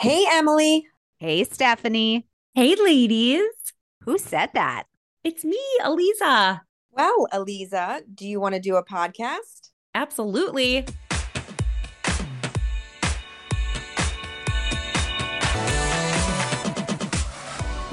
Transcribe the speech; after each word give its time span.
Hey, 0.00 0.24
Emily. 0.30 0.86
Hey, 1.18 1.42
Stephanie. 1.42 2.28
Hey, 2.54 2.76
ladies. 2.76 3.42
Who 4.04 4.16
said 4.16 4.50
that? 4.54 4.84
It's 5.24 5.44
me, 5.44 5.58
Aliza. 5.82 6.60
Well, 6.92 7.26
Aliza, 7.32 8.02
do 8.14 8.24
you 8.24 8.38
want 8.38 8.54
to 8.54 8.60
do 8.60 8.76
a 8.76 8.84
podcast? 8.84 9.70
Absolutely. 9.96 10.86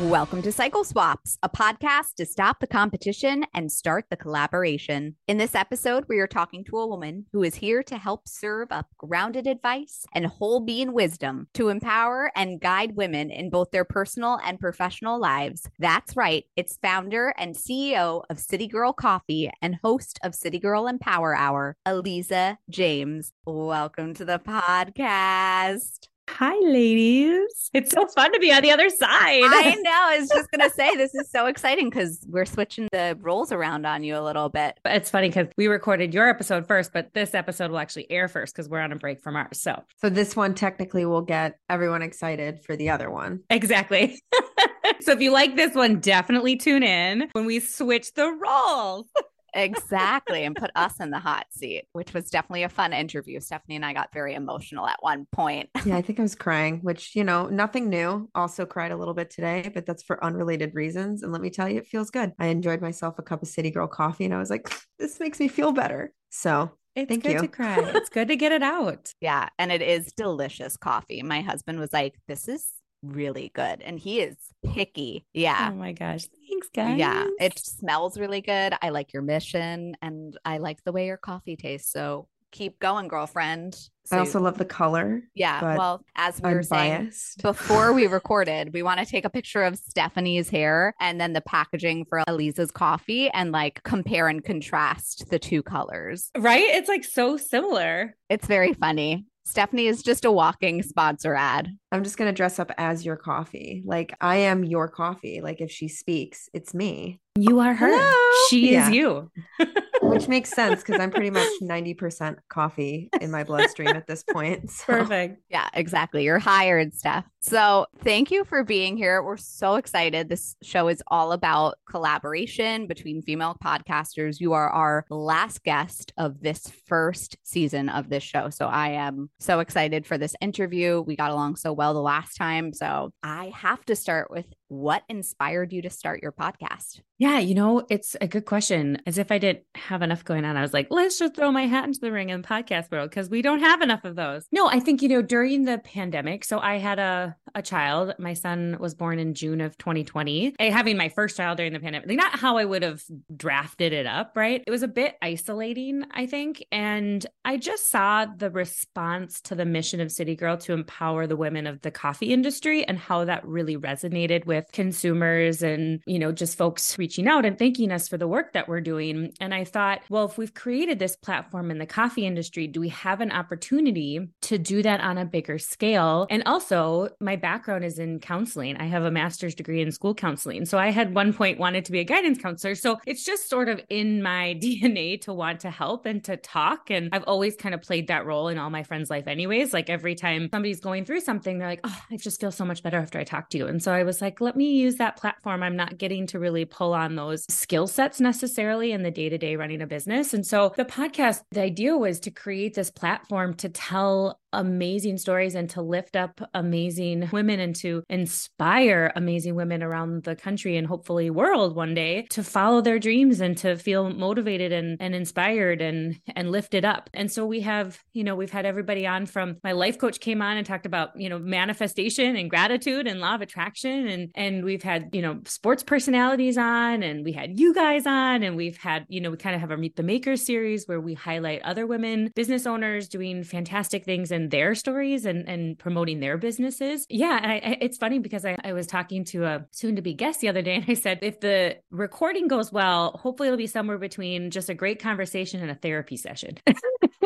Welcome 0.02 0.42
to 0.42 0.52
Cycle 0.52 0.84
Swaps, 0.84 1.38
a 1.42 1.48
podcast 1.48 2.16
to 2.18 2.26
stop 2.26 2.60
the 2.60 2.68
competition 2.68 3.46
and 3.54 3.72
start 3.72 4.04
the 4.10 4.18
collaboration. 4.18 5.16
In 5.26 5.38
this 5.38 5.56
episode, 5.56 6.04
we 6.10 6.20
are 6.20 6.28
talking 6.28 6.66
to 6.66 6.80
a 6.80 6.86
woman 6.86 7.28
who 7.32 7.44
is 7.44 7.56
here 7.56 7.82
to 7.84 7.98
help 7.98 8.28
serve 8.28 8.74
up 8.74 8.88
grounded 8.98 9.48
advice 9.48 10.06
and 10.14 10.26
whole 10.26 10.60
being 10.60 10.92
wisdom 10.92 11.48
to 11.54 11.70
empower 11.70 12.30
and 12.36 12.60
guide 12.60 12.98
women 12.98 13.32
in 13.32 13.50
both 13.50 13.72
their 13.72 13.86
personal 13.86 14.38
and 14.44 14.60
professional 14.60 15.18
lives. 15.18 15.66
That's 15.80 16.18
right, 16.18 16.44
it's 16.58 16.78
founder 16.82 17.34
and 17.38 17.56
CEO 17.56 18.24
of 18.30 18.38
City 18.38 18.68
Girl 18.68 18.92
Coffee 18.92 19.50
and 19.62 19.78
host 19.82 20.20
of 20.24 20.36
City 20.36 20.60
Girl 20.60 20.88
Empower 20.88 21.34
Hour, 21.34 21.78
Aliza 21.86 22.58
James. 22.70 23.32
Welcome 23.46 24.14
to 24.16 24.26
the 24.26 24.40
podcast. 24.40 26.10
Hi, 26.28 26.56
ladies. 26.64 27.70
It's 27.74 27.92
so 27.92 28.08
fun 28.08 28.34
to 28.34 28.40
be 28.40 28.52
on 28.52 28.62
the 28.64 28.72
other 28.72 28.90
side. 28.90 29.44
I 29.44 29.76
know. 29.84 29.92
I 29.94 30.20
was 30.20 30.28
just 30.30 30.50
going 30.52 30.68
to 30.68 30.76
say, 30.76 30.96
this 30.96 31.14
is 31.14 31.30
so 31.30 31.46
exciting 31.46 31.90
because 31.90 32.26
we're 32.28 32.46
switching 32.46 32.90
the 32.92 33.18
roles 33.22 33.52
around 33.52 33.86
on 33.86 34.04
you 34.04 34.18
a 34.18 34.22
little 34.22 34.50
bit. 34.50 34.80
It's 34.86 35.10
funny 35.10 35.30
because 35.30 35.48
we 35.56 35.68
recorded 35.68 36.14
your 36.14 36.28
episode 36.28 36.68
first, 36.68 36.92
but 36.94 37.14
this 37.14 37.34
episode 37.36 37.72
will 37.72 37.78
actually 37.78 38.10
air 38.12 38.28
first 38.28 38.56
because 38.56 38.68
we're 38.68 38.82
on 38.82 38.92
a 38.92 38.96
break 38.98 39.22
from 39.22 39.36
ours. 39.36 39.62
So, 39.62 39.82
So 40.02 40.10
this 40.10 40.36
one 40.36 40.56
technically 40.56 41.06
will 41.06 41.22
get 41.22 41.60
everyone 41.70 42.02
excited 42.02 42.60
for 42.66 42.76
the 42.76 42.90
other 42.90 43.10
one. 43.10 43.42
exactly. 43.50 44.20
so, 45.02 45.12
if 45.14 45.22
you 45.22 45.32
like 45.32 45.56
this 45.56 45.74
one, 45.76 46.00
definitely 46.00 46.58
tune 46.58 46.84
in 46.84 47.30
when 47.34 47.46
we 47.46 47.60
switch 47.60 48.14
the 48.14 48.28
roles. 48.32 49.06
Exactly. 49.56 50.44
And 50.44 50.56
put 50.56 50.72
us 50.76 51.00
in 51.00 51.10
the 51.12 51.20
hot 51.20 51.46
seat, 51.50 51.86
which 51.94 52.14
was 52.14 52.30
definitely 52.30 52.64
a 52.64 52.70
fun 52.70 52.94
interview. 52.94 53.40
Stephanie 53.40 53.78
and 53.78 53.86
I 53.86 53.94
got 53.94 54.14
very 54.14 54.34
emotional 54.36 54.86
at 54.88 54.98
one 55.02 55.26
point. 55.32 55.70
Yeah, 55.86 55.98
I 55.98 56.02
think 56.02 56.20
I 56.20 56.24
was 56.24 56.36
crying, 56.36 56.80
which, 56.82 57.16
you 57.16 57.24
know, 57.24 57.48
nothing 57.48 57.90
new. 57.90 58.30
Also 58.36 58.66
cried 58.66 58.92
a 58.92 58.98
little 58.98 59.14
bit 59.14 59.30
today, 59.30 59.72
but 59.74 59.86
that's 59.86 60.04
for 60.04 60.24
unrelated 60.24 60.76
reasons. 60.76 61.24
And 61.24 61.32
let 61.32 61.42
me 61.42 61.50
tell 61.50 61.70
you, 61.70 61.78
it 61.78 61.88
feels 61.88 62.12
good. 62.12 62.34
I 62.40 62.48
enjoyed 62.48 62.82
myself 62.82 63.18
a 63.18 63.24
cup 63.24 63.42
of 63.42 63.48
City 63.48 63.72
Girl 63.72 63.88
coffee 63.88 64.26
and 64.26 64.34
I 64.34 64.40
was 64.40 64.50
like, 64.50 64.70
this 65.00 65.20
makes 65.20 65.40
me 65.40 65.48
feel 65.48 65.72
better. 65.72 66.12
So 66.30 66.72
It's 66.96 67.08
Thank 67.10 67.24
good 67.24 67.34
you. 67.34 67.40
to 67.42 67.48
cry. 67.48 67.78
It's 67.80 68.10
good 68.10 68.28
to 68.28 68.36
get 68.36 68.52
it 68.52 68.64
out. 68.64 69.14
Yeah. 69.22 69.50
And 69.58 69.72
it 69.72 69.82
is 69.82 70.12
delicious 70.14 70.76
coffee. 70.78 71.24
My 71.24 71.42
husband 71.42 71.80
was 71.80 71.94
like, 71.94 72.16
this 72.28 72.48
is 72.48 72.72
really 73.04 73.52
good. 73.54 73.82
And 73.82 74.00
he 74.00 74.20
is 74.22 74.36
picky. 74.66 75.26
Yeah. 75.34 75.70
Oh 75.72 75.76
my 75.76 75.92
gosh. 75.94 76.26
Thanks, 76.74 77.00
guys. 77.00 77.00
Yeah, 77.00 77.28
it 77.40 77.60
smells 77.60 78.18
really 78.18 78.42
good. 78.42 78.74
I 78.82 78.90
like 78.90 79.14
your 79.14 79.22
mission 79.22 79.96
and 80.02 80.38
I 80.46 80.58
like 80.58 80.84
the 80.84 80.92
way 80.92 81.08
your 81.08 81.18
coffee 81.18 81.56
tastes. 81.56 81.92
So 81.92 82.28
keep 82.52 82.80
going, 82.80 83.08
girlfriend. 83.08 83.76
So, 84.06 84.16
I 84.16 84.20
also 84.20 84.40
love 84.40 84.58
the 84.58 84.66
color. 84.66 85.24
yeah. 85.34 85.76
Well, 85.78 86.06
as 86.16 86.40
we 86.42 86.52
were 86.52 86.58
I'm 86.58 86.64
saying 86.64 87.04
biased. 87.06 87.42
before 87.42 87.92
we 87.92 88.06
recorded, 88.20 88.72
we 88.74 88.84
want 88.84 89.00
to 89.00 89.06
take 89.06 89.26
a 89.26 89.30
picture 89.30 89.64
of 89.64 89.78
Stephanie's 89.78 90.48
hair 90.50 90.94
and 91.02 91.20
then 91.20 91.34
the 91.34 91.42
packaging 91.42 92.06
for 92.06 92.24
Aliza's 92.28 92.72
coffee 92.72 93.30
and 93.32 93.52
like 93.52 93.82
compare 93.84 94.28
and 94.28 94.44
contrast 94.44 95.30
the 95.30 95.40
two 95.40 95.64
colors. 95.64 96.30
Right? 96.38 96.64
It's 96.64 96.88
like 96.88 97.04
so 97.04 97.36
similar. 97.38 98.16
It's 98.30 98.48
very 98.48 98.74
funny. 98.74 99.26
Stephanie 99.46 99.86
is 99.86 100.02
just 100.02 100.26
a 100.26 100.32
walking 100.32 100.82
sponsor 100.82 101.36
ad. 101.36 101.70
I'm 101.92 102.04
just 102.04 102.18
going 102.18 102.30
to 102.30 102.36
dress 102.36 102.58
up 102.58 102.72
as 102.78 103.06
your 103.06 103.16
coffee. 103.16 103.84
Like 103.86 104.16
I 104.20 104.38
am 104.38 104.64
your 104.64 104.88
coffee. 104.88 105.40
Like 105.42 105.62
if 105.62 105.72
she 105.72 105.88
speaks, 105.88 106.50
it's 106.52 106.74
me, 106.74 107.20
You 107.38 107.60
are 107.60 107.74
her. 107.74 107.88
Hello. 107.90 108.48
She 108.50 108.72
Yeah. 108.72 108.88
is 108.88 108.96
you. 108.96 109.30
which 110.02 110.28
makes 110.28 110.50
sense 110.54 110.82
because 110.82 111.02
I'm 111.02 111.12
pretty 111.12 111.30
much 111.32 111.50
90% 111.62 112.38
coffee 112.50 113.10
in 113.20 113.32
my 113.32 113.44
bloodstream 113.44 113.90
at 113.90 114.08
this 114.08 114.24
point. 114.24 114.70
So. 114.76 114.86
Perfect. 114.86 115.42
Yeah, 115.50 115.68
exactly. 115.74 116.24
You're 116.24 116.40
hired, 116.40 116.94
Steph. 116.94 117.26
So 117.42 117.86
thank 118.00 118.30
you 118.32 118.44
for 118.46 118.64
being 118.64 118.98
here. 118.98 119.22
We're 119.24 119.38
so 119.38 119.76
excited. 119.76 120.28
This 120.30 120.56
show 120.64 120.88
is 120.90 121.02
all 121.08 121.32
about 121.32 121.76
collaboration 121.90 122.88
between 122.88 123.22
female 123.22 123.56
podcasters. 123.64 124.40
You 124.40 124.54
are 124.54 124.70
our 124.70 125.06
last 125.10 125.64
guest 125.64 126.14
of 126.18 126.42
this 126.42 126.72
first 126.88 127.38
season 127.44 127.90
of 127.90 128.10
this 128.10 128.24
show. 128.24 128.50
So 128.50 128.66
I 128.68 128.90
am 128.92 129.30
so 129.40 129.60
excited 129.60 130.06
for 130.06 130.18
this 130.18 130.36
interview. 130.42 131.02
We 131.02 131.16
got 131.16 131.32
along 131.32 131.56
so 131.58 131.72
well 131.74 131.94
the 131.94 132.02
last 132.02 132.36
time. 132.36 132.74
So 132.74 133.12
I 133.24 133.52
have 133.56 133.84
to 133.86 133.96
start 133.96 134.30
with 134.32 134.46
what 134.68 135.04
inspired 135.10 135.72
you 135.72 135.82
to 135.84 135.90
start 135.90 136.22
your 136.22 136.32
podcast? 136.32 137.02
Yeah, 137.18 137.40
you 137.40 137.56
know, 137.56 137.86
it's 137.90 138.16
a 138.20 138.28
good 138.28 138.46
question. 138.46 139.02
As 139.06 139.18
if 139.18 139.32
I 139.32 139.38
didn't 139.38 139.64
have 139.76 140.02
enough 140.02 140.26
going 140.26 140.44
on, 140.46 140.58
I 140.58 140.62
was 140.62 140.74
like, 140.74 140.88
let's 140.90 141.20
just 141.20 141.36
throw 141.36 141.52
my 141.52 141.68
hat 141.68 141.86
into 141.86 142.00
the 142.00 142.12
ring 142.12 142.30
in 142.30 142.42
the 142.42 142.48
podcast 142.48 142.92
world 142.92 143.10
because 143.10 143.30
we 143.30 143.42
don't 143.42 143.60
have 143.60 143.82
enough 143.82 144.04
of 144.04 144.16
those. 144.16 144.46
No, 144.52 144.68
I 144.68 144.80
think, 144.80 145.02
you 145.02 145.10
know, 145.10 145.22
during 145.22 145.66
the 145.66 145.78
pandemic, 145.78 146.44
so 146.44 146.60
I 146.60 146.78
had 146.78 147.00
a, 147.00 147.36
a 147.56 147.62
child. 147.62 148.14
My 148.20 148.34
son 148.34 148.78
was 148.80 148.94
born 148.94 149.18
in 149.18 149.34
June 149.34 149.62
of 149.62 149.78
2020. 149.78 150.56
I, 150.60 150.64
eh, 150.66 150.72
having 150.72 150.98
my 150.98 151.10
first 151.10 151.38
child 151.38 151.58
during 151.58 151.74
the 151.74 151.80
pandemic, 151.80 152.08
like 152.08 152.18
not 152.18 152.38
how 152.38 152.58
I 152.58 152.66
would 152.66 152.84
have 152.84 153.02
drafted 153.36 153.94
it 153.94 154.06
up, 154.06 154.34
right? 154.36 154.64
It 154.68 154.72
was 154.72 154.84
a 154.84 154.88
bit 154.88 155.16
isolating, 155.22 156.04
I 156.12 156.26
think. 156.26 156.64
And 156.72 157.26
I 157.46 157.58
just 157.58 157.90
saw 157.90 158.26
the 158.26 158.52
response 158.52 159.42
to 159.42 159.56
the 159.56 159.66
mission 159.66 160.02
of 160.02 160.12
City 160.12 160.36
Girl 160.36 160.58
to 160.58 160.74
empower 160.74 161.28
the 161.28 161.38
women 161.38 161.66
of 161.66 161.82
the 161.82 161.92
coffee 161.92 162.34
industry 162.34 162.86
and 162.86 162.98
how 162.98 163.26
that 163.26 163.48
really 163.48 163.78
resonated 163.78 164.46
with 164.46 164.72
consumers 164.74 165.64
and, 165.64 166.02
you 166.06 166.20
know, 166.20 166.32
just 166.32 166.58
folks 166.58 166.98
reaching 166.98 167.28
out 167.28 167.46
and 167.46 167.58
thanking 167.58 167.92
us 167.92 168.08
for 168.08 168.18
the 168.18 168.28
work 168.28 168.54
that 168.54 168.68
we're 168.68 168.82
doing. 168.82 169.32
And 169.40 169.54
I 169.54 169.64
thought, 169.64 170.02
well, 170.10 170.26
if 170.26 170.38
we've 170.38 170.54
created 170.54 171.00
this 171.00 171.16
platform 171.16 171.72
in 171.72 171.78
the 171.78 171.86
coffee 171.86 172.26
industry, 172.26 172.68
do 172.68 172.82
we 172.82 172.90
have 172.90 173.22
an 173.22 173.32
opportunity 173.32 174.28
to 174.42 174.58
do 174.58 174.82
that 174.84 175.00
on 175.00 175.18
a 175.18 175.26
bigger 175.26 175.58
scale? 175.58 176.28
And 176.30 176.44
also, 176.46 177.10
my 177.22 177.38
background 177.46 177.86
is 177.86 178.00
in 178.00 178.20
counseling. 178.20 178.76
I 178.78 178.86
have 178.86 179.04
a 179.04 179.12
master's 179.12 179.54
degree 179.54 179.80
in 179.80 179.92
school 179.92 180.16
counseling. 180.16 180.66
So 180.66 180.80
I 180.80 180.90
had 180.90 181.14
one 181.14 181.32
point 181.32 181.60
wanted 181.60 181.86
to 181.86 181.92
be 181.92 182.00
a 182.00 182.04
guidance 182.04 182.40
counselor. 182.40 182.74
So 182.74 182.98
it's 183.06 183.24
just 183.24 183.48
sort 183.52 183.70
of 183.70 183.80
in 183.88 184.24
my 184.24 184.58
DNA 184.64 185.22
to 185.22 185.32
want 185.32 185.60
to 185.60 185.70
help 185.70 186.08
and 186.08 186.24
to 186.24 186.38
talk. 186.38 186.90
And 186.90 187.10
I've 187.14 187.24
always 187.26 187.56
kind 187.56 187.76
of 187.76 187.84
played 187.84 188.08
that 188.08 188.26
role 188.26 188.48
in 188.48 188.58
all 188.58 188.72
my 188.72 188.82
friends' 188.82 189.12
life, 189.12 189.28
anyways. 189.28 189.74
Like 189.74 189.92
every 189.92 190.16
time 190.16 190.50
somebody's 190.52 190.80
going 190.80 191.06
through 191.06 191.20
something, 191.20 191.60
they're 191.60 191.68
like, 191.68 191.82
oh, 191.84 192.02
I 192.10 192.18
just 192.18 192.42
feel 192.42 192.52
so 192.52 192.66
much 192.66 192.82
better 192.82 192.98
after 192.98 193.20
I 193.20 193.24
talk 193.24 193.52
to 193.52 193.60
you. 193.60 193.68
And 193.68 193.80
so 193.84 193.94
I 193.94 194.02
was 194.02 194.24
like, 194.24 194.42
let 194.42 194.56
me 194.56 194.72
use 194.72 194.96
that 194.96 195.16
platform. 195.16 195.62
I'm 195.62 195.76
not 195.76 196.00
getting 196.00 196.26
to 196.28 196.40
really 196.40 196.66
pull 196.66 196.96
on 196.96 197.16
those 197.16 197.46
skill 197.48 197.86
sets 197.86 198.20
necessarily 198.20 198.92
in 198.92 199.04
the 199.04 199.12
day 199.12 199.30
to 199.30 199.38
day 199.38 199.56
running 199.56 199.84
a 199.84 199.86
business. 199.86 200.34
And 200.34 200.48
so 200.48 200.74
the 200.78 200.86
podcast, 200.86 201.44
the 201.52 201.62
idea 201.62 201.96
was 201.96 202.20
to 202.22 202.32
create 202.32 202.74
this 202.74 202.90
platform 202.90 203.54
to 203.58 203.70
tell 203.70 204.40
amazing 204.56 205.18
stories 205.18 205.56
and 205.56 205.70
to 205.72 205.82
lift 205.82 206.16
up 206.16 206.42
amazing 206.54 207.30
women 207.32 207.60
and 207.60 207.76
to 207.76 208.04
inspire 208.10 209.12
amazing 209.16 209.56
women 209.56 209.84
around 209.84 210.24
the 210.24 210.36
country 210.36 210.78
and 210.78 210.88
hopefully 210.88 211.30
world 211.30 211.76
one 211.76 211.94
day 211.94 212.26
to 212.30 212.44
follow 212.44 212.82
their 212.82 213.00
dreams 213.00 213.42
and 213.42 213.58
to 213.58 213.76
feel 213.76 214.10
motivated 214.10 214.72
and, 214.72 214.98
and 215.00 215.14
inspired 215.14 215.82
and 215.82 216.20
and 216.36 216.52
lifted 216.52 216.86
up. 216.86 217.10
And 217.14 217.32
so 217.32 217.46
we 217.46 217.62
have, 217.62 218.00
you 218.14 218.24
know, 218.24 218.36
we've 218.36 218.52
had 218.52 218.66
everybody 218.66 219.06
on 219.06 219.26
from 219.26 219.58
my 219.64 219.74
life 219.74 219.98
coach 219.98 220.20
came 220.20 220.42
on 220.42 220.58
and 220.58 220.66
talked 220.66 220.86
about, 220.86 221.20
you 221.20 221.30
know, 221.30 221.40
manifestation 221.40 222.36
and 222.36 222.50
gratitude 222.50 223.08
and 223.08 223.20
law 223.20 223.36
of 223.36 223.42
attraction 223.42 224.08
and 224.08 224.32
and 224.36 224.64
we've 224.64 224.84
had, 224.84 225.10
you 225.14 225.22
know, 225.22 225.42
sports 225.46 225.84
personalities 225.84 226.58
on 226.58 227.04
and 227.04 227.26
we 227.26 227.32
had 227.32 227.60
you 227.60 227.74
guys 227.74 228.06
on 228.06 228.44
and 228.44 228.56
we've 228.56 228.78
had, 228.78 229.06
you 229.10 229.20
know, 229.20 229.32
we 229.32 229.38
kind 229.38 229.56
of 229.56 229.62
have 229.62 229.72
our 229.72 229.78
Meet 229.78 229.96
the 229.96 230.04
Makers 230.04 230.46
series 230.46 230.88
where 230.88 231.02
we 231.02 231.14
highlight 231.14 231.62
other 231.64 231.86
women 231.86 232.32
business 232.36 232.66
owners 232.66 233.08
doing 233.08 233.44
fantastic 233.44 234.06
things 234.06 234.32
their 234.50 234.76
stories 234.76 235.26
and 235.26 235.48
and 235.48 235.78
promoting 235.78 236.20
their 236.20 236.38
businesses. 236.38 237.06
Yeah, 237.10 237.40
and 237.42 237.52
I, 237.52 237.56
I, 237.56 237.78
it's 237.82 237.98
funny 237.98 238.20
because 238.20 238.46
I, 238.46 238.58
I 238.64 238.74
was 238.74 238.88
talking 238.88 239.26
to 239.26 239.46
a 239.46 239.66
soon 239.72 239.96
to 239.96 240.02
be 240.02 240.14
guest 240.14 240.42
the 240.42 240.50
other 240.50 240.62
day 240.62 240.76
and 240.76 240.86
I 240.88 240.94
said 240.94 241.20
if 241.22 241.40
the 241.40 241.78
recording 241.92 242.48
goes 242.48 242.72
well, 242.72 243.20
hopefully 243.22 243.48
it'll 243.48 243.58
be 243.58 243.68
somewhere 243.68 243.98
between 243.98 244.52
just 244.52 244.70
a 244.70 244.74
great 244.74 245.00
conversation 245.00 245.62
and 245.62 245.72
a 245.72 245.76
therapy 245.76 246.18
session. 246.18 246.58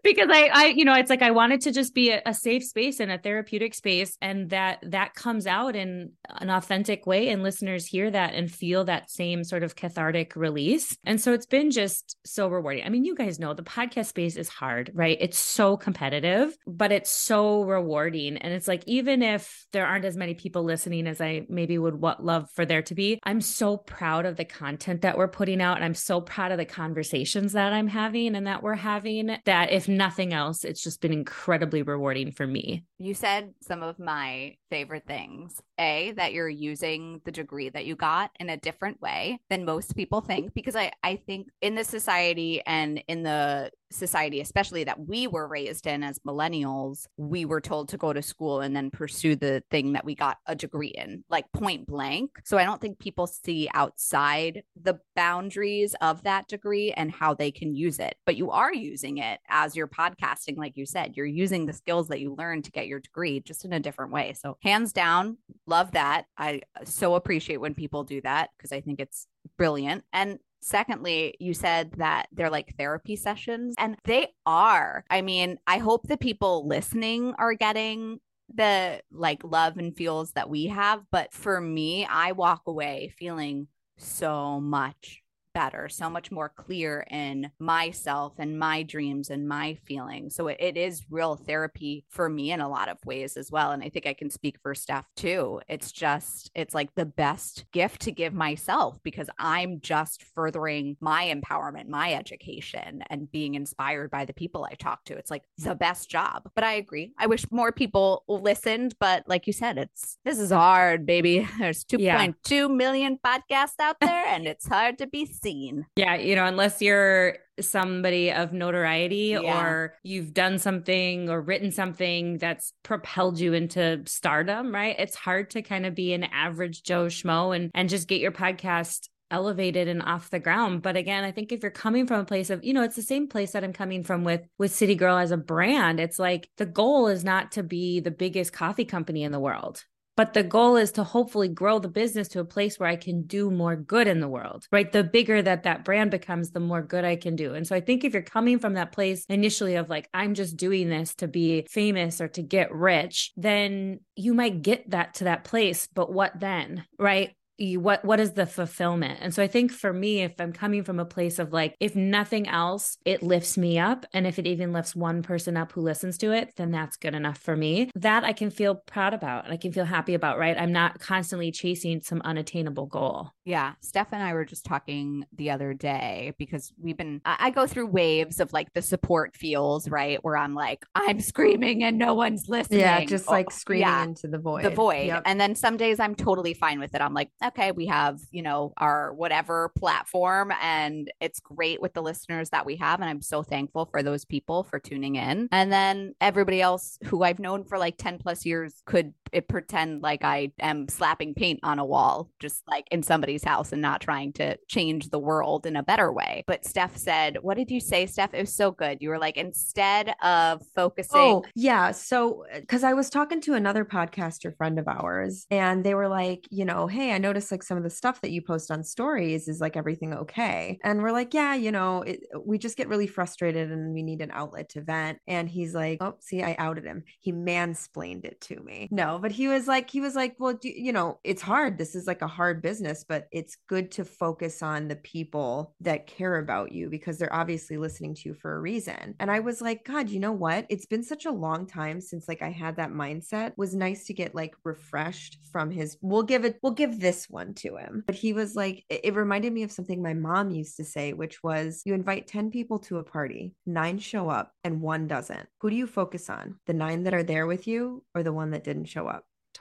because 0.04 0.28
I, 0.30 0.50
I, 0.52 0.66
you 0.66 0.84
know, 0.84 0.94
it's 0.94 1.10
like 1.10 1.22
I 1.22 1.30
wanted 1.30 1.60
to 1.62 1.72
just 1.72 1.94
be 1.94 2.10
a, 2.10 2.22
a 2.24 2.34
safe 2.34 2.64
space 2.64 3.00
and 3.00 3.10
a 3.10 3.18
therapeutic 3.18 3.74
space, 3.74 4.16
and 4.20 4.50
that 4.50 4.78
that 4.86 5.14
comes 5.14 5.46
out 5.46 5.76
in 5.76 6.12
an 6.28 6.50
authentic 6.50 7.06
way, 7.06 7.28
and 7.28 7.42
listeners 7.42 7.86
hear 7.86 8.10
that 8.10 8.34
and 8.34 8.50
feel 8.50 8.84
that 8.84 9.10
same 9.10 9.44
sort 9.44 9.62
of 9.62 9.76
cathartic 9.76 10.36
release. 10.36 10.96
And 11.04 11.20
so 11.20 11.32
it's 11.32 11.46
been 11.46 11.70
just 11.70 12.16
so 12.24 12.48
rewarding. 12.48 12.84
I 12.84 12.88
mean, 12.88 13.04
you 13.04 13.14
guys 13.14 13.38
know 13.38 13.54
the 13.54 13.62
podcast 13.62 14.06
space 14.06 14.36
is 14.36 14.48
hard, 14.48 14.90
right? 14.94 15.18
It's 15.20 15.38
so 15.38 15.76
competitive, 15.76 16.56
but 16.66 16.92
it's 16.92 17.10
so 17.10 17.62
rewarding, 17.62 18.36
and 18.38 18.52
it's 18.52 18.68
like 18.68 18.82
even 18.86 19.22
if 19.22 19.66
there 19.72 19.86
aren't 19.86 20.04
as 20.04 20.16
many 20.16 20.34
people 20.34 20.62
listening 20.62 21.06
as 21.06 21.20
I 21.20 21.46
maybe 21.48 21.78
would 21.78 22.00
what 22.00 22.24
love 22.24 22.48
for 22.54 22.64
there 22.64 22.82
to 22.82 22.94
be, 22.94 23.18
I'm 23.24 23.40
so 23.40 23.76
proud 23.76 24.26
of 24.26 24.36
the 24.36 24.44
content 24.44 25.02
that 25.02 25.18
we're 25.18 25.28
putting 25.28 25.60
out, 25.60 25.76
and 25.76 25.84
I'm 25.84 25.94
so 25.94 26.20
proud 26.20 26.52
of 26.52 26.58
the 26.58 26.64
conversations 26.64 27.52
that 27.52 27.72
I'm 27.72 27.88
having 27.88 28.34
and 28.34 28.46
that 28.46 28.62
we're 28.62 28.74
having. 28.74 29.36
That 29.44 29.72
if 29.72 29.88
nothing 29.96 30.32
else, 30.32 30.64
it's 30.64 30.82
just 30.82 31.00
been 31.00 31.12
incredibly 31.12 31.82
rewarding 31.82 32.32
for 32.32 32.46
me. 32.46 32.84
You 32.98 33.14
said 33.14 33.54
some 33.62 33.82
of 33.82 33.98
my 33.98 34.56
favorite 34.70 35.06
things. 35.06 35.60
A, 35.80 36.12
that 36.16 36.32
you're 36.32 36.48
using 36.48 37.20
the 37.24 37.32
degree 37.32 37.70
that 37.70 37.86
you 37.86 37.96
got 37.96 38.30
in 38.38 38.50
a 38.50 38.56
different 38.56 39.00
way 39.00 39.40
than 39.48 39.64
most 39.64 39.96
people 39.96 40.20
think. 40.20 40.54
Because 40.54 40.76
I, 40.76 40.92
I 41.02 41.16
think 41.16 41.48
in 41.60 41.74
the 41.74 41.84
society 41.84 42.62
and 42.66 43.02
in 43.08 43.22
the 43.22 43.70
society, 43.90 44.40
especially 44.40 44.84
that 44.84 45.06
we 45.08 45.26
were 45.26 45.48
raised 45.48 45.86
in 45.86 46.02
as 46.02 46.18
millennials, 46.20 47.06
we 47.16 47.44
were 47.44 47.60
told 47.60 47.88
to 47.88 47.96
go 47.96 48.12
to 48.12 48.22
school 48.22 48.60
and 48.60 48.74
then 48.74 48.90
pursue 48.90 49.34
the 49.34 49.62
thing 49.70 49.92
that 49.94 50.04
we 50.04 50.14
got 50.14 50.38
a 50.46 50.54
degree 50.54 50.94
in, 50.96 51.24
like 51.28 51.50
point 51.52 51.86
blank. 51.86 52.30
So 52.44 52.56
I 52.56 52.64
don't 52.64 52.80
think 52.80 52.98
people 52.98 53.26
see 53.26 53.68
outside 53.74 54.62
the 54.80 55.00
boundaries 55.16 55.94
of 56.00 56.22
that 56.22 56.46
degree 56.48 56.92
and 56.92 57.10
how 57.10 57.34
they 57.34 57.50
can 57.50 57.74
use 57.74 57.98
it. 57.98 58.14
But 58.26 58.36
you 58.36 58.50
are 58.50 58.72
using 58.72 59.18
it 59.18 59.40
as 59.48 59.74
you're 59.74 59.88
podcasting, 59.88 60.56
like 60.56 60.76
you 60.76 60.86
said, 60.86 61.16
you're 61.16 61.26
using 61.26 61.66
the 61.66 61.72
skills 61.72 62.08
that 62.08 62.20
you 62.20 62.34
learned 62.36 62.64
to 62.64 62.70
get 62.70 62.86
your 62.86 63.00
degree 63.00 63.40
just 63.40 63.64
in 63.64 63.72
a 63.72 63.80
different 63.80 64.12
way. 64.12 64.34
So 64.34 64.56
hands 64.62 64.92
down, 64.92 65.38
love 65.70 65.92
that. 65.92 66.26
I 66.36 66.62
so 66.84 67.14
appreciate 67.14 67.58
when 67.58 67.74
people 67.74 68.04
do 68.04 68.20
that 68.22 68.50
because 68.56 68.72
I 68.72 68.80
think 68.82 69.00
it's 69.00 69.26
brilliant. 69.56 70.04
And 70.12 70.38
Secondly, 70.62 71.36
you 71.40 71.54
said 71.54 71.92
that 71.92 72.28
they're 72.32 72.50
like 72.50 72.76
therapy 72.76 73.16
sessions, 73.16 73.74
and 73.78 73.96
they 74.04 74.28
are. 74.44 75.04
I 75.08 75.22
mean, 75.22 75.58
I 75.66 75.78
hope 75.78 76.06
the 76.06 76.18
people 76.18 76.68
listening 76.68 77.34
are 77.38 77.54
getting 77.54 78.20
the 78.54 79.00
like 79.10 79.42
love 79.42 79.78
and 79.78 79.96
feels 79.96 80.32
that 80.32 80.50
we 80.50 80.66
have. 80.66 81.02
But 81.10 81.32
for 81.32 81.60
me, 81.60 82.04
I 82.04 82.32
walk 82.32 82.62
away 82.66 83.14
feeling 83.18 83.68
so 83.96 84.60
much 84.60 85.19
better, 85.52 85.88
so 85.88 86.04
mm-hmm. 86.04 86.14
much 86.14 86.30
more 86.30 86.48
clear 86.48 87.06
in 87.10 87.50
myself 87.58 88.34
and 88.38 88.58
my 88.58 88.82
dreams 88.82 89.30
and 89.30 89.48
my 89.48 89.74
feelings. 89.86 90.34
So 90.34 90.48
it, 90.48 90.58
it 90.60 90.76
is 90.76 91.04
real 91.10 91.36
therapy 91.36 92.04
for 92.08 92.28
me 92.28 92.52
in 92.52 92.60
a 92.60 92.68
lot 92.68 92.88
of 92.88 92.98
ways 93.04 93.36
as 93.36 93.50
well. 93.50 93.70
And 93.72 93.82
I 93.82 93.88
think 93.88 94.06
I 94.06 94.14
can 94.14 94.30
speak 94.30 94.58
for 94.62 94.74
Steph 94.74 95.06
too. 95.16 95.60
It's 95.68 95.92
just, 95.92 96.50
it's 96.54 96.74
like 96.74 96.94
the 96.94 97.06
best 97.06 97.64
gift 97.72 98.02
to 98.02 98.12
give 98.12 98.34
myself 98.34 98.98
because 99.02 99.28
I'm 99.38 99.80
just 99.80 100.24
furthering 100.34 100.96
my 101.00 101.24
empowerment, 101.34 101.88
my 101.88 102.14
education, 102.14 103.02
and 103.08 103.30
being 103.30 103.54
inspired 103.54 104.10
by 104.10 104.24
the 104.24 104.32
people 104.32 104.64
I 104.64 104.74
talk 104.74 105.04
to. 105.04 105.16
It's 105.16 105.30
like 105.30 105.44
the 105.58 105.74
best 105.74 106.10
job. 106.10 106.48
But 106.54 106.64
I 106.64 106.74
agree. 106.74 107.12
I 107.18 107.26
wish 107.26 107.44
more 107.50 107.72
people 107.72 108.24
listened. 108.28 108.94
But 109.00 109.24
like 109.26 109.46
you 109.46 109.52
said, 109.52 109.78
it's 109.78 110.18
this 110.24 110.38
is 110.38 110.50
hard, 110.50 111.06
baby. 111.06 111.48
There's 111.58 111.84
2.2 111.84 112.40
yeah. 112.50 112.66
million 112.68 113.18
podcasts 113.24 113.80
out 113.80 113.96
there, 114.00 114.24
and 114.26 114.46
it's 114.46 114.66
hard 114.66 114.98
to 114.98 115.06
be 115.06 115.26
seen. 115.42 115.86
Yeah, 115.96 116.16
you 116.16 116.36
know, 116.36 116.44
unless 116.44 116.80
you're 116.80 117.36
somebody 117.60 118.32
of 118.32 118.52
notoriety 118.52 119.38
yeah. 119.40 119.62
or 119.62 119.94
you've 120.02 120.32
done 120.32 120.58
something 120.58 121.28
or 121.28 121.40
written 121.40 121.70
something 121.70 122.38
that's 122.38 122.72
propelled 122.82 123.38
you 123.38 123.52
into 123.52 124.02
stardom, 124.06 124.74
right? 124.74 124.96
It's 124.98 125.14
hard 125.14 125.50
to 125.50 125.62
kind 125.62 125.86
of 125.86 125.94
be 125.94 126.12
an 126.12 126.24
average 126.24 126.82
Joe 126.82 127.06
Schmo 127.06 127.54
and 127.54 127.70
and 127.74 127.88
just 127.88 128.08
get 128.08 128.20
your 128.20 128.32
podcast 128.32 129.08
elevated 129.30 129.86
and 129.86 130.02
off 130.02 130.30
the 130.30 130.40
ground 130.40 130.82
but 130.82 130.96
again 130.96 131.22
i 131.22 131.30
think 131.30 131.52
if 131.52 131.62
you're 131.62 131.70
coming 131.70 132.06
from 132.06 132.20
a 132.20 132.24
place 132.24 132.50
of 132.50 132.64
you 132.64 132.72
know 132.72 132.82
it's 132.82 132.96
the 132.96 133.02
same 133.02 133.28
place 133.28 133.52
that 133.52 133.62
i'm 133.62 133.72
coming 133.72 134.02
from 134.02 134.24
with 134.24 134.42
with 134.58 134.74
city 134.74 134.96
girl 134.96 135.16
as 135.16 135.30
a 135.30 135.36
brand 135.36 136.00
it's 136.00 136.18
like 136.18 136.48
the 136.56 136.66
goal 136.66 137.06
is 137.06 137.22
not 137.22 137.52
to 137.52 137.62
be 137.62 138.00
the 138.00 138.10
biggest 138.10 138.52
coffee 138.52 138.84
company 138.84 139.22
in 139.22 139.30
the 139.30 139.38
world 139.38 139.84
but 140.20 140.34
the 140.34 140.42
goal 140.42 140.76
is 140.76 140.92
to 140.92 141.02
hopefully 141.02 141.48
grow 141.48 141.78
the 141.78 141.88
business 141.88 142.28
to 142.28 142.40
a 142.40 142.44
place 142.44 142.78
where 142.78 142.90
I 142.90 142.96
can 142.96 143.22
do 143.22 143.50
more 143.50 143.74
good 143.74 144.06
in 144.06 144.20
the 144.20 144.28
world, 144.28 144.68
right? 144.70 144.92
The 144.92 145.02
bigger 145.02 145.40
that 145.40 145.62
that 145.62 145.82
brand 145.82 146.10
becomes, 146.10 146.50
the 146.50 146.60
more 146.60 146.82
good 146.82 147.06
I 147.06 147.16
can 147.16 147.36
do. 147.36 147.54
And 147.54 147.66
so 147.66 147.74
I 147.74 147.80
think 147.80 148.04
if 148.04 148.12
you're 148.12 148.20
coming 148.20 148.58
from 148.58 148.74
that 148.74 148.92
place 148.92 149.24
initially 149.30 149.76
of 149.76 149.88
like, 149.88 150.10
I'm 150.12 150.34
just 150.34 150.58
doing 150.58 150.90
this 150.90 151.14
to 151.14 151.26
be 151.26 151.64
famous 151.70 152.20
or 152.20 152.28
to 152.28 152.42
get 152.42 152.70
rich, 152.70 153.32
then 153.38 154.00
you 154.14 154.34
might 154.34 154.60
get 154.60 154.90
that 154.90 155.14
to 155.14 155.24
that 155.24 155.44
place. 155.44 155.88
But 155.94 156.12
what 156.12 156.38
then, 156.38 156.84
right? 156.98 157.34
You 157.60 157.80
what 157.80 158.04
what 158.04 158.20
is 158.20 158.32
the 158.32 158.46
fulfillment? 158.46 159.18
And 159.20 159.34
so 159.34 159.42
i 159.42 159.46
think 159.46 159.72
for 159.72 159.92
me 159.92 160.22
if 160.22 160.32
i'm 160.38 160.52
coming 160.52 160.82
from 160.84 160.98
a 160.98 161.04
place 161.04 161.38
of 161.38 161.52
like 161.52 161.74
if 161.80 161.94
nothing 161.94 162.48
else 162.48 162.96
it 163.04 163.22
lifts 163.22 163.56
me 163.56 163.78
up. 163.78 164.06
And 164.12 164.26
if 164.26 164.38
it 164.38 164.46
even 164.46 164.72
lifts 164.72 164.96
one 164.96 165.22
person 165.22 165.56
up 165.56 165.72
who 165.72 165.80
listens 165.80 166.18
to 166.18 166.32
it 166.32 166.52
then 166.56 166.70
that's 166.70 166.96
good 166.96 167.14
enough 167.14 167.38
for 167.38 167.56
me. 167.56 167.90
That 167.94 168.24
i 168.24 168.32
can 168.32 168.50
feel 168.50 168.74
proud 168.74 169.14
about 169.14 169.44
and 169.44 169.52
i 169.52 169.56
can 169.56 169.72
feel 169.72 169.84
happy 169.84 170.14
about 170.14 170.38
right? 170.38 170.56
I'm 170.58 170.72
not 170.72 170.98
constantly 171.00 171.52
chasing 171.52 172.00
some 172.00 172.22
unattainable 172.24 172.86
goal. 172.86 173.30
Yeah. 173.44 173.72
Steph 173.80 174.12
and 174.12 174.22
i 174.22 174.32
were 174.32 174.44
just 174.44 174.64
talking 174.64 175.24
the 175.32 175.50
other 175.50 175.74
day 175.74 176.32
because 176.38 176.72
we've 176.80 176.96
been 176.96 177.20
i 177.24 177.50
go 177.50 177.66
through 177.66 177.86
waves 177.86 178.40
of 178.40 178.52
like 178.52 178.72
the 178.72 178.82
support 178.82 179.36
feels 179.36 179.88
right? 179.88 180.22
Where 180.22 180.36
i'm 180.36 180.54
like 180.54 180.84
i'm 180.94 181.20
screaming 181.20 181.84
and 181.84 181.98
no 181.98 182.14
one's 182.14 182.48
listening. 182.48 182.80
yeah 182.80 183.04
just 183.04 183.28
oh, 183.28 183.32
like 183.32 183.46
oh, 183.50 183.54
screaming 183.54 183.82
yeah, 183.82 184.04
into 184.04 184.28
the 184.28 184.38
void. 184.38 184.64
the 184.64 184.70
void. 184.70 185.06
Yep. 185.06 185.22
and 185.26 185.40
then 185.40 185.54
some 185.54 185.76
days 185.76 186.00
i'm 186.00 186.14
totally 186.14 186.54
fine 186.54 186.78
with 186.78 186.94
it. 186.94 187.00
I'm 187.00 187.14
like 187.14 187.30
okay, 187.50 187.72
we 187.72 187.86
have, 187.86 188.20
you 188.30 188.42
know, 188.42 188.72
our 188.76 189.12
whatever 189.14 189.70
platform 189.76 190.52
and 190.62 191.10
it's 191.20 191.40
great 191.40 191.80
with 191.80 191.94
the 191.94 192.02
listeners 192.02 192.50
that 192.50 192.66
we 192.66 192.76
have. 192.76 193.00
And 193.00 193.10
I'm 193.10 193.22
so 193.22 193.42
thankful 193.42 193.86
for 193.86 194.02
those 194.02 194.24
people 194.24 194.64
for 194.64 194.78
tuning 194.78 195.16
in. 195.16 195.48
And 195.52 195.72
then 195.72 196.14
everybody 196.20 196.60
else 196.60 196.98
who 197.04 197.22
I've 197.22 197.38
known 197.38 197.64
for 197.64 197.78
like 197.78 197.96
10 197.96 198.18
plus 198.18 198.46
years 198.46 198.82
could 198.86 199.12
it 199.32 199.48
pretend 199.48 200.02
like 200.02 200.24
I 200.24 200.52
am 200.60 200.88
slapping 200.88 201.34
paint 201.34 201.60
on 201.62 201.78
a 201.78 201.84
wall, 201.84 202.30
just 202.38 202.62
like 202.66 202.86
in 202.90 203.02
somebody's 203.02 203.44
house 203.44 203.72
and 203.72 203.82
not 203.82 204.00
trying 204.00 204.32
to 204.34 204.56
change 204.68 205.10
the 205.10 205.18
world 205.18 205.66
in 205.66 205.76
a 205.76 205.82
better 205.82 206.12
way. 206.12 206.44
But 206.46 206.64
Steph 206.64 206.96
said, 206.96 207.38
What 207.42 207.56
did 207.56 207.70
you 207.70 207.80
say, 207.80 208.06
Steph? 208.06 208.34
It 208.34 208.40
was 208.40 208.54
so 208.54 208.70
good. 208.70 208.98
You 209.00 209.10
were 209.10 209.18
like, 209.18 209.36
instead 209.36 210.14
of 210.22 210.62
focusing. 210.74 211.20
Oh, 211.20 211.44
yeah. 211.54 211.92
So, 211.92 212.44
uh, 212.54 212.60
because 212.60 212.84
I 212.84 212.92
was 212.92 213.10
talking 213.10 213.40
to 213.42 213.54
another 213.54 213.84
podcaster 213.84 214.56
friend 214.56 214.78
of 214.78 214.88
ours, 214.88 215.46
and 215.50 215.84
they 215.84 215.94
were 215.94 216.08
like, 216.08 216.46
You 216.50 216.64
know, 216.64 216.86
hey, 216.86 217.12
I 217.12 217.18
noticed 217.18 217.50
like 217.50 217.62
some 217.62 217.76
of 217.76 217.84
the 217.84 217.90
stuff 217.90 218.20
that 218.20 218.30
you 218.30 218.42
post 218.42 218.70
on 218.70 218.84
stories 218.84 219.48
is 219.48 219.60
like 219.60 219.76
everything 219.76 220.14
okay? 220.14 220.78
And 220.84 221.02
we're 221.02 221.12
like, 221.12 221.34
yeah, 221.34 221.54
you 221.54 221.72
know, 221.72 222.02
it, 222.02 222.20
we 222.44 222.58
just 222.58 222.76
get 222.76 222.88
really 222.88 223.06
frustrated 223.06 223.70
and 223.70 223.92
we 223.92 224.02
need 224.02 224.20
an 224.20 224.30
outlet 224.32 224.70
to 224.70 224.82
vent. 224.82 225.18
And 225.26 225.48
he's 225.48 225.74
like, 225.74 225.98
oh, 226.00 226.16
see, 226.20 226.42
I 226.42 226.56
outed 226.58 226.84
him. 226.84 227.04
He 227.20 227.32
mansplained 227.32 228.24
it 228.24 228.40
to 228.42 228.60
me. 228.60 228.88
No, 228.90 229.19
but 229.20 229.32
he 229.32 229.48
was 229.48 229.68
like, 229.68 229.90
he 229.90 230.00
was 230.00 230.14
like, 230.14 230.36
well, 230.38 230.54
do, 230.54 230.68
you 230.68 230.92
know, 230.92 231.18
it's 231.24 231.42
hard. 231.42 231.78
This 231.78 231.94
is 231.94 232.06
like 232.06 232.22
a 232.22 232.26
hard 232.26 232.62
business, 232.62 233.04
but 233.08 233.28
it's 233.30 233.56
good 233.68 233.90
to 233.92 234.04
focus 234.04 234.62
on 234.62 234.88
the 234.88 234.96
people 234.96 235.74
that 235.80 236.06
care 236.06 236.38
about 236.38 236.72
you 236.72 236.88
because 236.88 237.18
they're 237.18 237.32
obviously 237.32 237.76
listening 237.76 238.14
to 238.14 238.28
you 238.30 238.34
for 238.34 238.56
a 238.56 238.60
reason. 238.60 239.14
And 239.20 239.30
I 239.30 239.40
was 239.40 239.60
like, 239.60 239.84
God, 239.84 240.10
you 240.10 240.20
know 240.20 240.32
what? 240.32 240.66
It's 240.68 240.86
been 240.86 241.02
such 241.02 241.26
a 241.26 241.30
long 241.30 241.66
time 241.66 242.00
since 242.00 242.28
like 242.28 242.42
I 242.42 242.50
had 242.50 242.76
that 242.76 242.92
mindset. 242.92 243.48
It 243.48 243.58
was 243.58 243.74
nice 243.74 244.04
to 244.06 244.14
get 244.14 244.34
like 244.34 244.54
refreshed 244.64 245.38
from 245.52 245.70
his. 245.70 245.98
We'll 246.00 246.22
give 246.22 246.44
it. 246.44 246.58
We'll 246.62 246.72
give 246.72 247.00
this 247.00 247.28
one 247.28 247.54
to 247.54 247.76
him. 247.76 248.04
But 248.06 248.16
he 248.16 248.32
was 248.32 248.56
like, 248.56 248.84
it, 248.88 249.00
it 249.04 249.14
reminded 249.14 249.52
me 249.52 249.62
of 249.62 249.72
something 249.72 250.02
my 250.02 250.14
mom 250.14 250.50
used 250.50 250.76
to 250.76 250.84
say, 250.84 251.12
which 251.12 251.42
was 251.42 251.82
you 251.84 251.94
invite 251.94 252.26
10 252.26 252.50
people 252.50 252.78
to 252.80 252.98
a 252.98 253.04
party, 253.04 253.54
nine 253.66 253.98
show 253.98 254.28
up, 254.28 254.52
and 254.64 254.80
one 254.80 255.06
doesn't. 255.06 255.48
Who 255.60 255.70
do 255.70 255.76
you 255.76 255.86
focus 255.86 256.30
on? 256.30 256.58
The 256.66 256.72
nine 256.72 257.04
that 257.04 257.14
are 257.14 257.22
there 257.22 257.46
with 257.46 257.66
you 257.66 258.02
or 258.14 258.22
the 258.22 258.32
one 258.32 258.50
that 258.52 258.64
didn't 258.64 258.86
show 258.86 259.06
up? 259.06 259.09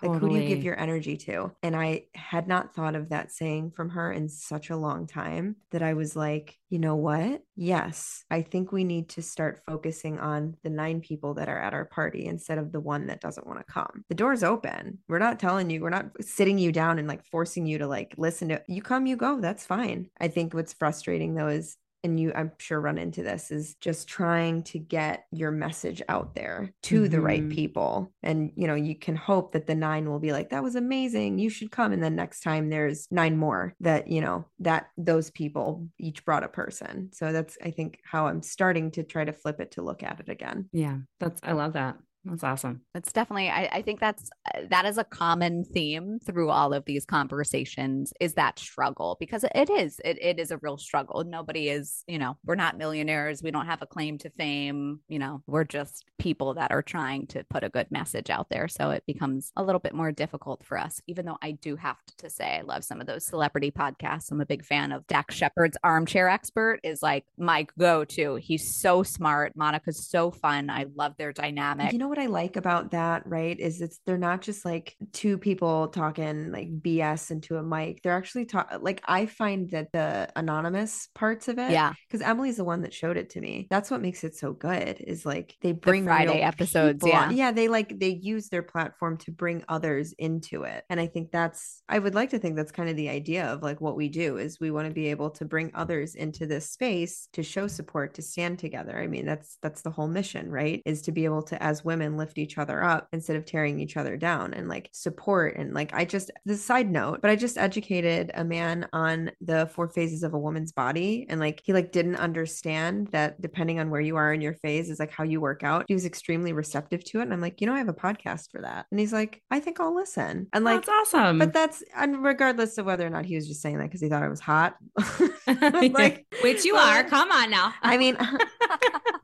Totally. 0.01 0.13
Like, 0.13 0.22
who 0.22 0.29
do 0.29 0.44
you 0.44 0.56
give 0.56 0.63
your 0.63 0.79
energy 0.79 1.18
to? 1.18 1.51
And 1.63 1.75
I 1.75 2.06
had 2.15 2.48
not 2.48 2.74
thought 2.74 2.96
of 2.96 3.10
that 3.10 3.32
saying 3.32 3.72
from 3.75 3.89
her 3.89 4.12
in 4.12 4.29
such 4.29 4.70
a 4.70 4.77
long 4.77 5.08
time 5.08 5.58
that 5.72 5.82
I 5.82 5.94
was 5.94 6.15
like, 6.15 6.58
you 6.70 6.79
know 6.79 6.96
what? 6.96 7.41
Yes, 7.56 8.24
I 8.29 8.41
think 8.41 8.72
we 8.72 8.84
need 8.84 9.10
to 9.10 9.22
start 9.22 9.62
focusing 9.68 10.20
on 10.20 10.56
the 10.63 10.70
nine 10.70 11.01
people 11.01 11.34
that 11.36 11.50
are 11.50 11.60
at 11.60 11.74
our 11.74 11.86
party 11.86 12.25
instead 12.25 12.58
of 12.58 12.72
the 12.72 12.79
one 12.79 13.08
that 13.08 13.22
doesn't 13.22 13.48
want 13.48 13.60
to 13.60 13.72
come. 13.72 14.06
The 14.10 14.15
door's 14.15 14.44
open. 14.44 15.00
We're 15.08 15.20
not 15.20 15.39
telling 15.39 15.70
you, 15.70 15.82
we're 15.82 15.89
not 15.89 16.12
sitting 16.22 16.58
you 16.58 16.72
down 16.72 17.00
and 17.00 17.08
like 17.08 17.25
forcing 17.25 17.65
you 17.65 17.79
to 17.79 17.88
like 17.88 18.13
listen 18.18 18.50
to 18.50 18.62
you 18.68 18.82
come, 18.82 19.06
you 19.06 19.15
go. 19.15 19.39
That's 19.41 19.65
fine. 19.65 20.10
I 20.20 20.27
think 20.27 20.53
what's 20.53 20.74
frustrating 20.74 21.36
though 21.36 21.48
is 21.48 21.77
and 22.03 22.20
you 22.20 22.32
i'm 22.36 22.51
sure 22.58 22.79
run 22.79 22.98
into 22.98 23.24
this 23.24 23.51
is 23.51 23.75
just 23.75 24.08
trying 24.08 24.63
to 24.63 24.79
get 24.79 25.25
your 25.32 25.51
message 25.51 26.01
out 26.10 26.36
there 26.36 26.72
to 26.82 27.03
mm-hmm. 27.03 27.12
the 27.12 27.22
right 27.22 27.41
mm-hmm. 27.41 27.51
people. 27.51 28.12
And 28.24 28.51
you 28.56 28.68
know 28.68 28.75
you 28.75 28.96
can 28.96 29.15
hope 29.15 29.53
that 29.53 29.68
the 29.68 29.75
nine 29.75 30.10
will 30.10 30.20
be 30.20 30.32
like 30.32 30.50
that 30.50 30.63
was 30.63 30.75
amazing. 30.75 31.39
You 31.39 31.50
should 31.50 31.72
come. 31.72 31.91
And 31.91 32.03
then 32.03 32.15
next 32.15 32.41
time 32.41 32.70
there's 32.70 33.08
nine 33.12 33.38
more 33.38 33.74
that 33.82 34.08
you 34.08 34.22
know 34.22 34.46
that 34.60 34.89
those 34.98 35.29
people 35.29 35.88
each 35.98 36.25
brought 36.25 36.44
a 36.44 36.50
person. 36.50 37.10
So 37.13 37.32
that's 37.32 37.58
i 37.63 37.72
think 37.72 38.00
how 38.03 38.27
i'm 38.27 38.41
starting 38.41 38.91
to 38.91 39.03
try 39.03 39.25
to 39.25 39.34
flip 39.34 39.60
it 39.60 39.72
to 39.72 39.82
look 39.82 40.03
at 40.03 40.20
it 40.20 40.29
again. 40.29 40.70
Yeah 40.72 40.98
that's 41.20 41.39
i 41.44 41.51
love 41.53 41.74
that 41.74 41.98
That's 42.29 42.43
awesome. 42.43 42.81
That's 42.93 43.12
definitely, 43.12 43.50
I, 43.50 43.69
I 43.71 43.81
think 43.81 44.00
that's, 44.00 44.29
uh, 44.53 44.62
that 44.69 44.86
is 44.86 44.98
a 44.98 45.03
common 45.03 45.63
theme 45.63 46.19
through 46.24 46.51
all 46.51 46.74
of 46.74 46.86
these 46.86 47.05
conversations 47.05 48.13
is 48.19 48.36
that 48.36 48.59
struggle 48.59 49.17
because 49.19 49.43
it 49.55 49.69
is, 49.69 50.00
it, 50.05 50.21
it 50.21 50.39
is 50.39 50.51
a 50.51 50.59
real 50.59 50.77
struggle. 50.77 51.24
Nobody 51.24 51.69
is, 51.69 52.03
you 52.07 52.19
know, 52.19 52.38
we're 52.45 52.55
not 52.55 52.77
millionaires. 52.77 53.41
We 53.41 53.51
don't 53.51 53.65
have 53.65 53.81
a 53.81 53.88
claim 53.88 54.19
to 54.19 54.29
fame. 54.29 55.00
You 55.07 55.17
know, 55.17 55.41
we're 55.48 55.63
just 55.63 56.05
people 56.19 56.53
that 56.53 56.71
are 56.71 56.83
trying 56.83 57.25
to 57.27 57.43
put 57.50 57.63
a 57.63 57.69
good 57.69 57.88
message 57.89 58.29
out 58.29 58.50
there. 58.50 58.67
So 58.67 58.91
it 58.91 59.03
becomes 59.07 59.51
a 59.55 59.63
little 59.63 59.79
bit 59.79 59.95
more 59.95 60.12
difficult 60.12 60.63
for 60.63 60.77
us, 60.77 61.01
even 61.07 61.25
though 61.25 61.39
I 61.41 61.51
do 61.53 61.75
have 61.77 61.98
to 62.19 62.29
say, 62.29 62.57
I 62.57 62.62
love 62.62 62.83
some 62.83 63.01
of 63.01 63.07
those 63.07 63.25
celebrity 63.25 63.71
podcasts. 63.71 64.31
I'm 64.31 64.41
a 64.41 64.45
big 64.45 64.63
fan 64.63 64.91
of 64.91 65.07
Dax 65.07 65.33
Shepard's 65.33 65.77
Armchair 65.83 66.29
Expert 66.29 66.79
is 66.83 67.01
like 67.01 67.25
my 67.38 67.65
go 67.79 68.05
to. 68.05 68.36
He's 68.36 68.75
so 68.75 69.01
smart. 69.01 69.55
Monica's 69.55 70.07
so 70.07 70.29
fun. 70.29 70.69
I 70.69 70.86
love 70.95 71.15
their 71.17 71.33
dynamic. 71.33 71.91
You 71.91 71.98
know 71.98 72.07
what 72.07 72.19
I 72.20 72.28
like 72.28 72.56
about 72.56 72.92
that, 72.92 73.24
right? 73.26 73.60
Is 73.60 73.82
it's 73.82 74.00
they're 74.06 74.18
not 74.18 74.42
just 74.42 74.66
like 74.66 74.96
two 75.14 75.38
people 75.38 75.88
talking 75.90 76.52
like 76.52 76.82
BS 76.82 77.32
into 77.32 77.58
a 77.58 77.64
mic. 77.64 78.02
They're 78.02 78.18
actually 78.18 78.46
talk 78.46 78.72
like 78.82 79.02
I 79.08 79.26
find 79.26 79.70
that 79.72 79.92
the 79.92 80.30
anonymous 80.36 81.10
parts 81.16 81.48
of 81.48 81.58
it. 81.60 81.72
Yeah. 81.72 81.94
Because 82.08 82.22
Emily's 82.26 82.58
the 82.58 82.64
one 82.64 82.82
that 82.82 82.94
showed 82.94 83.18
it 83.18 83.30
to 83.32 83.42
me. 83.42 83.68
That's 83.70 83.92
what 83.92 84.02
makes 84.02 84.24
it 84.24 84.36
so 84.36 84.54
good. 84.54 85.02
Is 85.02 85.26
like 85.26 85.56
they 85.62 85.72
bring 85.72 86.04
the 86.04 86.10
Friday 86.10 86.42
episodes. 86.42 87.04
people 87.04 87.10
Yeah. 87.10 87.26
on. 87.26 87.38
Yeah. 87.38 87.52
They 87.52 87.68
like 87.68 88.00
they 88.00 88.20
use 88.22 88.50
their 88.50 88.64
platform 88.64 89.18
to 89.18 89.32
bring 89.32 89.64
others 89.68 90.14
into 90.18 90.64
it. 90.64 90.84
And 90.90 91.00
I 91.00 91.08
think 91.08 91.32
that's 91.32 91.84
I 91.90 92.00
would 92.00 92.16
like 92.16 92.30
to 92.32 92.40
think 92.40 92.56
that's 92.56 92.72
kind 92.72 92.90
of 92.90 92.96
the 92.96 93.10
idea 93.10 93.46
of 93.46 93.62
like 93.62 93.82
what 93.82 93.96
we 93.96 94.10
do 94.10 94.38
is 94.38 94.60
we 94.60 94.72
want 94.72 94.88
to 94.88 94.94
be 94.94 95.08
able 95.08 95.30
to 95.32 95.46
bring 95.46 95.72
others 95.74 96.16
into 96.16 96.46
this 96.46 96.70
space 96.70 97.28
to 97.34 97.44
show 97.44 97.68
support, 97.68 98.14
to 98.16 98.22
stand 98.22 98.60
together. 98.60 98.98
I 98.98 99.08
mean, 99.08 99.26
that's 99.26 99.58
that's 99.62 99.82
the 99.82 99.92
whole 99.92 100.08
mission, 100.08 100.50
right? 100.50 100.82
Is 100.86 101.02
to 101.04 101.12
be 101.12 101.26
able 101.26 101.44
to 101.44 101.62
as 101.62 101.84
women 101.84 101.99
lift 102.08 102.38
each 102.38 102.58
other 102.58 102.84
up 102.84 103.08
instead 103.12 103.36
of 103.36 103.46
tearing 103.46 103.79
each 103.79 103.98
other 103.98 104.18
down 104.18 104.53
and 104.53 104.68
like 104.68 104.89
support 104.91 105.56
and 105.58 105.74
like 105.74 105.94
I 105.94 106.06
just 106.06 106.32
the 106.46 106.56
side 106.56 106.89
note, 106.89 107.22
but 107.22 107.29
I 107.29 107.36
just 107.36 107.58
educated 107.58 108.32
a 108.34 108.44
man 108.44 108.88
on 108.94 109.32
the 109.41 109.68
four 109.74 109.89
phases 109.89 110.24
of 110.24 110.34
a 110.34 110.39
woman's 110.39 110.72
body 110.72 111.25
and 111.29 111.39
like 111.39 111.62
he 111.63 111.74
like 111.74 111.91
didn't 111.91 112.15
understand 112.15 113.08
that 113.12 113.41
depending 113.41 113.79
on 113.79 113.89
where 113.89 114.01
you 114.01 114.15
are 114.15 114.34
in 114.34 114.41
your 114.41 114.53
phase 114.53 114.89
is 114.89 115.00
like 115.00 115.12
how 115.12 115.24
you 115.24 115.41
work 115.41 115.63
out. 115.63 115.86
He 115.88 115.94
was 115.94 116.06
extremely 116.06 116.53
receptive 116.53 117.03
to 117.06 117.20
it 117.20 117.24
and 117.24 117.34
I'm 117.34 117.41
like, 117.41 117.62
"You 117.62 117.68
know, 117.68 117.74
I 117.74 117.79
have 117.79 117.89
a 117.89 117.94
podcast 117.94 118.51
for 118.51 118.62
that." 118.62 118.86
And 118.91 119.00
he's 119.00 119.13
like, 119.13 119.41
"I 119.51 119.60
think 119.60 119.79
I'll 119.79 119.96
listen." 119.96 120.48
And 120.53 120.63
like 120.63 120.86
That's 120.86 121.13
awesome. 121.13 121.39
but 121.39 121.53
that's 121.53 121.84
and 121.96 122.24
regardless 122.24 122.77
of 122.77 122.86
whether 122.86 123.06
or 123.06 123.10
not 123.10 123.25
he 123.25 123.36
was 123.36 123.48
just 123.48 123.62
saying 123.62 123.77
that 123.77 123.86
because 123.86 124.01
he 124.01 124.10
thought 124.10 124.24
I 124.24 124.29
was 124.29 124.39
hot. 124.39 124.75
like 125.48 126.25
which 126.44 126.65
you 126.65 126.75
are. 126.75 127.03
Come 127.03 127.32
on 127.32 127.50
now. 127.50 127.74
I 127.82 127.98
mean 127.98 128.18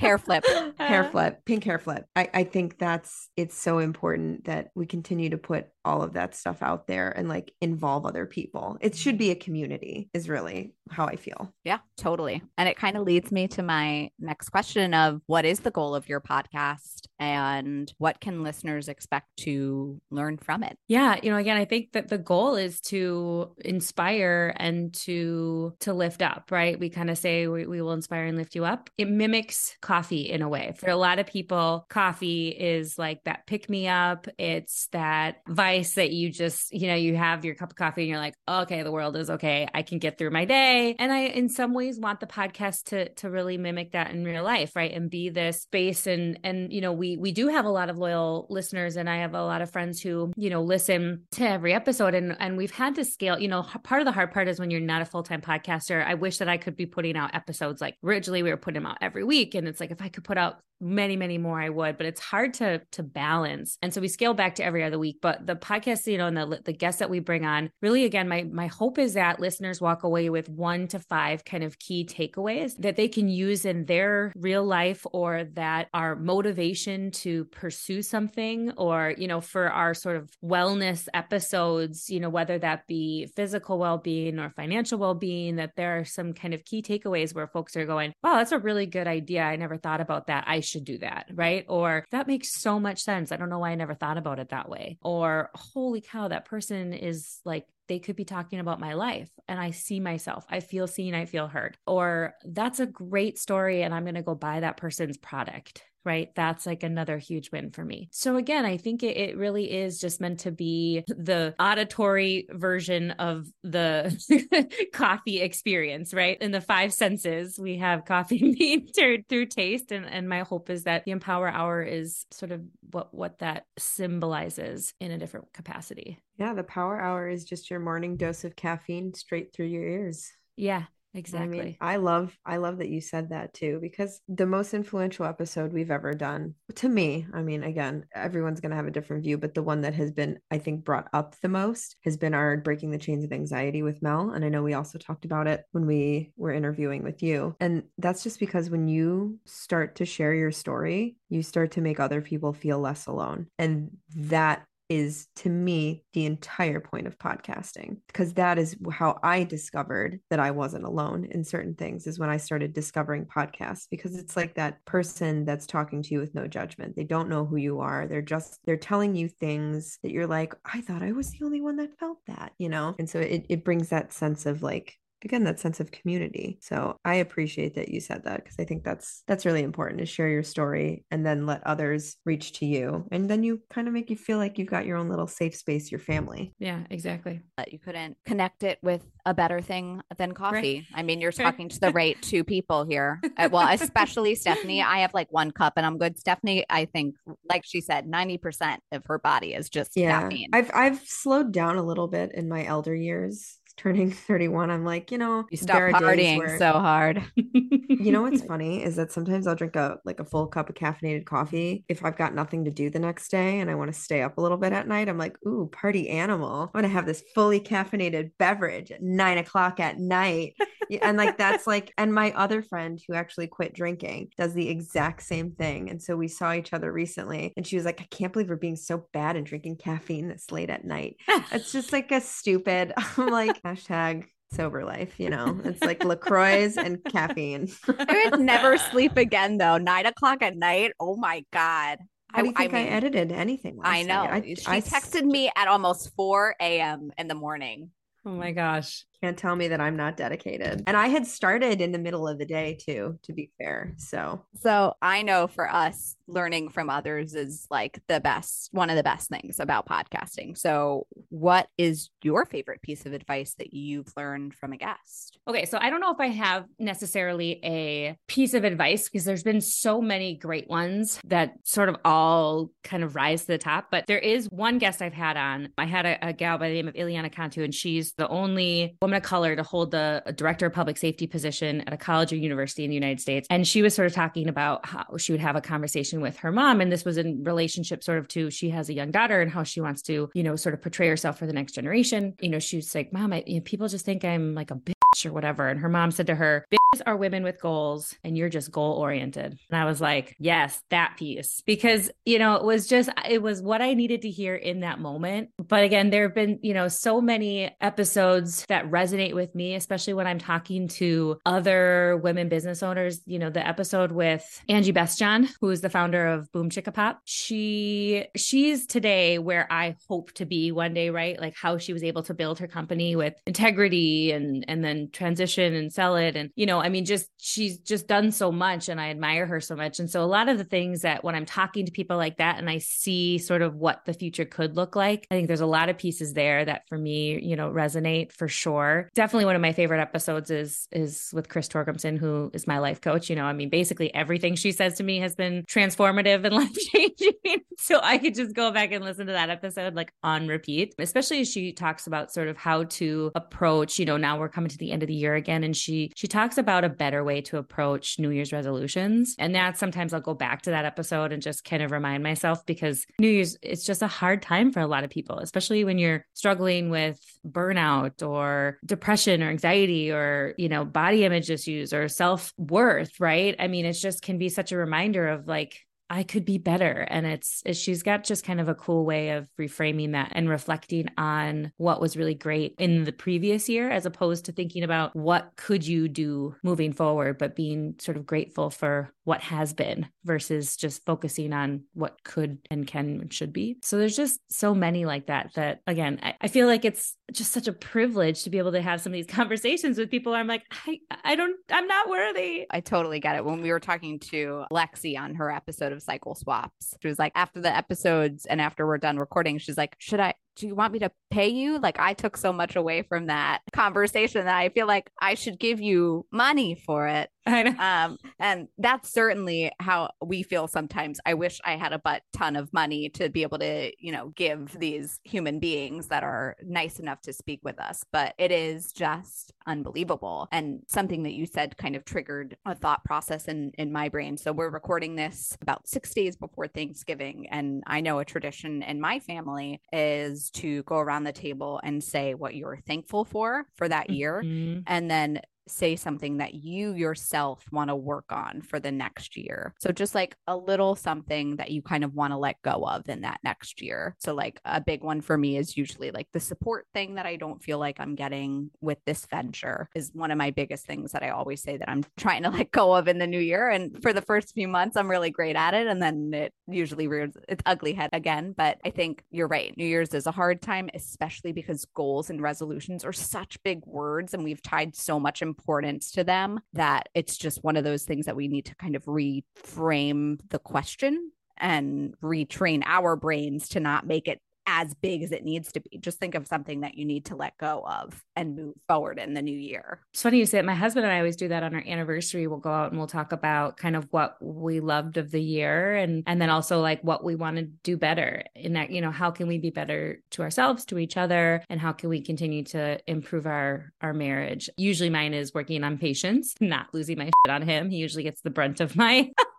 Hair 0.00 0.18
flip. 0.18 0.44
hair 0.78 1.02
uh-huh. 1.02 1.10
flip, 1.10 1.44
pink 1.44 1.64
hair 1.64 1.78
flip. 1.78 2.06
I, 2.16 2.28
I 2.32 2.44
think 2.44 2.78
that's 2.78 3.28
it's 3.36 3.56
so 3.56 3.78
important 3.78 4.44
that 4.44 4.68
we 4.74 4.86
continue 4.86 5.30
to 5.30 5.38
put 5.38 5.68
all 5.84 6.02
of 6.02 6.12
that 6.12 6.34
stuff 6.34 6.62
out 6.62 6.86
there 6.86 7.10
and 7.10 7.28
like 7.28 7.52
involve 7.60 8.04
other 8.04 8.26
people. 8.26 8.76
It 8.80 8.96
should 8.96 9.18
be 9.18 9.30
a 9.30 9.34
community, 9.34 10.10
is 10.12 10.28
really 10.28 10.74
how 10.90 11.06
I 11.06 11.16
feel. 11.16 11.52
Yeah, 11.64 11.78
totally. 11.96 12.42
And 12.58 12.68
it 12.68 12.76
kind 12.76 12.96
of 12.96 13.04
leads 13.04 13.30
me 13.30 13.48
to 13.48 13.62
my 13.62 14.10
next 14.18 14.50
question 14.50 14.92
of 14.92 15.20
what 15.26 15.44
is 15.44 15.60
the 15.60 15.70
goal 15.70 15.94
of 15.94 16.08
your 16.08 16.20
podcast 16.20 17.06
and 17.18 17.92
what 17.98 18.20
can 18.20 18.42
listeners 18.42 18.88
expect 18.88 19.28
to 19.38 20.00
learn 20.10 20.36
from 20.36 20.62
it? 20.62 20.76
Yeah, 20.88 21.18
you 21.22 21.30
know, 21.30 21.36
again, 21.36 21.56
I 21.56 21.64
think 21.64 21.92
that 21.92 22.08
the 22.08 22.18
goal 22.18 22.56
is 22.56 22.80
to 22.82 23.54
inspire 23.64 24.54
and 24.56 24.92
to 24.94 25.74
to 25.80 25.92
lift 25.92 26.22
up, 26.22 26.48
right? 26.50 26.78
We 26.78 26.90
kind 26.90 27.10
of 27.10 27.18
say 27.18 27.46
we, 27.46 27.66
we 27.66 27.80
will 27.80 27.92
inspire 27.92 28.24
and 28.24 28.36
lift 28.36 28.54
you 28.54 28.64
up. 28.64 28.90
It 28.98 29.08
mimics 29.08 29.76
coffee 29.90 30.30
in 30.30 30.40
a 30.40 30.48
way. 30.48 30.72
For 30.78 30.88
a 30.88 30.94
lot 30.94 31.18
of 31.18 31.26
people, 31.26 31.84
coffee 31.88 32.50
is 32.50 32.96
like 32.96 33.24
that 33.24 33.48
pick 33.48 33.68
me 33.68 33.88
up. 33.88 34.28
It's 34.38 34.86
that 34.92 35.42
vice 35.48 35.94
that 35.94 36.12
you 36.12 36.30
just, 36.30 36.72
you 36.72 36.86
know, 36.86 36.94
you 36.94 37.16
have 37.16 37.44
your 37.44 37.56
cup 37.56 37.70
of 37.70 37.76
coffee 37.76 38.02
and 38.02 38.08
you're 38.08 38.18
like, 38.18 38.34
okay, 38.48 38.84
the 38.84 38.92
world 38.92 39.16
is 39.16 39.30
okay. 39.30 39.66
I 39.74 39.82
can 39.82 39.98
get 39.98 40.16
through 40.16 40.30
my 40.30 40.44
day. 40.44 40.94
And 40.96 41.10
I 41.10 41.22
in 41.22 41.48
some 41.48 41.74
ways 41.74 41.98
want 41.98 42.20
the 42.20 42.28
podcast 42.28 42.84
to 42.90 43.08
to 43.14 43.30
really 43.30 43.58
mimic 43.58 43.90
that 43.90 44.12
in 44.12 44.24
real 44.24 44.44
life, 44.44 44.76
right? 44.76 44.92
And 44.92 45.10
be 45.10 45.28
this 45.28 45.62
space 45.62 46.06
and 46.06 46.38
and 46.44 46.72
you 46.72 46.80
know, 46.80 46.92
we 46.92 47.16
we 47.16 47.32
do 47.32 47.48
have 47.48 47.64
a 47.64 47.70
lot 47.70 47.90
of 47.90 47.98
loyal 47.98 48.46
listeners 48.48 48.94
and 48.94 49.10
I 49.10 49.16
have 49.16 49.34
a 49.34 49.42
lot 49.42 49.60
of 49.60 49.72
friends 49.72 50.00
who, 50.00 50.32
you 50.36 50.50
know, 50.50 50.62
listen 50.62 51.24
to 51.32 51.48
every 51.48 51.74
episode 51.74 52.14
and 52.14 52.36
and 52.38 52.56
we've 52.56 52.70
had 52.70 52.94
to 52.94 53.04
scale, 53.04 53.40
you 53.40 53.48
know, 53.48 53.66
part 53.82 54.02
of 54.02 54.06
the 54.06 54.12
hard 54.12 54.30
part 54.30 54.46
is 54.46 54.60
when 54.60 54.70
you're 54.70 54.80
not 54.80 55.02
a 55.02 55.04
full-time 55.04 55.40
podcaster. 55.40 56.06
I 56.06 56.14
wish 56.14 56.38
that 56.38 56.48
I 56.48 56.58
could 56.58 56.76
be 56.76 56.86
putting 56.86 57.16
out 57.16 57.34
episodes 57.34 57.80
like 57.80 57.96
originally 58.04 58.44
we 58.44 58.50
were 58.50 58.56
putting 58.56 58.80
them 58.80 58.88
out 58.88 58.98
every 59.00 59.24
week 59.24 59.56
and 59.56 59.66
it's 59.66 59.79
like 59.80 59.90
if 59.90 60.02
I 60.02 60.08
could 60.08 60.24
put 60.24 60.38
out 60.38 60.60
many 60.82 61.14
many 61.14 61.36
more 61.36 61.60
i 61.60 61.68
would 61.68 61.98
but 61.98 62.06
it's 62.06 62.20
hard 62.20 62.54
to 62.54 62.80
to 62.90 63.02
balance. 63.02 63.76
And 63.82 63.92
so 63.92 64.00
we 64.00 64.08
scale 64.08 64.32
back 64.32 64.54
to 64.54 64.64
every 64.64 64.82
other 64.82 64.98
week 64.98 65.18
but 65.20 65.46
the 65.46 65.54
podcast 65.54 66.06
you 66.06 66.16
know 66.16 66.26
and 66.26 66.36
the 66.36 66.60
the 66.64 66.72
guests 66.72 67.00
that 67.00 67.10
we 67.10 67.18
bring 67.18 67.44
on 67.44 67.70
really 67.82 68.04
again 68.04 68.28
my 68.28 68.44
my 68.44 68.66
hope 68.66 68.98
is 68.98 69.14
that 69.14 69.40
listeners 69.40 69.80
walk 69.80 70.04
away 70.04 70.30
with 70.30 70.48
one 70.48 70.88
to 70.88 70.98
five 70.98 71.44
kind 71.44 71.62
of 71.62 71.78
key 71.78 72.04
takeaways 72.06 72.74
that 72.78 72.96
they 72.96 73.08
can 73.08 73.28
use 73.28 73.64
in 73.64 73.84
their 73.84 74.32
real 74.36 74.64
life 74.64 75.06
or 75.12 75.44
that 75.52 75.88
are 75.92 76.16
motivation 76.16 77.10
to 77.10 77.44
pursue 77.46 78.00
something 78.00 78.70
or 78.78 79.14
you 79.18 79.28
know 79.28 79.40
for 79.40 79.70
our 79.70 79.92
sort 79.92 80.16
of 80.16 80.30
wellness 80.42 81.08
episodes 81.12 82.08
you 82.08 82.20
know 82.20 82.30
whether 82.30 82.58
that 82.58 82.86
be 82.86 83.26
physical 83.36 83.78
well-being 83.78 84.38
or 84.38 84.48
financial 84.50 84.98
well-being 84.98 85.56
that 85.56 85.76
there 85.76 85.98
are 85.98 86.04
some 86.04 86.32
kind 86.32 86.54
of 86.54 86.64
key 86.64 86.80
takeaways 86.80 87.34
where 87.34 87.46
folks 87.48 87.76
are 87.76 87.86
going 87.86 88.14
wow 88.22 88.36
that's 88.36 88.52
a 88.52 88.58
really 88.58 88.86
good 88.86 89.06
idea. 89.06 89.42
I 89.42 89.56
never 89.56 89.69
thought 89.76 90.00
about 90.00 90.26
that 90.26 90.44
i 90.46 90.60
should 90.60 90.84
do 90.84 90.98
that, 90.98 91.26
right? 91.34 91.64
Or 91.68 92.04
that 92.10 92.26
makes 92.26 92.50
so 92.50 92.80
much 92.80 93.02
sense. 93.02 93.32
I 93.32 93.36
don't 93.36 93.50
know 93.50 93.58
why 93.58 93.70
I 93.70 93.74
never 93.74 93.94
thought 93.94 94.18
about 94.18 94.38
it 94.38 94.50
that 94.50 94.68
way. 94.68 94.98
Or 95.02 95.50
holy 95.54 96.00
cow, 96.00 96.28
that 96.28 96.44
person 96.44 96.92
is 96.92 97.40
like 97.44 97.66
they 97.88 97.98
could 97.98 98.16
be 98.16 98.24
talking 98.24 98.60
about 98.60 98.80
my 98.80 98.94
life 98.94 99.30
and 99.48 99.58
I 99.58 99.72
see 99.72 100.00
myself. 100.00 100.44
I 100.48 100.60
feel 100.60 100.86
seen, 100.86 101.14
I 101.14 101.24
feel 101.24 101.48
heard. 101.48 101.76
Or 101.86 102.34
that's 102.44 102.80
a 102.80 102.86
great 102.86 103.38
story 103.38 103.82
and 103.82 103.94
I'm 103.94 104.04
going 104.04 104.14
to 104.14 104.22
go 104.22 104.34
buy 104.34 104.60
that 104.60 104.76
person's 104.76 105.16
product 105.16 105.82
right? 106.04 106.34
That's 106.34 106.66
like 106.66 106.82
another 106.82 107.18
huge 107.18 107.50
win 107.52 107.70
for 107.70 107.84
me. 107.84 108.08
So 108.12 108.36
again, 108.36 108.64
I 108.64 108.76
think 108.76 109.02
it, 109.02 109.16
it 109.16 109.36
really 109.36 109.70
is 109.70 110.00
just 110.00 110.20
meant 110.20 110.40
to 110.40 110.50
be 110.50 111.04
the 111.08 111.54
auditory 111.58 112.46
version 112.50 113.12
of 113.12 113.46
the 113.62 114.88
coffee 114.92 115.40
experience, 115.40 116.14
right? 116.14 116.40
In 116.40 116.52
the 116.52 116.60
five 116.60 116.92
senses, 116.92 117.58
we 117.58 117.78
have 117.78 118.04
coffee 118.04 118.54
being 118.58 118.86
through, 118.86 119.24
through 119.28 119.46
taste. 119.46 119.92
And, 119.92 120.06
and 120.06 120.28
my 120.28 120.40
hope 120.40 120.70
is 120.70 120.84
that 120.84 121.04
the 121.04 121.10
Empower 121.10 121.48
Hour 121.48 121.82
is 121.82 122.26
sort 122.30 122.52
of 122.52 122.62
what, 122.90 123.12
what 123.14 123.38
that 123.40 123.66
symbolizes 123.78 124.94
in 125.00 125.10
a 125.10 125.18
different 125.18 125.52
capacity. 125.52 126.18
Yeah, 126.38 126.54
the 126.54 126.62
power 126.62 126.98
hour 126.98 127.28
is 127.28 127.44
just 127.44 127.70
your 127.70 127.80
morning 127.80 128.16
dose 128.16 128.44
of 128.44 128.56
caffeine 128.56 129.12
straight 129.12 129.52
through 129.52 129.66
your 129.66 129.82
ears. 129.82 130.32
Yeah, 130.56 130.84
Exactly. 131.12 131.60
I 131.60 131.62
mean, 131.64 131.76
I 131.80 131.96
love 131.96 132.38
I 132.46 132.58
love 132.58 132.78
that 132.78 132.88
you 132.88 133.00
said 133.00 133.30
that 133.30 133.52
too 133.52 133.78
because 133.80 134.20
the 134.28 134.46
most 134.46 134.74
influential 134.74 135.26
episode 135.26 135.72
we've 135.72 135.90
ever 135.90 136.14
done 136.14 136.54
to 136.76 136.88
me, 136.88 137.26
I 137.34 137.42
mean, 137.42 137.64
again, 137.64 138.04
everyone's 138.14 138.60
going 138.60 138.70
to 138.70 138.76
have 138.76 138.86
a 138.86 138.92
different 138.92 139.24
view, 139.24 139.36
but 139.36 139.54
the 139.54 139.62
one 139.62 139.80
that 139.80 139.94
has 139.94 140.12
been 140.12 140.38
I 140.52 140.58
think 140.58 140.84
brought 140.84 141.08
up 141.12 141.34
the 141.40 141.48
most 141.48 141.96
has 142.04 142.16
been 142.16 142.32
our 142.34 142.56
breaking 142.58 142.92
the 142.92 142.98
chains 142.98 143.24
of 143.24 143.32
anxiety 143.32 143.82
with 143.82 144.02
Mel, 144.02 144.30
and 144.30 144.44
I 144.44 144.48
know 144.48 144.62
we 144.62 144.74
also 144.74 144.98
talked 144.98 145.24
about 145.24 145.48
it 145.48 145.64
when 145.72 145.84
we 145.86 146.32
were 146.36 146.52
interviewing 146.52 147.02
with 147.02 147.22
you. 147.22 147.56
And 147.58 147.84
that's 147.98 148.22
just 148.22 148.38
because 148.38 148.70
when 148.70 148.86
you 148.86 149.38
start 149.46 149.96
to 149.96 150.04
share 150.06 150.34
your 150.34 150.52
story, 150.52 151.16
you 151.28 151.42
start 151.42 151.72
to 151.72 151.80
make 151.80 151.98
other 151.98 152.20
people 152.20 152.52
feel 152.52 152.78
less 152.78 153.06
alone. 153.06 153.48
And 153.58 153.90
that 154.16 154.64
is 154.90 155.28
to 155.36 155.48
me 155.48 156.04
the 156.12 156.26
entire 156.26 156.80
point 156.80 157.06
of 157.06 157.16
podcasting 157.16 157.96
because 158.08 158.34
that 158.34 158.58
is 158.58 158.76
how 158.90 159.18
I 159.22 159.44
discovered 159.44 160.18
that 160.30 160.40
I 160.40 160.50
wasn't 160.50 160.84
alone 160.84 161.26
in 161.30 161.44
certain 161.44 161.76
things 161.76 162.08
is 162.08 162.18
when 162.18 162.28
I 162.28 162.36
started 162.36 162.72
discovering 162.72 163.24
podcasts 163.24 163.86
because 163.88 164.16
it's 164.16 164.36
like 164.36 164.56
that 164.56 164.84
person 164.86 165.44
that's 165.44 165.66
talking 165.66 166.02
to 166.02 166.14
you 166.14 166.18
with 166.18 166.34
no 166.34 166.48
judgment. 166.48 166.96
They 166.96 167.04
don't 167.04 167.28
know 167.28 167.44
who 167.46 167.56
you 167.56 167.78
are. 167.78 168.08
They're 168.08 168.20
just 168.20 168.58
they're 168.66 168.76
telling 168.76 169.14
you 169.14 169.28
things 169.28 169.98
that 170.02 170.10
you're 170.10 170.26
like, 170.26 170.54
I 170.64 170.80
thought 170.80 171.04
I 171.04 171.12
was 171.12 171.30
the 171.30 171.44
only 171.44 171.60
one 171.60 171.76
that 171.76 171.96
felt 171.98 172.18
that, 172.26 172.52
you 172.58 172.68
know? 172.68 172.96
And 172.98 173.08
so 173.08 173.20
it 173.20 173.46
it 173.48 173.64
brings 173.64 173.90
that 173.90 174.12
sense 174.12 174.44
of 174.44 174.64
like 174.64 174.98
again 175.24 175.44
that 175.44 175.60
sense 175.60 175.80
of 175.80 175.90
community. 175.90 176.58
So 176.60 176.96
i 177.04 177.16
appreciate 177.16 177.74
that 177.74 177.88
you 177.88 178.00
said 178.00 178.24
that 178.24 178.42
because 178.42 178.56
i 178.58 178.64
think 178.64 178.84
that's 178.84 179.22
that's 179.26 179.46
really 179.46 179.62
important 179.62 179.98
to 179.98 180.06
share 180.06 180.28
your 180.28 180.42
story 180.42 181.04
and 181.10 181.24
then 181.24 181.46
let 181.46 181.66
others 181.66 182.16
reach 182.24 182.52
to 182.58 182.66
you 182.66 183.06
and 183.10 183.28
then 183.28 183.42
you 183.42 183.60
kind 183.70 183.88
of 183.88 183.94
make 183.94 184.10
you 184.10 184.16
feel 184.16 184.38
like 184.38 184.58
you've 184.58 184.68
got 184.68 184.86
your 184.86 184.96
own 184.96 185.08
little 185.08 185.26
safe 185.26 185.54
space 185.54 185.90
your 185.90 186.00
family. 186.00 186.54
Yeah 186.58 186.80
exactly. 186.90 187.42
That 187.56 187.72
you 187.72 187.78
couldn't 187.78 188.16
connect 188.24 188.62
it 188.62 188.78
with 188.82 189.04
a 189.26 189.34
better 189.34 189.60
thing 189.60 190.00
than 190.16 190.32
coffee. 190.32 190.86
Right. 190.92 191.00
i 191.00 191.02
mean 191.02 191.20
you're 191.20 191.32
talking 191.32 191.68
to 191.68 191.80
the 191.80 191.90
right 191.92 192.20
two 192.22 192.44
people 192.44 192.84
here. 192.84 193.20
Uh, 193.36 193.48
well 193.50 193.68
especially 193.70 194.34
stephanie. 194.34 194.82
I 194.82 195.00
have 195.00 195.14
like 195.14 195.28
one 195.30 195.50
cup 195.50 195.74
and 195.76 195.86
i'm 195.86 195.98
good. 195.98 196.18
Stephanie 196.18 196.64
i 196.70 196.84
think 196.84 197.16
like 197.48 197.64
she 197.64 197.80
said 197.80 198.06
90% 198.06 198.78
of 198.92 199.04
her 199.06 199.18
body 199.18 199.54
is 199.54 199.68
just 199.68 199.92
yeah. 199.96 200.20
caffeine. 200.20 200.50
I've 200.52 200.70
i've 200.74 201.00
slowed 201.06 201.52
down 201.52 201.76
a 201.76 201.82
little 201.82 202.08
bit 202.08 202.32
in 202.34 202.48
my 202.48 202.64
elder 202.64 202.94
years 202.94 203.59
turning 203.80 204.10
31, 204.30 204.70
I'm 204.70 204.84
like, 204.84 205.10
you 205.10 205.18
know, 205.18 205.46
you 205.50 205.56
stop 205.56 205.78
partying 205.78 206.38
where, 206.38 206.58
so 206.58 206.72
hard. 206.72 207.22
you 207.34 208.12
know 208.12 208.22
what's 208.22 208.42
funny 208.46 208.84
is 208.84 208.96
that 208.96 209.10
sometimes 209.10 209.46
I'll 209.46 209.54
drink 209.54 209.76
a 209.76 209.98
like 210.04 210.20
a 210.20 210.24
full 210.24 210.46
cup 210.46 210.68
of 210.68 210.74
caffeinated 210.74 211.24
coffee 211.24 211.84
if 211.88 212.04
I've 212.04 212.16
got 212.16 212.34
nothing 212.34 212.64
to 212.66 212.70
do 212.70 212.90
the 212.90 212.98
next 212.98 213.30
day 213.30 213.60
and 213.60 213.70
I 213.70 213.74
want 213.74 213.92
to 213.92 213.98
stay 213.98 214.22
up 214.22 214.36
a 214.36 214.40
little 214.40 214.58
bit 214.58 214.72
at 214.72 214.86
night. 214.86 215.08
I'm 215.08 215.18
like, 215.18 215.36
ooh, 215.46 215.70
party 215.72 216.10
animal. 216.10 216.70
I'm 216.74 216.82
gonna 216.82 216.88
have 216.88 217.06
this 217.06 217.22
fully 217.34 217.60
caffeinated 217.60 218.32
beverage 218.38 218.92
at 218.92 219.02
nine 219.02 219.38
o'clock 219.38 219.80
at 219.80 219.98
night. 219.98 220.56
and 221.00 221.16
like 221.16 221.38
that's 221.38 221.66
like, 221.66 221.92
and 221.96 222.12
my 222.12 222.32
other 222.32 222.62
friend 222.62 223.00
who 223.06 223.14
actually 223.14 223.46
quit 223.46 223.72
drinking 223.72 224.30
does 224.36 224.52
the 224.52 224.68
exact 224.68 225.22
same 225.22 225.52
thing. 225.52 225.88
And 225.88 226.02
so 226.02 226.16
we 226.16 226.28
saw 226.28 226.52
each 226.52 226.74
other 226.74 226.92
recently 226.92 227.52
and 227.56 227.66
she 227.66 227.76
was 227.76 227.84
like, 227.86 228.00
I 228.00 228.08
can't 228.10 228.32
believe 228.32 228.50
we're 228.50 228.56
being 228.56 228.76
so 228.76 229.06
bad 229.12 229.36
and 229.36 229.46
drinking 229.46 229.76
caffeine 229.76 230.28
this 230.28 230.50
late 230.52 230.70
at 230.70 230.84
night. 230.84 231.16
it's 231.52 231.72
just 231.72 231.92
like 231.92 232.12
a 232.12 232.20
stupid, 232.20 232.92
I'm 233.16 233.28
like, 233.28 233.60
hashtag 233.74 234.24
sober 234.52 234.84
life, 234.84 235.18
you 235.18 235.30
know. 235.30 235.60
It's 235.64 235.82
like 235.82 236.04
LaCroix 236.04 236.72
and 236.76 237.02
caffeine. 237.12 237.70
I 237.88 238.28
would 238.30 238.40
never 238.40 238.76
sleep 238.78 239.16
again 239.16 239.58
though. 239.58 239.78
Nine 239.78 240.06
o'clock 240.06 240.42
at 240.42 240.56
night. 240.56 240.92
Oh 240.98 241.16
my 241.16 241.44
God. 241.52 241.98
How 242.32 242.42
do 242.42 242.48
you 242.48 242.54
think 242.54 242.74
I, 242.74 242.78
I, 242.78 242.82
mean, 242.84 242.92
I 242.92 242.96
edited 242.96 243.32
anything? 243.32 243.78
I 243.82 244.02
know. 244.04 244.22
I, 244.22 244.40
she 244.40 244.64
I, 244.66 244.80
texted 244.80 245.24
me 245.24 245.50
at 245.56 245.66
almost 245.66 246.14
4 246.14 246.54
a.m. 246.60 247.10
in 247.18 247.26
the 247.26 247.34
morning. 247.34 247.90
Oh 248.24 248.30
my 248.30 248.52
gosh 248.52 249.04
can't 249.22 249.36
tell 249.36 249.56
me 249.56 249.68
that 249.68 249.80
I'm 249.80 249.96
not 249.96 250.16
dedicated. 250.16 250.82
And 250.86 250.96
I 250.96 251.08
had 251.08 251.26
started 251.26 251.80
in 251.80 251.92
the 251.92 251.98
middle 251.98 252.26
of 252.26 252.38
the 252.38 252.46
day 252.46 252.78
too, 252.80 253.18
to 253.22 253.32
be 253.32 253.50
fair. 253.58 253.94
So, 253.98 254.42
so 254.60 254.94
I 255.02 255.22
know 255.22 255.46
for 255.46 255.70
us, 255.70 256.16
learning 256.26 256.68
from 256.68 256.88
others 256.88 257.34
is 257.34 257.66
like 257.70 258.00
the 258.06 258.20
best, 258.20 258.68
one 258.72 258.88
of 258.88 258.96
the 258.96 259.02
best 259.02 259.28
things 259.28 259.58
about 259.58 259.86
podcasting. 259.86 260.56
So, 260.56 261.06
what 261.28 261.68
is 261.76 262.10
your 262.22 262.46
favorite 262.46 262.82
piece 262.82 263.04
of 263.04 263.12
advice 263.12 263.54
that 263.58 263.74
you've 263.74 264.12
learned 264.16 264.54
from 264.54 264.72
a 264.72 264.76
guest? 264.76 265.38
Okay. 265.48 265.64
So, 265.64 265.78
I 265.80 265.90
don't 265.90 266.00
know 266.00 266.12
if 266.12 266.20
I 266.20 266.28
have 266.28 266.66
necessarily 266.78 267.60
a 267.64 268.16
piece 268.28 268.54
of 268.54 268.64
advice 268.64 269.08
because 269.08 269.24
there's 269.24 269.42
been 269.42 269.60
so 269.60 270.00
many 270.00 270.36
great 270.36 270.68
ones 270.68 271.20
that 271.26 271.54
sort 271.64 271.88
of 271.88 271.96
all 272.04 272.70
kind 272.84 273.02
of 273.02 273.16
rise 273.16 273.42
to 273.42 273.48
the 273.48 273.58
top. 273.58 273.88
But 273.90 274.06
there 274.06 274.18
is 274.18 274.46
one 274.50 274.78
guest 274.78 275.02
I've 275.02 275.12
had 275.12 275.36
on. 275.36 275.70
I 275.76 275.86
had 275.86 276.06
a, 276.06 276.28
a 276.28 276.32
gal 276.32 276.58
by 276.58 276.68
the 276.68 276.74
name 276.74 276.88
of 276.88 276.94
Ileana 276.94 277.32
Cantu, 277.32 277.62
and 277.62 277.74
she's 277.74 278.12
the 278.12 278.28
only 278.28 278.96
woman 279.02 279.09
of 279.14 279.22
color 279.22 279.56
to 279.56 279.62
hold 279.62 279.90
the 279.90 280.22
director 280.36 280.66
of 280.66 280.72
public 280.72 280.96
safety 280.96 281.26
position 281.26 281.82
at 281.82 281.92
a 281.92 281.96
college 281.96 282.32
or 282.32 282.36
university 282.36 282.84
in 282.84 282.90
the 282.90 282.94
United 282.94 283.20
States. 283.20 283.46
And 283.50 283.66
she 283.66 283.82
was 283.82 283.94
sort 283.94 284.06
of 284.06 284.12
talking 284.12 284.48
about 284.48 284.86
how 284.86 285.16
she 285.18 285.32
would 285.32 285.40
have 285.40 285.56
a 285.56 285.60
conversation 285.60 286.20
with 286.20 286.36
her 286.38 286.52
mom. 286.52 286.80
And 286.80 286.90
this 286.90 287.04
was 287.04 287.16
in 287.16 287.44
relationship 287.44 288.02
sort 288.02 288.18
of 288.18 288.28
to 288.28 288.50
she 288.50 288.70
has 288.70 288.88
a 288.88 288.94
young 288.94 289.10
daughter 289.10 289.40
and 289.40 289.50
how 289.50 289.62
she 289.62 289.80
wants 289.80 290.02
to, 290.02 290.30
you 290.34 290.42
know, 290.42 290.56
sort 290.56 290.74
of 290.74 290.82
portray 290.82 291.08
herself 291.08 291.38
for 291.38 291.46
the 291.46 291.52
next 291.52 291.72
generation. 291.72 292.34
You 292.40 292.50
know, 292.50 292.58
she 292.58 292.76
was 292.76 292.94
like, 292.94 293.12
Mom, 293.12 293.32
I, 293.32 293.44
you 293.46 293.56
know, 293.56 293.62
people 293.62 293.88
just 293.88 294.04
think 294.04 294.24
I'm 294.24 294.54
like 294.54 294.70
a 294.70 294.80
or 295.24 295.32
whatever. 295.32 295.68
And 295.68 295.80
her 295.80 295.88
mom 295.88 296.12
said 296.12 296.28
to 296.28 296.34
her, 296.34 296.64
Bitches 296.70 297.02
are 297.04 297.16
women 297.16 297.42
with 297.42 297.60
goals 297.60 298.14
and 298.22 298.36
you're 298.36 298.48
just 298.48 298.70
goal 298.70 298.94
oriented. 298.94 299.58
And 299.70 299.80
I 299.80 299.84
was 299.84 300.00
like, 300.00 300.36
Yes, 300.38 300.80
that 300.90 301.16
piece. 301.18 301.62
Because, 301.66 302.10
you 302.24 302.38
know, 302.38 302.54
it 302.54 302.64
was 302.64 302.86
just, 302.86 303.10
it 303.28 303.42
was 303.42 303.60
what 303.60 303.82
I 303.82 303.94
needed 303.94 304.22
to 304.22 304.30
hear 304.30 304.54
in 304.54 304.80
that 304.80 305.00
moment. 305.00 305.50
But 305.58 305.82
again, 305.82 306.10
there 306.10 306.22
have 306.22 306.34
been, 306.34 306.60
you 306.62 306.74
know, 306.74 306.88
so 306.88 307.20
many 307.20 307.74
episodes 307.80 308.64
that 308.68 308.88
resonate 308.90 309.34
with 309.34 309.54
me, 309.54 309.74
especially 309.74 310.14
when 310.14 310.26
I'm 310.26 310.38
talking 310.38 310.88
to 310.88 311.38
other 311.44 312.18
women 312.22 312.48
business 312.48 312.82
owners. 312.82 313.20
You 313.26 313.40
know, 313.40 313.50
the 313.50 313.66
episode 313.66 314.12
with 314.12 314.62
Angie 314.68 314.92
Bastian, 314.92 315.48
who 315.60 315.70
is 315.70 315.80
the 315.80 315.90
founder 315.90 316.26
of 316.26 316.50
Boom 316.52 316.70
Chicka 316.70 316.94
Pop. 316.94 317.20
She, 317.24 318.26
she's 318.36 318.86
today 318.86 319.38
where 319.38 319.70
I 319.70 319.96
hope 320.08 320.32
to 320.34 320.46
be 320.46 320.70
one 320.70 320.94
day, 320.94 321.10
right? 321.10 321.38
Like 321.40 321.56
how 321.56 321.78
she 321.78 321.92
was 321.92 322.04
able 322.04 322.22
to 322.24 322.34
build 322.34 322.60
her 322.60 322.68
company 322.68 323.16
with 323.16 323.34
integrity 323.46 324.30
and, 324.32 324.64
and 324.68 324.84
then 324.84 324.99
transition 325.08 325.74
and 325.74 325.92
sell 325.92 326.16
it. 326.16 326.36
And, 326.36 326.50
you 326.56 326.66
know, 326.66 326.80
I 326.80 326.88
mean, 326.88 327.04
just 327.04 327.28
she's 327.38 327.78
just 327.78 328.06
done 328.06 328.32
so 328.32 328.52
much 328.52 328.88
and 328.88 329.00
I 329.00 329.10
admire 329.10 329.46
her 329.46 329.60
so 329.60 329.76
much. 329.76 329.98
And 329.98 330.10
so 330.10 330.22
a 330.22 330.26
lot 330.26 330.48
of 330.48 330.58
the 330.58 330.64
things 330.64 331.02
that 331.02 331.24
when 331.24 331.34
I'm 331.34 331.46
talking 331.46 331.86
to 331.86 331.92
people 331.92 332.16
like 332.16 332.38
that 332.38 332.58
and 332.58 332.68
I 332.68 332.78
see 332.78 333.38
sort 333.38 333.62
of 333.62 333.74
what 333.74 334.04
the 334.04 334.12
future 334.12 334.44
could 334.44 334.76
look 334.76 334.96
like, 334.96 335.26
I 335.30 335.34
think 335.34 335.48
there's 335.48 335.60
a 335.60 335.66
lot 335.66 335.88
of 335.88 335.98
pieces 335.98 336.34
there 336.34 336.64
that 336.64 336.82
for 336.88 336.98
me, 336.98 337.40
you 337.40 337.56
know, 337.56 337.70
resonate 337.70 338.32
for 338.32 338.48
sure. 338.48 339.08
Definitely 339.14 339.46
one 339.46 339.56
of 339.56 339.62
my 339.62 339.72
favorite 339.72 340.00
episodes 340.00 340.50
is 340.50 340.88
is 340.92 341.30
with 341.32 341.48
Chris 341.48 341.68
Torgumson, 341.68 342.18
who 342.18 342.50
is 342.52 342.66
my 342.66 342.78
life 342.78 343.00
coach. 343.00 343.30
You 343.30 343.36
know, 343.36 343.44
I 343.44 343.52
mean, 343.52 343.70
basically 343.70 344.12
everything 344.14 344.54
she 344.56 344.72
says 344.72 344.94
to 344.94 345.02
me 345.02 345.18
has 345.18 345.34
been 345.34 345.64
transformative 345.64 346.44
and 346.44 346.54
life 346.60 346.76
changing. 346.92 347.32
so 347.78 348.00
I 348.02 348.18
could 348.18 348.34
just 348.34 348.54
go 348.54 348.70
back 348.70 348.92
and 348.92 349.04
listen 349.04 349.26
to 349.26 349.32
that 349.32 349.50
episode 349.50 349.94
like 349.94 350.12
on 350.22 350.48
repeat, 350.48 350.94
especially 350.98 351.40
as 351.40 351.50
she 351.50 351.72
talks 351.72 352.06
about 352.06 352.32
sort 352.32 352.48
of 352.48 352.56
how 352.56 352.84
to 352.84 353.32
approach, 353.34 353.98
you 353.98 354.04
know, 354.04 354.16
now 354.16 354.38
we're 354.38 354.48
coming 354.48 354.68
to 354.70 354.78
the 354.78 354.89
end 354.92 355.02
of 355.02 355.08
the 355.08 355.14
year 355.14 355.34
again 355.34 355.64
and 355.64 355.76
she 355.76 356.12
she 356.14 356.26
talks 356.26 356.58
about 356.58 356.84
a 356.84 356.88
better 356.88 357.24
way 357.24 357.40
to 357.40 357.58
approach 357.58 358.18
new 358.18 358.30
year's 358.30 358.52
resolutions. 358.52 359.34
And 359.38 359.54
that 359.54 359.78
sometimes 359.78 360.12
i'll 360.12 360.20
go 360.20 360.34
back 360.34 360.62
to 360.62 360.70
that 360.70 360.84
episode 360.84 361.32
and 361.32 361.42
just 361.42 361.64
kind 361.64 361.82
of 361.82 361.90
remind 361.90 362.22
myself 362.22 362.64
because 362.66 363.06
new 363.18 363.28
year's 363.28 363.56
it's 363.62 363.84
just 363.84 364.02
a 364.02 364.06
hard 364.06 364.42
time 364.42 364.72
for 364.72 364.80
a 364.80 364.86
lot 364.86 365.04
of 365.04 365.10
people 365.10 365.38
especially 365.38 365.84
when 365.84 365.98
you're 365.98 366.24
struggling 366.34 366.90
with 366.90 367.18
burnout 367.46 368.26
or 368.26 368.78
depression 368.84 369.42
or 369.42 369.50
anxiety 369.50 370.10
or 370.10 370.54
you 370.58 370.68
know 370.68 370.84
body 370.84 371.24
image 371.24 371.50
issues 371.50 371.92
or 371.92 372.08
self-worth 372.08 373.20
right? 373.20 373.56
I 373.58 373.68
mean 373.68 373.86
it 373.86 373.92
just 373.94 374.22
can 374.22 374.38
be 374.38 374.48
such 374.48 374.72
a 374.72 374.76
reminder 374.76 375.28
of 375.28 375.46
like 375.46 375.80
I 376.10 376.24
could 376.24 376.44
be 376.44 376.58
better. 376.58 377.06
And 377.08 377.24
it's, 377.24 377.62
she's 377.72 378.02
got 378.02 378.24
just 378.24 378.44
kind 378.44 378.60
of 378.60 378.68
a 378.68 378.74
cool 378.74 379.04
way 379.04 379.30
of 379.30 379.48
reframing 379.58 380.12
that 380.12 380.32
and 380.34 380.48
reflecting 380.48 381.08
on 381.16 381.72
what 381.76 382.00
was 382.00 382.16
really 382.16 382.34
great 382.34 382.74
in 382.78 383.04
the 383.04 383.12
previous 383.12 383.68
year, 383.68 383.88
as 383.88 384.06
opposed 384.06 384.46
to 384.46 384.52
thinking 384.52 384.82
about 384.82 385.14
what 385.14 385.52
could 385.56 385.86
you 385.86 386.08
do 386.08 386.56
moving 386.64 386.92
forward, 386.92 387.38
but 387.38 387.54
being 387.54 387.94
sort 388.00 388.16
of 388.16 388.26
grateful 388.26 388.70
for 388.70 389.12
what 389.22 389.40
has 389.42 389.72
been 389.72 390.08
versus 390.24 390.76
just 390.76 391.06
focusing 391.06 391.52
on 391.52 391.84
what 391.94 392.18
could 392.24 392.58
and 392.68 392.86
can 392.88 393.20
and 393.20 393.32
should 393.32 393.52
be. 393.52 393.78
So 393.82 393.96
there's 393.96 394.16
just 394.16 394.40
so 394.50 394.74
many 394.74 395.04
like 395.04 395.26
that, 395.26 395.52
that 395.54 395.80
again, 395.86 396.18
I, 396.22 396.34
I 396.40 396.48
feel 396.48 396.66
like 396.66 396.84
it's 396.84 397.14
just 397.30 397.52
such 397.52 397.68
a 397.68 397.72
privilege 397.72 398.42
to 398.42 398.50
be 398.50 398.58
able 398.58 398.72
to 398.72 398.82
have 398.82 399.00
some 399.00 399.12
of 399.12 399.14
these 399.14 399.26
conversations 399.36 399.98
with 399.98 400.10
people. 400.10 400.34
I'm 400.34 400.48
like, 400.48 400.64
I, 400.88 400.98
I 401.22 401.36
don't, 401.36 401.56
I'm 401.70 401.86
not 401.86 402.08
worthy. 402.08 402.66
I 402.68 402.80
totally 402.80 403.20
get 403.20 403.36
it. 403.36 403.44
When 403.44 403.62
we 403.62 403.70
were 403.70 403.78
talking 403.78 404.18
to 404.30 404.64
Lexi 404.72 405.16
on 405.16 405.36
her 405.36 405.48
episode 405.48 405.92
of 405.92 405.99
cycle 406.00 406.34
swaps. 406.34 406.94
She 407.00 407.08
was 407.08 407.18
like, 407.18 407.32
after 407.34 407.60
the 407.60 407.74
episodes 407.74 408.46
and 408.46 408.60
after 408.60 408.86
we're 408.86 408.98
done 408.98 409.18
recording, 409.18 409.58
she's 409.58 409.78
like, 409.78 409.96
should 409.98 410.20
I, 410.20 410.34
do 410.56 410.66
you 410.66 410.74
want 410.74 410.92
me 410.92 410.98
to 411.00 411.10
pay 411.30 411.48
you? 411.48 411.78
Like 411.78 411.98
I 411.98 412.12
took 412.12 412.36
so 412.36 412.52
much 412.52 412.76
away 412.76 413.02
from 413.02 413.26
that 413.26 413.60
conversation 413.72 414.44
that 414.44 414.56
I 414.56 414.68
feel 414.68 414.86
like 414.86 415.10
I 415.20 415.34
should 415.34 415.58
give 415.58 415.80
you 415.80 416.26
money 416.32 416.74
for 416.74 417.08
it. 417.08 417.30
Um, 417.80 418.18
and 418.38 418.68
that's 418.78 419.12
certainly 419.12 419.72
how 419.80 420.10
we 420.22 420.42
feel 420.42 420.68
sometimes. 420.68 421.18
I 421.24 421.34
wish 421.34 421.60
I 421.64 421.76
had 421.76 421.92
a 421.92 421.98
butt 421.98 422.22
ton 422.36 422.54
of 422.54 422.72
money 422.72 423.08
to 423.10 423.28
be 423.28 423.42
able 423.42 423.58
to, 423.58 423.90
you 423.98 424.12
know, 424.12 424.28
give 424.36 424.78
these 424.78 425.18
human 425.24 425.58
beings 425.58 426.08
that 426.08 426.22
are 426.22 426.56
nice 426.62 426.98
enough 426.98 427.22
to 427.22 427.32
speak 427.32 427.60
with 427.64 427.80
us. 427.80 428.04
But 428.12 428.34
it 428.38 428.52
is 428.52 428.92
just 428.92 429.52
unbelievable. 429.66 430.48
And 430.52 430.82
something 430.86 431.22
that 431.24 431.32
you 431.32 431.46
said 431.46 431.76
kind 431.76 431.96
of 431.96 432.04
triggered 432.04 432.56
a 432.66 432.74
thought 432.74 433.04
process 433.04 433.46
in, 433.46 433.72
in 433.78 433.90
my 433.90 434.08
brain. 434.08 434.36
So 434.36 434.52
we're 434.52 434.70
recording 434.70 435.16
this 435.16 435.56
about 435.60 435.88
six 435.88 436.12
days 436.12 436.36
before 436.36 436.68
Thanksgiving. 436.68 437.46
And 437.50 437.82
I 437.86 438.00
know 438.00 438.18
a 438.18 438.24
tradition 438.24 438.82
in 438.82 439.00
my 439.00 439.18
family 439.18 439.80
is 439.92 440.39
to 440.50 440.82
go 440.84 440.96
around 440.96 441.24
the 441.24 441.32
table 441.32 441.80
and 441.82 442.02
say 442.02 442.34
what 442.34 442.54
you're 442.54 442.78
thankful 442.86 443.24
for 443.24 443.66
for 443.74 443.88
that 443.88 444.08
year. 444.08 444.42
Mm-hmm. 444.42 444.80
And 444.86 445.10
then 445.10 445.40
say 445.68 445.96
something 445.96 446.38
that 446.38 446.54
you 446.54 446.92
yourself 446.94 447.64
want 447.72 447.88
to 447.88 447.96
work 447.96 448.26
on 448.30 448.62
for 448.62 448.80
the 448.80 448.90
next 448.90 449.36
year. 449.36 449.74
So 449.78 449.92
just 449.92 450.14
like 450.14 450.36
a 450.46 450.56
little 450.56 450.96
something 450.96 451.56
that 451.56 451.70
you 451.70 451.82
kind 451.82 452.04
of 452.04 452.14
want 452.14 452.32
to 452.32 452.38
let 452.38 452.60
go 452.62 452.86
of 452.86 453.08
in 453.08 453.22
that 453.22 453.40
next 453.44 453.80
year. 453.80 454.16
So 454.18 454.34
like 454.34 454.60
a 454.64 454.80
big 454.80 455.02
one 455.02 455.20
for 455.20 455.36
me 455.36 455.56
is 455.56 455.76
usually 455.76 456.10
like 456.10 456.28
the 456.32 456.40
support 456.40 456.86
thing 456.94 457.14
that 457.14 457.26
I 457.26 457.36
don't 457.36 457.62
feel 457.62 457.78
like 457.78 458.00
I'm 458.00 458.14
getting 458.14 458.70
with 458.80 458.98
this 459.06 459.26
venture 459.26 459.88
is 459.94 460.10
one 460.14 460.30
of 460.30 460.38
my 460.38 460.50
biggest 460.50 460.86
things 460.86 461.12
that 461.12 461.22
I 461.22 461.30
always 461.30 461.62
say 461.62 461.76
that 461.76 461.88
I'm 461.88 462.04
trying 462.16 462.42
to 462.42 462.50
let 462.50 462.70
go 462.70 462.94
of 462.94 463.08
in 463.08 463.18
the 463.18 463.26
new 463.26 463.38
year. 463.38 463.68
And 463.68 464.02
for 464.02 464.12
the 464.12 464.22
first 464.22 464.54
few 464.54 464.68
months, 464.68 464.96
I'm 464.96 465.10
really 465.10 465.30
great 465.30 465.56
at 465.56 465.74
it. 465.74 465.86
And 465.86 466.02
then 466.02 466.32
it 466.34 466.52
usually 466.66 467.08
rears 467.08 467.32
its 467.48 467.62
ugly 467.66 467.92
head 467.92 468.10
again. 468.12 468.54
But 468.56 468.78
I 468.84 468.90
think 468.90 469.22
you're 469.30 469.48
right. 469.48 469.76
New 469.76 469.86
Year's 469.86 470.14
is 470.14 470.26
a 470.26 470.32
hard 470.32 470.62
time, 470.62 470.90
especially 470.94 471.52
because 471.52 471.86
goals 471.94 472.30
and 472.30 472.42
resolutions 472.42 473.04
are 473.04 473.12
such 473.12 473.62
big 473.62 473.84
words 473.86 474.34
and 474.34 474.44
we've 474.44 474.62
tied 474.62 474.96
so 474.96 475.20
much 475.20 475.42
importance 475.50 476.12
to 476.12 476.24
them 476.24 476.60
that 476.72 477.08
it's 477.14 477.36
just 477.36 477.64
one 477.64 477.76
of 477.76 477.84
those 477.84 478.04
things 478.04 478.26
that 478.26 478.36
we 478.36 478.48
need 478.48 478.66
to 478.66 478.74
kind 478.76 478.94
of 478.94 479.04
reframe 479.04 480.38
the 480.50 480.58
question 480.58 481.32
and 481.56 482.14
retrain 482.22 482.82
our 482.86 483.16
brains 483.16 483.68
to 483.70 483.80
not 483.80 484.06
make 484.06 484.28
it 484.28 484.40
as 484.70 484.94
big 484.94 485.22
as 485.24 485.32
it 485.32 485.44
needs 485.44 485.72
to 485.72 485.80
be. 485.80 485.98
Just 485.98 486.18
think 486.18 486.36
of 486.36 486.46
something 486.46 486.80
that 486.80 486.96
you 486.96 487.04
need 487.04 487.24
to 487.26 487.34
let 487.34 487.58
go 487.58 487.84
of 487.84 488.24
and 488.36 488.54
move 488.54 488.74
forward 488.86 489.18
in 489.18 489.34
the 489.34 489.42
new 489.42 489.56
year. 489.56 490.00
It's 490.12 490.22
funny 490.22 490.38
you 490.38 490.46
say 490.46 490.60
it. 490.60 490.64
My 490.64 490.76
husband 490.76 491.04
and 491.04 491.12
I 491.12 491.18
always 491.18 491.36
do 491.36 491.48
that 491.48 491.64
on 491.64 491.74
our 491.74 491.82
anniversary. 491.84 492.46
We'll 492.46 492.58
go 492.58 492.70
out 492.70 492.90
and 492.90 492.98
we'll 492.98 493.08
talk 493.08 493.32
about 493.32 493.76
kind 493.76 493.96
of 493.96 494.06
what 494.12 494.36
we 494.40 494.78
loved 494.78 495.16
of 495.16 495.32
the 495.32 495.42
year 495.42 495.96
and 495.96 496.22
and 496.26 496.40
then 496.40 496.50
also 496.50 496.80
like 496.80 497.02
what 497.02 497.24
we 497.24 497.34
want 497.34 497.56
to 497.56 497.62
do 497.62 497.96
better 497.96 498.44
in 498.54 498.74
that, 498.74 498.90
you 498.90 499.00
know, 499.00 499.10
how 499.10 499.32
can 499.32 499.48
we 499.48 499.58
be 499.58 499.70
better 499.70 500.22
to 500.30 500.42
ourselves, 500.42 500.84
to 500.86 500.98
each 500.98 501.16
other, 501.16 501.64
and 501.68 501.80
how 501.80 501.92
can 501.92 502.08
we 502.08 502.20
continue 502.20 502.62
to 502.64 502.98
improve 503.10 503.46
our 503.46 503.92
our 504.00 504.14
marriage. 504.14 504.70
Usually 504.76 505.10
mine 505.10 505.34
is 505.34 505.52
working 505.52 505.82
on 505.82 505.98
patience, 505.98 506.54
not 506.60 506.86
losing 506.92 507.18
my 507.18 507.24
shit 507.46 507.52
on 507.52 507.62
him. 507.62 507.90
He 507.90 507.96
usually 507.96 508.22
gets 508.22 508.40
the 508.42 508.50
brunt 508.50 508.80
of 508.80 508.94
my 508.94 509.32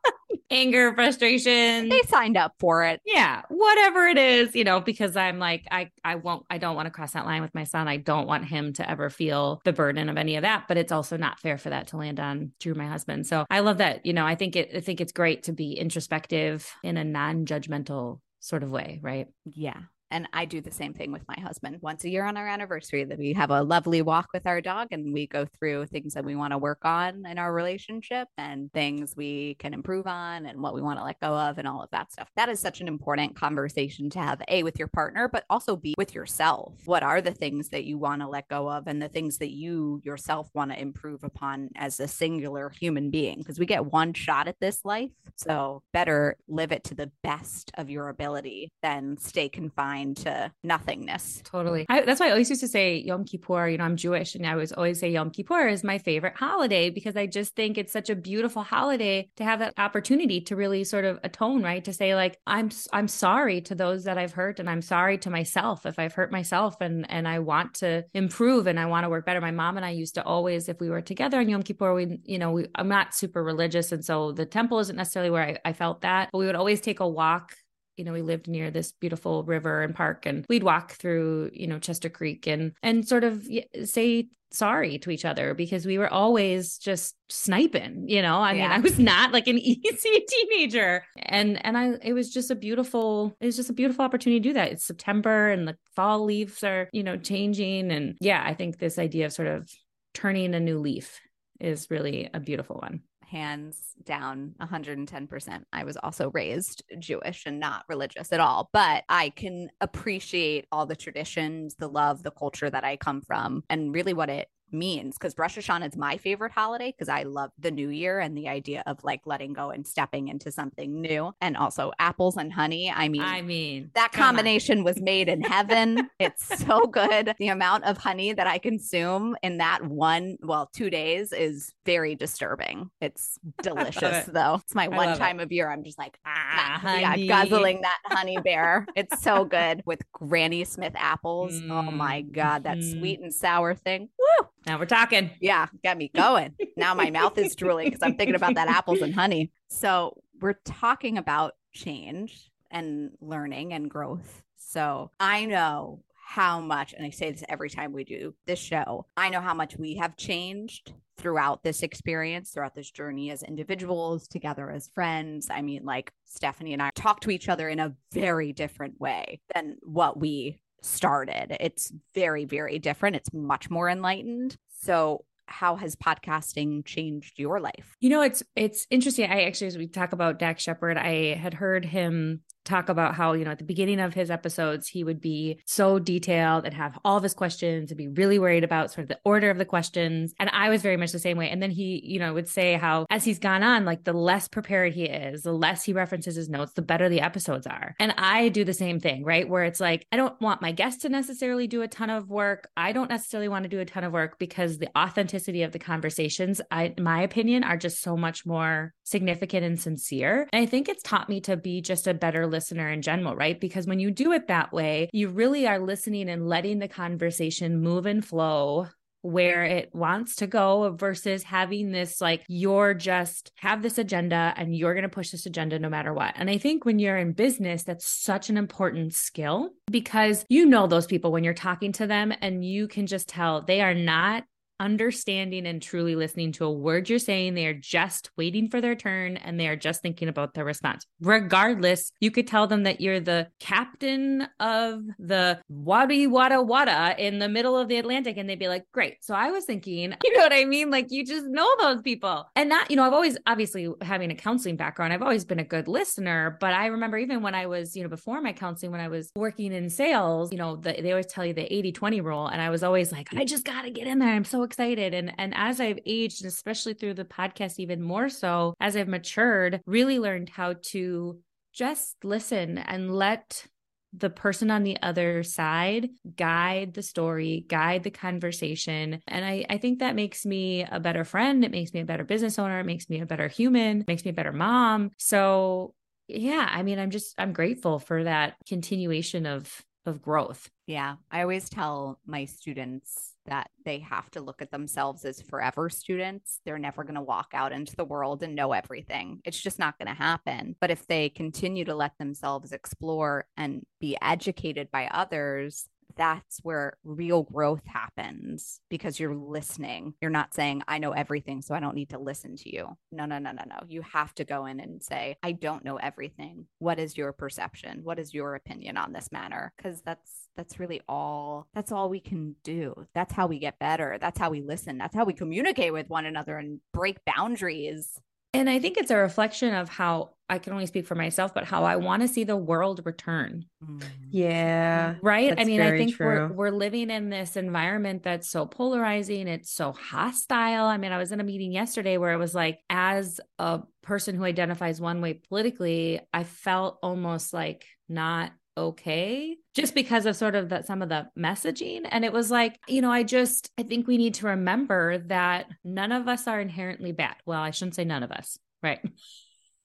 anger, 0.49 0.93
frustration. 0.93 1.89
They 1.89 2.01
signed 2.07 2.37
up 2.37 2.53
for 2.59 2.83
it. 2.83 3.01
Yeah, 3.05 3.41
whatever 3.49 4.07
it 4.07 4.17
is, 4.17 4.55
you 4.55 4.63
know, 4.63 4.79
because 4.79 5.15
I'm 5.15 5.39
like, 5.39 5.65
I, 5.71 5.89
I 6.03 6.15
won't, 6.15 6.45
I 6.49 6.57
don't 6.57 6.75
want 6.75 6.87
to 6.87 6.91
cross 6.91 7.11
that 7.13 7.25
line 7.25 7.41
with 7.41 7.55
my 7.55 7.63
son. 7.63 7.87
I 7.87 7.97
don't 7.97 8.27
want 8.27 8.45
him 8.45 8.73
to 8.73 8.89
ever 8.89 9.09
feel 9.09 9.61
the 9.65 9.73
burden 9.73 10.09
of 10.09 10.17
any 10.17 10.35
of 10.35 10.43
that. 10.43 10.65
But 10.67 10.77
it's 10.77 10.91
also 10.91 11.17
not 11.17 11.39
fair 11.39 11.57
for 11.57 11.69
that 11.69 11.87
to 11.87 11.97
land 11.97 12.19
on 12.19 12.51
Drew, 12.59 12.73
my 12.73 12.87
husband. 12.87 13.27
So 13.27 13.45
I 13.49 13.59
love 13.61 13.77
that. 13.77 14.05
You 14.05 14.13
know, 14.13 14.25
I 14.25 14.35
think 14.35 14.55
it, 14.55 14.71
I 14.75 14.79
think 14.79 15.01
it's 15.01 15.11
great 15.11 15.43
to 15.43 15.53
be 15.53 15.73
introspective 15.73 16.69
in 16.83 16.97
a 16.97 17.03
non-judgmental 17.03 18.19
sort 18.39 18.63
of 18.63 18.71
way, 18.71 18.99
right? 19.01 19.27
Yeah. 19.45 19.77
And 20.11 20.27
I 20.33 20.43
do 20.43 20.59
the 20.59 20.71
same 20.71 20.93
thing 20.93 21.11
with 21.11 21.23
my 21.27 21.39
husband. 21.39 21.77
Once 21.81 22.03
a 22.03 22.09
year 22.09 22.25
on 22.25 22.35
our 22.35 22.47
anniversary, 22.47 23.05
that 23.05 23.17
we 23.17 23.31
have 23.33 23.49
a 23.49 23.63
lovely 23.63 24.01
walk 24.01 24.27
with 24.33 24.45
our 24.45 24.59
dog 24.59 24.89
and 24.91 25.13
we 25.13 25.25
go 25.25 25.45
through 25.57 25.85
things 25.85 26.13
that 26.13 26.25
we 26.25 26.35
want 26.35 26.51
to 26.51 26.57
work 26.57 26.83
on 26.83 27.25
in 27.25 27.37
our 27.37 27.53
relationship 27.53 28.27
and 28.37 28.71
things 28.73 29.15
we 29.15 29.55
can 29.55 29.73
improve 29.73 30.07
on 30.07 30.45
and 30.45 30.61
what 30.61 30.75
we 30.75 30.81
want 30.81 30.99
to 30.99 31.03
let 31.05 31.19
go 31.21 31.33
of 31.33 31.57
and 31.57 31.67
all 31.67 31.81
of 31.81 31.89
that 31.91 32.11
stuff. 32.11 32.27
That 32.35 32.49
is 32.49 32.59
such 32.59 32.81
an 32.81 32.89
important 32.89 33.35
conversation 33.37 34.09
to 34.11 34.19
have, 34.19 34.41
A, 34.49 34.63
with 34.63 34.77
your 34.77 34.89
partner, 34.89 35.29
but 35.29 35.45
also 35.49 35.77
B, 35.77 35.95
with 35.97 36.13
yourself. 36.13 36.73
What 36.85 37.03
are 37.03 37.21
the 37.21 37.31
things 37.31 37.69
that 37.69 37.85
you 37.85 37.97
want 37.97 38.21
to 38.21 38.27
let 38.27 38.49
go 38.49 38.69
of 38.69 38.87
and 38.87 39.01
the 39.01 39.07
things 39.07 39.37
that 39.37 39.51
you 39.51 40.01
yourself 40.03 40.49
want 40.53 40.71
to 40.71 40.81
improve 40.81 41.23
upon 41.23 41.69
as 41.77 41.99
a 42.01 42.07
singular 42.07 42.69
human 42.69 43.11
being? 43.11 43.37
Because 43.37 43.59
we 43.59 43.65
get 43.65 43.85
one 43.85 44.13
shot 44.13 44.49
at 44.49 44.59
this 44.59 44.83
life. 44.83 45.11
So 45.37 45.83
better 45.93 46.35
live 46.49 46.73
it 46.73 46.83
to 46.85 46.95
the 46.95 47.11
best 47.23 47.71
of 47.75 47.89
your 47.89 48.09
ability 48.09 48.71
than 48.83 49.17
stay 49.17 49.47
confined 49.47 50.00
to 50.15 50.51
nothingness. 50.63 51.41
Totally. 51.45 51.85
I, 51.89 52.01
that's 52.01 52.19
why 52.19 52.27
I 52.27 52.31
always 52.31 52.49
used 52.49 52.61
to 52.61 52.67
say 52.67 52.97
Yom 52.97 53.25
Kippur. 53.25 53.67
You 53.67 53.77
know, 53.77 53.83
I'm 53.83 53.95
Jewish, 53.95 54.35
and 54.35 54.45
I 54.45 54.55
was 54.55 54.71
always 54.71 54.99
say 54.99 55.11
Yom 55.11 55.29
Kippur 55.29 55.67
is 55.67 55.83
my 55.83 55.97
favorite 55.97 56.35
holiday 56.35 56.89
because 56.89 57.15
I 57.15 57.27
just 57.27 57.55
think 57.55 57.77
it's 57.77 57.93
such 57.93 58.09
a 58.09 58.15
beautiful 58.15 58.63
holiday 58.63 59.29
to 59.37 59.43
have 59.43 59.59
that 59.59 59.73
opportunity 59.77 60.41
to 60.41 60.55
really 60.55 60.83
sort 60.83 61.05
of 61.05 61.19
atone, 61.23 61.63
right? 61.63 61.83
To 61.85 61.93
say 61.93 62.15
like 62.15 62.37
I'm 62.45 62.69
I'm 62.91 63.07
sorry 63.07 63.61
to 63.61 63.75
those 63.75 64.03
that 64.05 64.17
I've 64.17 64.33
hurt, 64.33 64.59
and 64.59 64.69
I'm 64.69 64.81
sorry 64.81 65.17
to 65.19 65.29
myself 65.29 65.85
if 65.85 65.99
I've 65.99 66.13
hurt 66.13 66.31
myself, 66.31 66.75
and 66.81 67.09
and 67.09 67.27
I 67.27 67.39
want 67.39 67.75
to 67.75 68.03
improve 68.13 68.67
and 68.67 68.79
I 68.79 68.85
want 68.87 69.05
to 69.05 69.09
work 69.09 69.25
better. 69.25 69.41
My 69.41 69.51
mom 69.51 69.77
and 69.77 69.85
I 69.85 69.91
used 69.91 70.15
to 70.15 70.23
always, 70.23 70.69
if 70.69 70.79
we 70.79 70.89
were 70.89 71.01
together 71.01 71.39
on 71.39 71.49
Yom 71.49 71.63
Kippur, 71.63 71.93
we 71.93 72.19
you 72.25 72.39
know 72.39 72.51
we, 72.51 72.67
I'm 72.75 72.87
not 72.87 73.13
super 73.13 73.43
religious, 73.43 73.91
and 73.91 74.03
so 74.03 74.31
the 74.31 74.45
temple 74.45 74.79
isn't 74.79 74.95
necessarily 74.95 75.31
where 75.31 75.43
I, 75.43 75.57
I 75.69 75.73
felt 75.73 76.01
that, 76.01 76.29
but 76.31 76.39
we 76.39 76.45
would 76.45 76.55
always 76.55 76.81
take 76.81 76.99
a 76.99 77.07
walk 77.07 77.53
you 77.97 78.03
know 78.03 78.13
we 78.13 78.21
lived 78.21 78.47
near 78.47 78.71
this 78.71 78.91
beautiful 78.93 79.43
river 79.43 79.81
and 79.81 79.95
park 79.95 80.25
and 80.25 80.45
we'd 80.49 80.63
walk 80.63 80.93
through 80.93 81.49
you 81.53 81.67
know 81.67 81.79
chester 81.79 82.09
creek 82.09 82.47
and 82.47 82.73
and 82.81 83.07
sort 83.07 83.23
of 83.23 83.47
say 83.83 84.27
sorry 84.53 84.97
to 84.99 85.09
each 85.09 85.23
other 85.23 85.53
because 85.53 85.85
we 85.85 85.97
were 85.97 86.11
always 86.11 86.77
just 86.77 87.15
sniping 87.29 88.05
you 88.07 88.21
know? 88.21 88.37
I 88.37 88.53
yeah. 88.53 88.63
mean 88.63 88.71
i 88.71 88.79
was 88.79 88.99
not 88.99 89.31
like 89.31 89.47
an 89.47 89.57
easy 89.59 90.25
teenager. 90.27 91.05
And 91.17 91.63
and 91.65 91.77
i 91.77 91.93
it 92.01 92.13
was 92.13 92.33
just 92.33 92.51
a 92.51 92.55
beautiful 92.55 93.35
it 93.39 93.45
was 93.45 93.55
just 93.55 93.69
a 93.69 93.73
beautiful 93.73 94.03
opportunity 94.03 94.39
to 94.39 94.49
do 94.49 94.53
that. 94.53 94.71
It's 94.71 94.85
september 94.85 95.49
and 95.49 95.67
the 95.67 95.77
fall 95.95 96.25
leaves 96.25 96.63
are 96.63 96.89
you 96.91 97.03
know 97.03 97.17
changing. 97.17 97.91
And 97.91 98.17
yeah 98.19 98.43
i 98.45 98.53
think 98.53 98.77
this 98.77 98.99
idea 98.99 99.27
of 99.27 99.33
sort 99.33 99.47
of 99.47 99.69
turning 100.13 100.53
a 100.53 100.59
new 100.59 100.79
leaf 100.79 101.19
is 101.59 101.87
really 101.89 102.29
a 102.33 102.39
beautiful 102.39 102.77
one 102.77 103.01
hands 103.31 103.95
down 104.03 104.53
110%. 104.61 105.63
I 105.71 105.83
was 105.85 105.97
also 105.97 106.29
raised 106.31 106.83
Jewish 106.99 107.45
and 107.45 107.59
not 107.59 107.85
religious 107.87 108.33
at 108.33 108.41
all, 108.41 108.69
but 108.73 109.05
I 109.07 109.29
can 109.29 109.69
appreciate 109.79 110.67
all 110.71 110.85
the 110.85 110.95
traditions, 110.95 111.75
the 111.75 111.87
love, 111.87 112.23
the 112.23 112.31
culture 112.31 112.69
that 112.69 112.83
I 112.83 112.97
come 112.97 113.21
from, 113.21 113.63
and 113.69 113.95
really 113.95 114.13
what 114.13 114.29
it 114.29 114.49
means 114.73 115.17
because 115.17 115.37
Rosh 115.37 115.57
Hashanah 115.57 115.89
is 115.89 115.97
my 115.97 116.17
favorite 116.17 116.51
holiday 116.51 116.91
because 116.91 117.09
I 117.09 117.23
love 117.23 117.51
the 117.59 117.71
new 117.71 117.89
year 117.89 118.19
and 118.19 118.37
the 118.37 118.47
idea 118.47 118.83
of 118.85 119.03
like 119.03 119.21
letting 119.25 119.53
go 119.53 119.69
and 119.69 119.85
stepping 119.85 120.27
into 120.27 120.51
something 120.51 121.01
new. 121.01 121.33
And 121.41 121.57
also 121.57 121.91
apples 121.99 122.37
and 122.37 122.51
honey. 122.51 122.91
I 122.91 123.09
mean, 123.09 123.21
I 123.21 123.41
mean, 123.41 123.91
that 123.95 124.11
combination 124.11 124.83
was 124.83 124.99
made 124.99 125.29
in 125.29 125.41
heaven. 125.41 126.09
it's 126.19 126.63
so 126.65 126.87
good. 126.87 127.33
The 127.37 127.47
amount 127.47 127.85
of 127.85 127.97
honey 127.97 128.33
that 128.33 128.47
I 128.47 128.57
consume 128.57 129.35
in 129.43 129.57
that 129.57 129.85
one, 129.85 130.37
well, 130.41 130.69
two 130.73 130.89
days 130.89 131.31
is 131.33 131.73
very 131.85 132.15
disturbing. 132.15 132.89
It's 132.99 133.39
delicious 133.61 134.27
it. 134.27 134.33
though. 134.33 134.61
It's 134.63 134.75
my 134.75 134.87
one 134.87 135.17
time 135.17 135.39
it. 135.39 135.43
of 135.43 135.51
year. 135.51 135.69
I'm 135.69 135.83
just 135.83 135.97
like, 135.97 136.17
ah, 136.25 136.97
yeah, 136.97 137.17
guzzling 137.17 137.81
that 137.81 137.99
honey 138.05 138.37
bear. 138.37 138.85
it's 138.95 139.21
so 139.21 139.45
good 139.45 139.81
with 139.85 140.01
Granny 140.11 140.63
Smith 140.63 140.93
apples. 140.95 141.53
Mm. 141.53 141.71
Oh 141.71 141.91
my 141.91 142.21
God, 142.21 142.63
that 142.63 142.77
mm. 142.77 142.99
sweet 142.99 143.19
and 143.19 143.33
sour 143.33 143.75
thing. 143.75 144.09
Woo! 144.17 144.47
Now 144.65 144.79
we're 144.79 144.85
talking. 144.85 145.31
Yeah, 145.39 145.67
got 145.83 145.97
me 145.97 146.11
going. 146.15 146.55
now 146.77 146.93
my 146.93 147.09
mouth 147.09 147.37
is 147.37 147.55
drooling 147.55 147.87
because 147.87 148.01
I'm 148.03 148.15
thinking 148.15 148.35
about 148.35 148.55
that 148.55 148.67
apples 148.67 149.01
and 149.01 149.13
honey. 149.13 149.51
So 149.69 150.21
we're 150.39 150.59
talking 150.65 151.17
about 151.17 151.53
change 151.71 152.51
and 152.69 153.11
learning 153.21 153.73
and 153.73 153.89
growth. 153.89 154.43
So 154.57 155.11
I 155.19 155.45
know 155.45 156.03
how 156.31 156.61
much, 156.61 156.93
and 156.93 157.05
I 157.05 157.09
say 157.09 157.31
this 157.31 157.43
every 157.49 157.69
time 157.69 157.91
we 157.91 158.03
do 158.03 158.33
this 158.45 158.59
show, 158.59 159.05
I 159.17 159.29
know 159.29 159.41
how 159.41 159.53
much 159.53 159.77
we 159.77 159.95
have 159.95 160.15
changed 160.15 160.93
throughout 161.17 161.63
this 161.63 161.83
experience, 161.83 162.51
throughout 162.51 162.73
this 162.73 162.89
journey 162.89 163.31
as 163.31 163.43
individuals, 163.43 164.27
together 164.27 164.71
as 164.71 164.89
friends. 164.95 165.49
I 165.51 165.61
mean, 165.61 165.83
like 165.83 166.11
Stephanie 166.25 166.73
and 166.73 166.81
I 166.81 166.91
talk 166.95 167.19
to 167.21 167.31
each 167.31 167.49
other 167.49 167.67
in 167.67 167.79
a 167.79 167.93
very 168.13 168.53
different 168.53 168.99
way 168.99 169.41
than 169.53 169.77
what 169.81 170.19
we 170.19 170.61
started. 170.81 171.55
It's 171.59 171.91
very, 172.13 172.45
very 172.45 172.79
different. 172.79 173.15
It's 173.15 173.33
much 173.33 173.69
more 173.69 173.89
enlightened. 173.89 174.57
So 174.69 175.25
how 175.45 175.75
has 175.75 175.95
podcasting 175.95 176.85
changed 176.85 177.37
your 177.37 177.59
life? 177.59 177.95
You 177.99 178.09
know, 178.09 178.21
it's 178.21 178.41
it's 178.55 178.87
interesting. 178.89 179.29
I 179.29 179.43
actually, 179.43 179.67
as 179.67 179.77
we 179.77 179.87
talk 179.87 180.13
about 180.13 180.39
Dax 180.39 180.63
Shepard, 180.63 180.97
I 180.97 181.35
had 181.35 181.53
heard 181.53 181.85
him 181.85 182.41
talk 182.65 182.89
about 182.89 183.15
how, 183.15 183.33
you 183.33 183.45
know, 183.45 183.51
at 183.51 183.57
the 183.57 183.63
beginning 183.63 183.99
of 183.99 184.13
his 184.13 184.29
episodes, 184.31 184.87
he 184.87 185.03
would 185.03 185.21
be 185.21 185.59
so 185.65 185.99
detailed 185.99 186.65
and 186.65 186.73
have 186.73 186.97
all 187.03 187.17
of 187.17 187.23
his 187.23 187.33
questions 187.33 187.91
and 187.91 187.97
be 187.97 188.07
really 188.07 188.39
worried 188.39 188.63
about 188.63 188.91
sort 188.91 189.03
of 189.03 189.09
the 189.09 189.19
order 189.25 189.49
of 189.49 189.57
the 189.57 189.65
questions. 189.65 190.33
And 190.39 190.49
I 190.53 190.69
was 190.69 190.81
very 190.81 190.97
much 190.97 191.11
the 191.11 191.19
same 191.19 191.37
way. 191.37 191.49
And 191.49 191.61
then 191.61 191.71
he, 191.71 192.01
you 192.03 192.19
know, 192.19 192.33
would 192.33 192.47
say 192.47 192.73
how 192.73 193.05
as 193.09 193.23
he's 193.23 193.39
gone 193.39 193.63
on, 193.63 193.85
like 193.85 194.03
the 194.03 194.13
less 194.13 194.47
prepared 194.47 194.93
he 194.93 195.05
is, 195.05 195.43
the 195.43 195.53
less 195.53 195.83
he 195.83 195.93
references 195.93 196.35
his 196.35 196.49
notes, 196.49 196.73
the 196.73 196.81
better 196.81 197.09
the 197.09 197.21
episodes 197.21 197.67
are. 197.67 197.95
And 197.99 198.13
I 198.17 198.49
do 198.49 198.63
the 198.63 198.73
same 198.73 198.99
thing, 198.99 199.23
right? 199.23 199.47
Where 199.47 199.63
it's 199.63 199.79
like, 199.79 200.05
I 200.11 200.17
don't 200.17 200.39
want 200.41 200.61
my 200.61 200.71
guests 200.71 201.01
to 201.03 201.09
necessarily 201.09 201.67
do 201.67 201.81
a 201.81 201.87
ton 201.87 202.09
of 202.09 202.29
work. 202.29 202.69
I 202.77 202.91
don't 202.91 203.09
necessarily 203.09 203.49
want 203.49 203.63
to 203.63 203.69
do 203.69 203.79
a 203.79 203.85
ton 203.85 204.03
of 204.03 204.13
work 204.13 204.37
because 204.39 204.77
the 204.77 204.89
authenticity 204.97 205.63
of 205.63 205.71
the 205.71 205.79
conversations, 205.79 206.61
I, 206.69 206.93
in 206.97 207.03
my 207.03 207.21
opinion, 207.21 207.63
are 207.63 207.77
just 207.77 208.01
so 208.01 208.15
much 208.15 208.45
more 208.45 208.93
significant 209.03 209.65
and 209.65 209.79
sincere. 209.79 210.47
And 210.53 210.61
I 210.61 210.65
think 210.65 210.87
it's 210.87 211.03
taught 211.03 211.29
me 211.29 211.41
to 211.41 211.57
be 211.57 211.81
just 211.81 212.07
a 212.07 212.13
better 212.13 212.47
listener 212.51 212.89
in 212.89 213.01
general, 213.01 213.35
right? 213.35 213.59
Because 213.59 213.87
when 213.87 213.99
you 213.99 214.11
do 214.11 214.31
it 214.33 214.47
that 214.47 214.71
way, 214.71 215.09
you 215.13 215.29
really 215.29 215.67
are 215.67 215.79
listening 215.79 216.29
and 216.29 216.47
letting 216.47 216.79
the 216.79 216.87
conversation 216.87 217.81
move 217.81 218.05
and 218.05 218.23
flow 218.23 218.87
where 219.21 219.63
it 219.63 219.93
wants 219.93 220.35
to 220.37 220.47
go 220.47 220.95
versus 220.97 221.43
having 221.43 221.91
this 221.91 222.19
like 222.19 222.43
you're 222.47 222.93
just 222.93 223.51
have 223.55 223.83
this 223.83 223.97
agenda 223.97 224.53
and 224.57 224.75
you're 224.75 224.93
going 224.93 225.03
to 225.03 225.09
push 225.09 225.29
this 225.29 225.45
agenda 225.45 225.77
no 225.77 225.89
matter 225.89 226.13
what. 226.13 226.33
And 226.35 226.49
I 226.49 226.57
think 226.57 226.85
when 226.85 226.97
you're 226.97 227.17
in 227.17 227.33
business 227.33 227.83
that's 227.83 228.07
such 228.07 228.49
an 228.49 228.57
important 228.57 229.13
skill 229.13 229.69
because 229.89 230.43
you 230.49 230.65
know 230.65 230.87
those 230.87 231.05
people 231.05 231.31
when 231.31 231.43
you're 231.43 231.53
talking 231.53 231.91
to 231.93 232.07
them 232.07 232.33
and 232.41 232.65
you 232.65 232.87
can 232.87 233.05
just 233.05 233.29
tell 233.29 233.61
they 233.61 233.81
are 233.81 233.93
not 233.93 234.43
understanding 234.81 235.67
and 235.67 235.79
truly 235.79 236.15
listening 236.15 236.51
to 236.53 236.65
a 236.65 236.71
word 236.71 237.07
you're 237.07 237.19
saying. 237.19 237.53
They 237.53 237.67
are 237.67 237.73
just 237.73 238.31
waiting 238.35 238.67
for 238.67 238.81
their 238.81 238.95
turn 238.95 239.37
and 239.37 239.59
they 239.59 239.67
are 239.67 239.75
just 239.75 240.01
thinking 240.01 240.27
about 240.27 240.55
their 240.55 240.65
response. 240.65 241.05
Regardless, 241.21 242.11
you 242.19 242.31
could 242.31 242.47
tell 242.47 242.65
them 242.65 242.83
that 242.83 242.99
you're 242.99 243.19
the 243.19 243.47
captain 243.59 244.47
of 244.59 245.03
the 245.19 245.59
Wadi 245.69 246.25
Wada 246.25 246.61
Wada 246.61 247.15
in 247.19 247.37
the 247.37 247.47
middle 247.47 247.77
of 247.77 247.87
the 247.87 247.97
Atlantic 247.97 248.37
and 248.37 248.49
they'd 248.49 248.57
be 248.57 248.67
like, 248.67 248.83
great. 248.91 249.17
So 249.21 249.35
I 249.35 249.51
was 249.51 249.65
thinking, 249.65 250.15
you 250.23 250.33
know 250.35 250.43
what 250.43 250.51
I 250.53 250.65
mean? 250.65 250.89
Like 250.89 251.11
you 251.11 251.23
just 251.23 251.45
know 251.45 251.69
those 251.79 252.01
people. 252.01 252.49
And 252.55 252.71
that, 252.71 252.87
you 252.89 252.95
know, 252.95 253.03
I've 253.03 253.13
always, 253.13 253.37
obviously 253.45 253.87
having 254.01 254.31
a 254.31 254.35
counseling 254.35 254.77
background, 254.77 255.13
I've 255.13 255.21
always 255.21 255.45
been 255.45 255.59
a 255.59 255.63
good 255.63 255.87
listener. 255.87 256.57
But 256.59 256.73
I 256.73 256.87
remember 256.87 257.19
even 257.19 257.43
when 257.43 257.53
I 257.53 257.67
was, 257.67 257.95
you 257.95 258.01
know, 258.01 258.09
before 258.09 258.41
my 258.41 258.51
counseling, 258.51 258.91
when 258.91 259.01
I 259.01 259.09
was 259.09 259.31
working 259.35 259.73
in 259.73 259.91
sales, 259.91 260.51
you 260.51 260.57
know, 260.57 260.75
the, 260.75 260.93
they 260.93 261.11
always 261.11 261.27
tell 261.27 261.45
you 261.45 261.53
the 261.53 261.71
80 261.71 261.91
20 261.91 262.21
rule. 262.21 262.47
And 262.47 262.59
I 262.59 262.71
was 262.71 262.81
always 262.81 263.11
like, 263.11 263.27
I 263.35 263.45
just 263.45 263.63
got 263.63 263.83
to 263.83 263.91
get 263.91 264.07
in 264.07 264.17
there. 264.17 264.29
I'm 264.29 264.43
so 264.43 264.63
excited. 264.71 265.13
And 265.13 265.33
and 265.37 265.53
as 265.55 265.81
I've 265.81 265.99
aged, 266.05 266.43
and 266.43 266.47
especially 266.51 266.93
through 266.93 267.15
the 267.15 267.25
podcast, 267.25 267.79
even 267.79 268.01
more 268.01 268.29
so 268.29 268.73
as 268.79 268.95
I've 268.95 269.07
matured, 269.07 269.81
really 269.85 270.17
learned 270.17 270.49
how 270.49 270.75
to 270.91 271.39
just 271.73 272.15
listen 272.23 272.77
and 272.77 273.13
let 273.13 273.65
the 274.13 274.29
person 274.29 274.71
on 274.71 274.83
the 274.83 274.97
other 275.01 275.43
side 275.43 276.09
guide 276.35 276.93
the 276.93 277.01
story, 277.01 277.65
guide 277.67 278.03
the 278.03 278.11
conversation. 278.11 279.19
And 279.27 279.45
I, 279.45 279.65
I 279.69 279.77
think 279.77 279.99
that 279.99 280.15
makes 280.15 280.45
me 280.45 280.83
a 280.83 280.99
better 280.99 281.23
friend. 281.23 281.63
It 281.63 281.71
makes 281.71 281.93
me 281.93 282.01
a 282.01 282.05
better 282.05 282.25
business 282.25 282.59
owner. 282.59 282.79
It 282.79 282.85
makes 282.85 283.09
me 283.09 283.21
a 283.21 283.25
better 283.25 283.47
human, 283.47 284.01
It 284.01 284.07
makes 284.07 284.25
me 284.25 284.31
a 284.31 284.33
better 284.33 284.51
mom. 284.51 285.11
So 285.17 285.93
yeah, 286.27 286.67
I 286.69 286.83
mean, 286.83 286.99
I'm 286.99 287.09
just, 287.09 287.35
I'm 287.37 287.53
grateful 287.53 287.99
for 287.99 288.23
that 288.23 288.55
continuation 288.67 289.45
of, 289.45 289.81
of 290.05 290.21
growth. 290.21 290.69
Yeah. 290.87 291.15
I 291.29 291.41
always 291.41 291.69
tell 291.69 292.19
my 292.25 292.45
students 292.45 293.30
that 293.45 293.69
they 293.85 293.99
have 293.99 294.29
to 294.31 294.41
look 294.41 294.61
at 294.61 294.71
themselves 294.71 295.25
as 295.25 295.41
forever 295.41 295.89
students. 295.89 296.59
They're 296.65 296.77
never 296.77 297.03
going 297.03 297.15
to 297.15 297.21
walk 297.21 297.51
out 297.53 297.71
into 297.71 297.95
the 297.95 298.05
world 298.05 298.43
and 298.43 298.55
know 298.55 298.71
everything. 298.71 299.41
It's 299.43 299.59
just 299.59 299.79
not 299.79 299.97
going 299.97 300.07
to 300.07 300.21
happen. 300.21 300.75
But 300.79 300.91
if 300.91 301.07
they 301.07 301.29
continue 301.29 301.85
to 301.85 301.95
let 301.95 302.17
themselves 302.17 302.71
explore 302.71 303.45
and 303.57 303.85
be 303.99 304.17
educated 304.21 304.89
by 304.91 305.07
others, 305.07 305.87
that's 306.17 306.59
where 306.63 306.97
real 307.03 307.43
growth 307.43 307.85
happens 307.85 308.79
because 308.89 309.19
you're 309.19 309.35
listening. 309.35 310.13
You're 310.21 310.31
not 310.31 310.53
saying, 310.53 310.83
I 310.87 310.97
know 310.97 311.11
everything, 311.11 311.61
so 311.61 311.75
I 311.75 311.79
don't 311.79 311.95
need 311.95 312.09
to 312.09 312.19
listen 312.19 312.55
to 312.57 312.75
you. 312.75 312.97
No, 313.11 313.25
no, 313.25 313.39
no, 313.39 313.51
no, 313.51 313.63
no. 313.67 313.79
You 313.87 314.01
have 314.01 314.33
to 314.35 314.45
go 314.45 314.65
in 314.65 314.79
and 314.79 315.01
say, 315.01 315.37
I 315.43 315.53
don't 315.53 315.85
know 315.85 315.97
everything. 315.97 316.65
What 316.79 316.99
is 316.99 317.17
your 317.17 317.33
perception? 317.33 318.01
What 318.03 318.19
is 318.19 318.33
your 318.33 318.55
opinion 318.55 318.97
on 318.97 319.13
this 319.13 319.31
matter? 319.31 319.73
Because 319.77 320.01
that's 320.01 320.49
that's 320.55 320.79
really 320.79 321.01
all 321.07 321.67
that's 321.73 321.91
all 321.91 322.09
we 322.09 322.19
can 322.19 322.55
do. 322.63 323.07
That's 323.15 323.33
how 323.33 323.47
we 323.47 323.59
get 323.59 323.79
better. 323.79 324.17
That's 324.19 324.39
how 324.39 324.49
we 324.49 324.61
listen. 324.61 324.97
That's 324.97 325.15
how 325.15 325.23
we 325.25 325.33
communicate 325.33 325.93
with 325.93 326.09
one 326.09 326.25
another 326.25 326.57
and 326.57 326.79
break 326.93 327.23
boundaries. 327.25 328.19
And 328.53 328.69
I 328.69 328.79
think 328.79 328.97
it's 328.97 329.11
a 329.11 329.17
reflection 329.17 329.73
of 329.73 329.87
how 329.87 330.31
I 330.49 330.59
can 330.59 330.73
only 330.73 330.85
speak 330.85 331.07
for 331.07 331.15
myself, 331.15 331.53
but 331.53 331.63
how 331.63 331.85
I 331.85 331.95
want 331.95 332.23
to 332.23 332.27
see 332.27 332.43
the 332.43 332.57
world 332.57 333.01
return. 333.05 333.65
Mm. 333.81 334.03
Yeah. 334.29 335.15
Right. 335.21 335.57
I 335.57 335.63
mean, 335.63 335.79
I 335.79 335.91
think 335.91 336.19
we're 336.19 336.49
we're 336.49 336.71
living 336.71 337.09
in 337.09 337.29
this 337.29 337.55
environment 337.55 338.23
that's 338.23 338.49
so 338.49 338.65
polarizing, 338.65 339.47
it's 339.47 339.71
so 339.71 339.93
hostile. 339.93 340.85
I 340.85 340.97
mean, 340.97 341.13
I 341.13 341.17
was 341.17 341.31
in 341.31 341.39
a 341.39 341.43
meeting 341.45 341.71
yesterday 341.71 342.17
where 342.17 342.33
it 342.33 342.37
was 342.37 342.53
like, 342.53 342.79
as 342.89 343.39
a 343.59 343.81
person 344.03 344.35
who 344.35 344.43
identifies 344.43 344.99
one 344.99 345.21
way 345.21 345.35
politically, 345.35 346.19
I 346.33 346.43
felt 346.43 346.99
almost 347.01 347.53
like 347.53 347.85
not 348.09 348.51
okay 348.77 349.57
just 349.75 349.93
because 349.93 350.25
of 350.25 350.35
sort 350.35 350.55
of 350.55 350.69
that 350.69 350.87
some 350.87 351.01
of 351.01 351.09
the 351.09 351.27
messaging 351.37 352.07
and 352.09 352.23
it 352.23 352.31
was 352.31 352.49
like 352.49 352.79
you 352.87 353.01
know 353.01 353.11
i 353.11 353.21
just 353.21 353.69
i 353.77 353.83
think 353.83 354.07
we 354.07 354.17
need 354.17 354.33
to 354.33 354.47
remember 354.47 355.17
that 355.17 355.65
none 355.83 356.11
of 356.11 356.27
us 356.27 356.47
are 356.47 356.61
inherently 356.61 357.11
bad 357.11 357.35
well 357.45 357.61
i 357.61 357.71
shouldn't 357.71 357.95
say 357.95 358.05
none 358.05 358.23
of 358.23 358.31
us 358.31 358.57
right 358.81 359.01